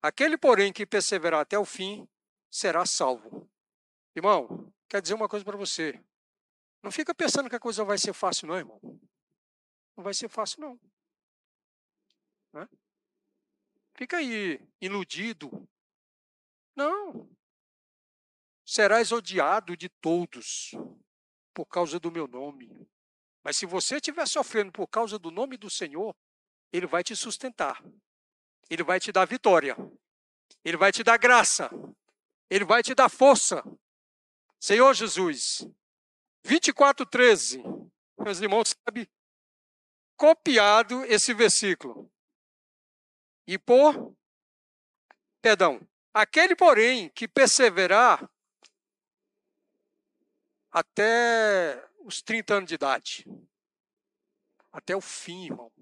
Aquele, 0.00 0.38
porém, 0.38 0.72
que 0.72 0.86
perseverar 0.86 1.40
até 1.40 1.58
o 1.58 1.66
fim, 1.66 2.08
será 2.50 2.86
salvo. 2.86 3.46
Irmão, 4.16 4.72
quer 4.88 5.02
dizer 5.02 5.12
uma 5.12 5.28
coisa 5.28 5.44
para 5.44 5.58
você. 5.58 6.02
Não 6.82 6.90
fica 6.90 7.14
pensando 7.14 7.50
que 7.50 7.56
a 7.56 7.60
coisa 7.60 7.84
vai 7.84 7.98
ser 7.98 8.14
fácil, 8.14 8.48
não, 8.48 8.56
irmão. 8.56 8.80
Não 9.94 10.02
vai 10.02 10.14
ser 10.14 10.30
fácil, 10.30 10.58
não. 10.62 10.80
Né? 12.54 12.66
Fica 13.98 14.18
aí 14.18 14.60
iludido. 14.80 15.68
Não. 16.76 17.28
Serás 18.64 19.10
odiado 19.10 19.76
de 19.76 19.88
todos 19.88 20.70
por 21.52 21.66
causa 21.66 21.98
do 21.98 22.08
meu 22.08 22.28
nome. 22.28 22.88
Mas 23.42 23.56
se 23.56 23.66
você 23.66 23.96
estiver 23.96 24.24
sofrendo 24.28 24.70
por 24.70 24.86
causa 24.86 25.18
do 25.18 25.32
nome 25.32 25.56
do 25.56 25.68
Senhor, 25.68 26.14
Ele 26.72 26.86
vai 26.86 27.02
te 27.02 27.16
sustentar. 27.16 27.82
Ele 28.70 28.84
vai 28.84 29.00
te 29.00 29.10
dar 29.10 29.26
vitória. 29.26 29.76
Ele 30.64 30.76
vai 30.76 30.92
te 30.92 31.02
dar 31.02 31.16
graça. 31.16 31.68
Ele 32.48 32.64
vai 32.64 32.84
te 32.84 32.94
dar 32.94 33.08
força. 33.08 33.64
Senhor 34.60 34.94
Jesus, 34.94 35.68
24, 36.44 37.04
13. 37.04 37.64
Meus 38.16 38.40
irmãos, 38.40 38.76
sabe, 38.86 39.10
copiado 40.16 41.04
esse 41.06 41.34
versículo. 41.34 42.08
E 43.48 43.56
por, 43.58 44.14
perdão, 45.40 45.80
aquele, 46.12 46.54
porém, 46.54 47.08
que 47.08 47.26
perseverar 47.26 48.30
até 50.70 51.82
os 52.00 52.20
30 52.20 52.54
anos 52.56 52.68
de 52.68 52.74
idade, 52.74 53.24
até 54.70 54.94
o 54.94 55.00
fim, 55.00 55.46
irmão. 55.46 55.72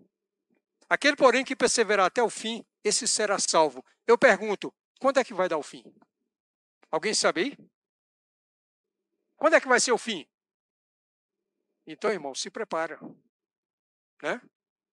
Aquele, 0.88 1.16
porém, 1.16 1.44
que 1.44 1.56
perseverar 1.56 2.06
até 2.06 2.22
o 2.22 2.30
fim, 2.30 2.64
esse 2.84 3.08
será 3.08 3.36
salvo. 3.36 3.84
Eu 4.06 4.16
pergunto, 4.16 4.72
quando 5.00 5.18
é 5.18 5.24
que 5.24 5.34
vai 5.34 5.48
dar 5.48 5.58
o 5.58 5.62
fim? 5.64 5.82
Alguém 6.88 7.14
sabe 7.14 7.40
aí? 7.40 7.70
Quando 9.34 9.54
é 9.54 9.60
que 9.60 9.66
vai 9.66 9.80
ser 9.80 9.90
o 9.90 9.98
fim? 9.98 10.24
Então, 11.84 12.12
irmão, 12.12 12.32
se 12.32 12.48
prepara. 12.48 13.00
Né? 14.22 14.40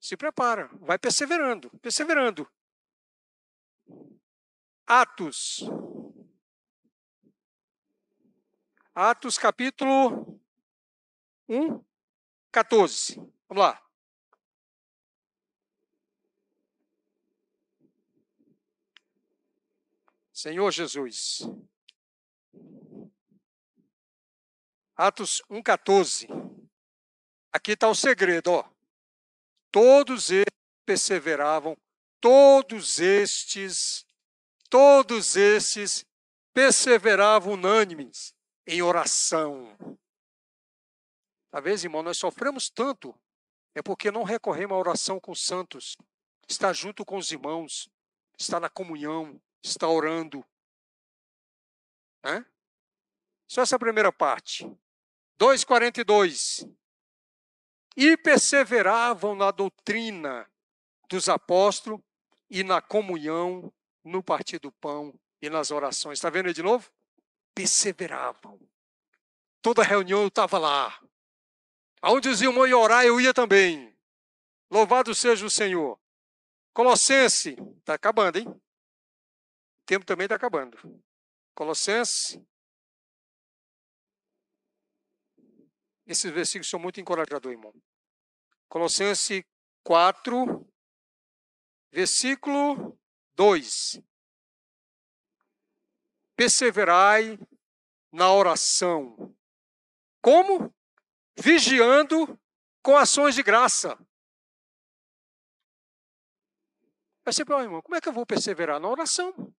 Se 0.01 0.17
prepara, 0.17 0.69
vai 0.81 0.97
perseverando, 0.97 1.69
perseverando. 1.79 2.51
Atos. 4.85 5.61
Atos 8.93 9.37
capítulo 9.37 10.39
1, 11.47 11.83
14. 12.51 13.15
Vamos 13.47 13.63
lá. 13.63 13.83
Senhor 20.31 20.71
Jesus. 20.71 21.47
Atos 24.95 25.41
1,14. 25.49 26.27
Aqui 27.51 27.71
está 27.71 27.87
o 27.87 27.95
segredo, 27.95 28.51
ó. 28.51 28.69
Todos 29.71 30.29
eles 30.29 30.53
perseveravam, 30.85 31.77
todos 32.23 32.99
estes, 32.99 34.05
todos 34.69 35.35
estes 35.35 36.05
perseveravam 36.53 37.55
unânimes 37.55 38.33
em 38.65 38.81
oração. 38.81 39.75
Talvez, 41.51 41.83
irmão, 41.83 42.01
nós 42.01 42.17
sofremos 42.17 42.69
tanto, 42.69 43.13
é 43.75 43.81
porque 43.81 44.09
não 44.09 44.23
recorremos 44.23 44.73
à 44.73 44.79
oração 44.79 45.19
com 45.19 45.33
os 45.33 45.43
santos, 45.43 45.97
está 46.47 46.71
junto 46.71 47.03
com 47.03 47.17
os 47.17 47.29
irmãos, 47.29 47.89
está 48.39 48.57
na 48.57 48.69
comunhão, 48.69 49.37
está 49.61 49.89
orando. 49.89 50.45
Né? 52.23 52.45
Só 53.49 53.63
essa 53.63 53.77
primeira 53.77 54.13
parte. 54.13 54.63
2,42. 55.37 56.73
E 57.97 58.15
perseveravam 58.15 59.35
na 59.35 59.51
doutrina 59.51 60.49
dos 61.09 61.27
apóstolos 61.27 61.99
e 62.53 62.63
na 62.63 62.79
comunhão, 62.79 63.73
no 64.03 64.21
partir 64.21 64.59
do 64.59 64.71
pão 64.71 65.19
e 65.41 65.49
nas 65.49 65.71
orações. 65.71 66.19
Está 66.19 66.29
vendo 66.29 66.45
aí 66.45 66.53
de 66.53 66.61
novo? 66.61 66.93
Perseveravam. 67.55 68.59
Toda 69.59 69.81
reunião 69.81 70.21
eu 70.21 70.27
estava 70.27 70.59
lá. 70.59 71.03
Aonde 71.99 72.29
os 72.29 72.43
irmãos 72.43 72.67
iam 72.67 72.79
orar, 72.79 73.03
eu 73.03 73.19
ia 73.19 73.33
também. 73.33 73.97
Louvado 74.69 75.15
seja 75.15 75.43
o 75.43 75.49
Senhor. 75.49 75.99
Colossense, 76.75 77.57
está 77.79 77.95
acabando, 77.95 78.37
hein? 78.37 78.47
O 78.47 78.61
tempo 79.87 80.05
também 80.05 80.25
está 80.25 80.35
acabando. 80.35 80.77
Colossenses. 81.55 82.39
Esses 86.05 86.31
versículos 86.31 86.69
são 86.69 86.79
muito 86.79 87.01
encorajadores, 87.01 87.57
irmão. 87.57 87.73
Colossenses 88.69 89.43
4, 89.83 90.67
versículo 91.93 92.99
2. 93.35 94.01
Perseverai 96.35 97.39
na 98.11 98.33
oração. 98.33 99.33
Como? 100.21 100.73
Vigiando 101.37 102.39
com 102.81 102.97
ações 102.97 103.35
de 103.35 103.43
graça. 103.43 103.95
Vai 107.23 107.33
ser, 107.33 107.47
irmão, 107.49 107.81
como 107.81 107.95
é 107.95 108.01
que 108.01 108.09
eu 108.09 108.13
vou 108.13 108.25
perseverar? 108.25 108.79
Na 108.79 108.89
oração 108.89 109.53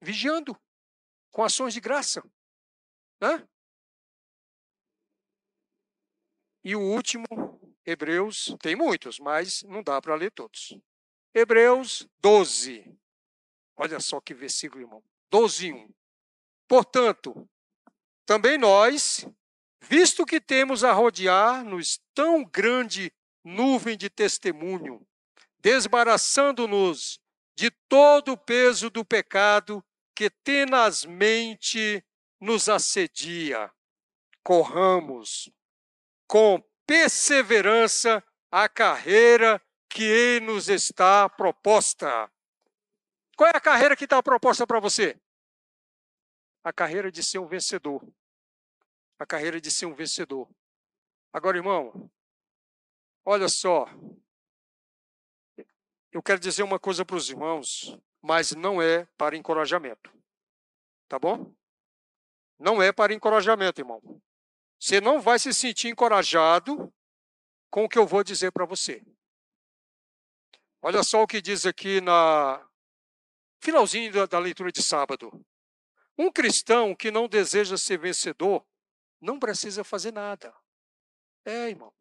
vigiando, 0.00 0.56
com 1.32 1.42
ações 1.42 1.74
de 1.74 1.80
graça. 1.80 2.22
E 6.62 6.76
o 6.76 6.80
último, 6.80 7.26
Hebreus, 7.84 8.54
tem 8.60 8.76
muitos, 8.76 9.18
mas 9.18 9.62
não 9.62 9.82
dá 9.82 10.00
para 10.00 10.14
ler 10.14 10.30
todos. 10.32 10.78
Hebreus 11.36 12.08
12. 12.22 12.98
Olha 13.76 14.00
só 14.00 14.22
que 14.22 14.32
versículo, 14.32 14.80
irmão. 14.80 15.04
12, 15.30 15.70
1. 15.70 15.94
Portanto, 16.66 17.46
também 18.24 18.56
nós, 18.56 19.28
visto 19.82 20.24
que 20.24 20.40
temos 20.40 20.82
a 20.82 20.94
rodear-nos 20.94 22.00
tão 22.14 22.42
grande 22.42 23.12
nuvem 23.44 23.98
de 23.98 24.08
testemunho, 24.08 25.06
desembaraçando-nos 25.60 27.20
de 27.54 27.70
todo 27.86 28.32
o 28.32 28.38
peso 28.38 28.88
do 28.88 29.04
pecado 29.04 29.84
que 30.14 30.30
tenazmente 30.30 32.02
nos 32.40 32.66
assedia. 32.66 33.70
Corramos 34.42 35.50
com 36.26 36.64
perseverança 36.86 38.24
a 38.50 38.70
carreira 38.70 39.60
que 39.96 40.40
nos 40.40 40.68
está 40.68 41.26
proposta. 41.26 42.30
Qual 43.34 43.48
é 43.48 43.56
a 43.56 43.60
carreira 43.60 43.96
que 43.96 44.04
está 44.04 44.22
proposta 44.22 44.66
para 44.66 44.78
você? 44.78 45.18
A 46.62 46.70
carreira 46.70 47.10
de 47.10 47.22
ser 47.22 47.38
um 47.38 47.46
vencedor. 47.46 48.06
A 49.18 49.24
carreira 49.24 49.58
de 49.58 49.70
ser 49.70 49.86
um 49.86 49.94
vencedor. 49.94 50.50
Agora, 51.32 51.56
irmão, 51.56 52.10
olha 53.24 53.48
só, 53.48 53.86
eu 56.12 56.22
quero 56.22 56.40
dizer 56.40 56.62
uma 56.62 56.78
coisa 56.78 57.02
para 57.02 57.16
os 57.16 57.30
irmãos, 57.30 57.98
mas 58.20 58.52
não 58.52 58.82
é 58.82 59.06
para 59.16 59.34
encorajamento. 59.34 60.12
Tá 61.08 61.18
bom? 61.18 61.54
Não 62.58 62.82
é 62.82 62.92
para 62.92 63.14
encorajamento, 63.14 63.80
irmão. 63.80 64.02
Você 64.78 65.00
não 65.00 65.22
vai 65.22 65.38
se 65.38 65.54
sentir 65.54 65.88
encorajado 65.88 66.92
com 67.70 67.84
o 67.84 67.88
que 67.88 67.98
eu 67.98 68.06
vou 68.06 68.22
dizer 68.22 68.52
para 68.52 68.66
você. 68.66 69.02
Olha 70.86 71.02
só 71.02 71.22
o 71.22 71.26
que 71.26 71.42
diz 71.42 71.66
aqui 71.66 72.00
na 72.00 72.64
finalzinho 73.60 74.12
da, 74.12 74.26
da 74.26 74.38
leitura 74.38 74.70
de 74.70 74.82
sábado. 74.82 75.44
Um 76.16 76.30
cristão 76.30 76.94
que 76.94 77.10
não 77.10 77.26
deseja 77.26 77.76
ser 77.76 77.98
vencedor 77.98 78.64
não 79.20 79.38
precisa 79.38 79.82
fazer 79.82 80.12
nada. 80.12 80.54
É, 81.44 81.70
irmão. 81.70 81.92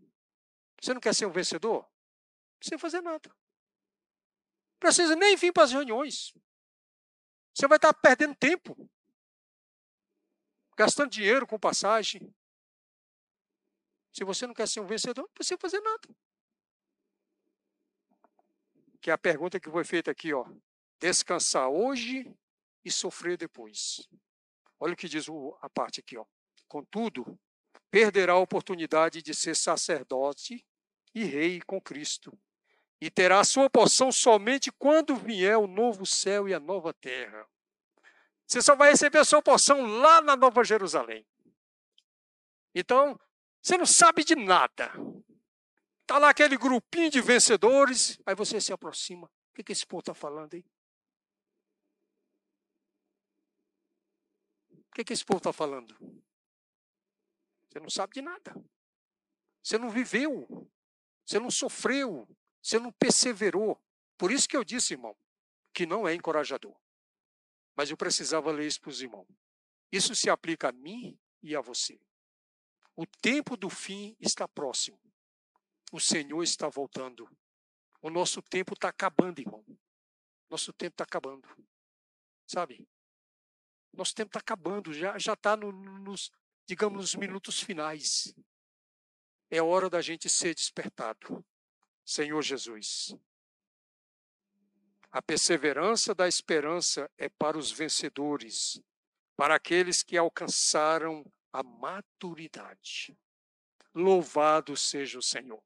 Você 0.80 0.94
não 0.94 1.02
quer 1.02 1.16
ser 1.16 1.26
um 1.26 1.32
vencedor? 1.32 1.82
Não 1.82 2.60
precisa 2.60 2.78
fazer 2.78 3.02
nada 3.02 3.36
precisa 4.86 5.16
nem 5.16 5.36
vir 5.36 5.52
para 5.52 5.64
as 5.64 5.72
reuniões. 5.72 6.32
Você 7.54 7.68
vai 7.68 7.78
estar 7.78 7.94
perdendo 7.94 8.36
tempo, 8.36 8.90
gastando 10.78 11.10
dinheiro 11.10 11.48
com 11.48 11.58
passagem. 11.58 12.34
Se 14.14 14.24
você 14.24 14.46
não 14.46 14.54
quer 14.54 14.68
ser 14.68 14.82
um 14.82 14.86
vencedor, 14.86 15.24
não 15.24 15.34
precisa 15.34 15.58
fazer 15.58 15.80
nada. 15.82 16.08
Que 19.06 19.12
é 19.12 19.14
a 19.14 19.20
pergunta 19.20 19.60
que 19.60 19.70
foi 19.70 19.84
feita 19.84 20.10
aqui, 20.10 20.34
ó. 20.34 20.48
Descansar 21.00 21.70
hoje 21.70 22.36
e 22.84 22.90
sofrer 22.90 23.38
depois. 23.38 24.10
Olha 24.80 24.94
o 24.94 24.96
que 24.96 25.08
diz 25.08 25.28
a 25.62 25.70
parte 25.70 26.00
aqui, 26.00 26.18
ó. 26.18 26.26
Contudo, 26.68 27.38
perderá 27.92 28.34
a 28.34 28.40
oportunidade 28.40 29.22
de 29.22 29.32
ser 29.36 29.56
sacerdote 29.56 30.66
e 31.14 31.24
rei 31.24 31.62
com 31.62 31.80
Cristo 31.80 32.36
e 33.00 33.12
terá 33.12 33.40
a 33.40 33.44
sua 33.44 33.70
porção 33.70 34.12
somente 34.12 34.72
quando 34.72 35.16
vier 35.16 35.60
o 35.60 35.68
novo 35.68 36.04
céu 36.04 36.50
e 36.50 36.54
a 36.56 36.60
nova 36.60 36.92
terra. 36.92 37.48
Você 38.48 38.60
só 38.60 38.76
vai 38.76 38.90
receber 38.90 39.20
a 39.20 39.24
sua 39.24 39.40
porção 39.40 39.86
lá 39.86 40.20
na 40.20 40.36
Nova 40.36 40.64
Jerusalém. 40.64 41.24
Então, 42.74 43.20
você 43.62 43.78
não 43.78 43.86
sabe 43.86 44.24
de 44.24 44.36
nada. 44.36 44.92
Está 46.06 46.20
lá 46.20 46.30
aquele 46.30 46.56
grupinho 46.56 47.10
de 47.10 47.20
vencedores, 47.20 48.20
aí 48.28 48.36
você 48.36 48.62
se 48.62 48.72
aproxima. 48.72 49.26
O 49.26 49.56
que, 49.56 49.64
que 49.64 49.72
esse 49.72 49.88
povo 49.88 50.02
está 50.02 50.14
falando 50.14 50.54
aí? 50.54 50.64
O 54.70 54.94
que, 54.94 55.04
que 55.04 55.14
esse 55.14 55.26
povo 55.26 55.40
está 55.40 55.52
falando? 55.52 55.96
Você 57.68 57.80
não 57.80 57.90
sabe 57.90 58.14
de 58.14 58.22
nada. 58.22 58.56
Você 59.64 59.80
não 59.80 59.90
viveu. 59.90 60.70
Você 61.26 61.40
não 61.40 61.50
sofreu. 61.50 62.30
Você 62.62 62.78
não 62.78 62.92
perseverou. 62.92 63.82
Por 64.16 64.32
isso 64.32 64.48
que 64.48 64.56
eu 64.56 64.64
disse, 64.64 64.94
irmão, 64.94 65.18
que 65.74 65.88
não 65.88 66.08
é 66.08 66.14
encorajador. 66.14 66.76
Mas 67.76 67.90
eu 67.90 67.98
precisava 67.98 68.52
ler 68.52 68.68
isso 68.68 68.80
para 68.80 68.92
os 68.92 69.02
irmãos. 69.02 69.28
Isso 69.92 70.14
se 70.14 70.30
aplica 70.30 70.70
a 70.70 70.72
mim 70.72 71.20
e 71.42 71.56
a 71.56 71.62
você. 71.62 72.00
O 72.96 73.08
tempo 73.08 73.58
do 73.58 73.72
fim 73.72 74.16
está 74.20 74.48
próximo. 74.48 75.00
O 75.96 76.00
Senhor 76.02 76.44
está 76.44 76.68
voltando. 76.68 77.26
O 78.02 78.10
nosso 78.10 78.42
tempo 78.42 78.74
está 78.74 78.90
acabando, 78.90 79.40
irmão. 79.40 79.66
Nosso 80.50 80.74
tempo 80.74 80.96
está 80.96 81.06
acabando. 81.06 81.48
Sabe? 82.46 82.86
Nosso 83.94 84.14
tempo 84.14 84.28
está 84.28 84.40
acabando. 84.40 84.94
Já 84.94 85.16
está 85.16 85.56
no, 85.56 85.72
nos, 85.72 86.34
digamos, 86.66 87.00
nos 87.00 87.16
minutos 87.16 87.62
finais. 87.62 88.36
É 89.50 89.62
hora 89.62 89.90
da 89.90 90.02
gente 90.02 90.28
ser 90.28 90.54
despertado. 90.54 91.46
Senhor 92.04 92.42
Jesus. 92.42 93.16
A 95.10 95.22
perseverança 95.22 96.14
da 96.14 96.28
esperança 96.28 97.10
é 97.18 97.30
para 97.30 97.58
os 97.58 97.72
vencedores, 97.72 98.82
para 99.38 99.56
aqueles 99.56 100.04
que 100.04 100.18
alcançaram 100.18 101.26
a 101.54 101.64
maturidade. 101.64 103.18
Louvado 103.94 104.76
seja 104.76 105.18
o 105.18 105.24
Senhor. 105.24 105.64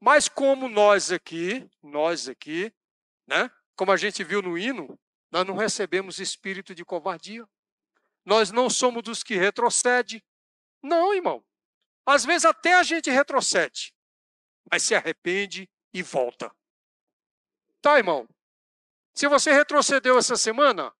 Mas 0.00 0.28
como 0.28 0.68
nós 0.68 1.12
aqui, 1.12 1.68
nós 1.82 2.28
aqui, 2.28 2.72
né? 3.26 3.50
Como 3.76 3.92
a 3.92 3.96
gente 3.96 4.24
viu 4.24 4.40
no 4.40 4.56
hino, 4.56 4.98
nós 5.30 5.46
não 5.46 5.54
recebemos 5.54 6.18
espírito 6.18 6.74
de 6.74 6.84
covardia. 6.84 7.46
Nós 8.24 8.50
não 8.50 8.70
somos 8.70 9.02
dos 9.02 9.22
que 9.22 9.36
retrocede. 9.36 10.24
Não, 10.82 11.14
irmão. 11.14 11.44
Às 12.06 12.24
vezes 12.24 12.44
até 12.44 12.74
a 12.74 12.82
gente 12.82 13.10
retrocede, 13.10 13.94
mas 14.70 14.82
se 14.82 14.94
arrepende 14.94 15.70
e 15.92 16.02
volta. 16.02 16.50
Tá, 17.80 17.98
irmão? 17.98 18.28
Se 19.14 19.28
você 19.28 19.52
retrocedeu 19.52 20.18
essa 20.18 20.36
semana, 20.36 20.94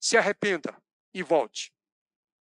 se 0.00 0.16
arrependa 0.16 0.76
e 1.12 1.22
volte. 1.22 1.72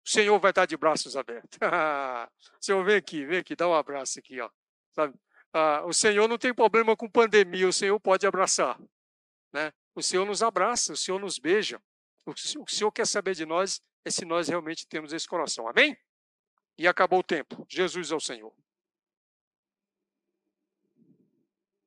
O 0.05 0.11
Senhor 0.11 0.39
vai 0.41 0.51
estar 0.51 0.67
de 0.67 0.77
braços 0.77 1.17
abertos. 1.17 1.59
Senhor, 2.61 2.85
vem 2.85 2.97
aqui, 2.97 3.25
vem 3.25 3.39
aqui, 3.39 3.55
dá 3.55 3.69
um 3.69 3.75
abraço 3.75 4.19
aqui, 4.19 4.41
ó. 4.41 4.51
Sabe? 4.93 5.15
Ah, 5.53 5.85
o 5.85 5.93
Senhor 5.93 6.27
não 6.29 6.39
tem 6.39 6.55
problema 6.55 6.97
com 6.97 7.09
pandemia, 7.09 7.69
o 7.69 7.73
Senhor 7.73 7.99
pode 8.01 8.27
abraçar. 8.27 8.81
Né? 9.53 9.73
O 9.95 10.03
Senhor 10.03 10.25
nos 10.25 10.43
abraça, 10.43 10.93
o 10.93 10.97
Senhor 10.97 11.19
nos 11.21 11.39
beija. 11.39 11.81
O 12.25 12.31
o 12.33 12.71
Senhor 12.71 12.91
quer 12.93 13.07
saber 13.07 13.35
de 13.35 13.45
nós 13.45 13.81
é 14.05 14.11
se 14.11 14.25
nós 14.25 14.49
realmente 14.49 14.87
temos 14.87 15.13
esse 15.13 15.29
coração. 15.29 15.69
Amém? 15.69 15.97
E 16.79 16.89
acabou 16.89 17.21
o 17.21 17.25
tempo. 17.25 17.67
Jesus 17.69 18.11
é 18.11 18.15
o 18.15 18.21
Senhor. 18.21 18.53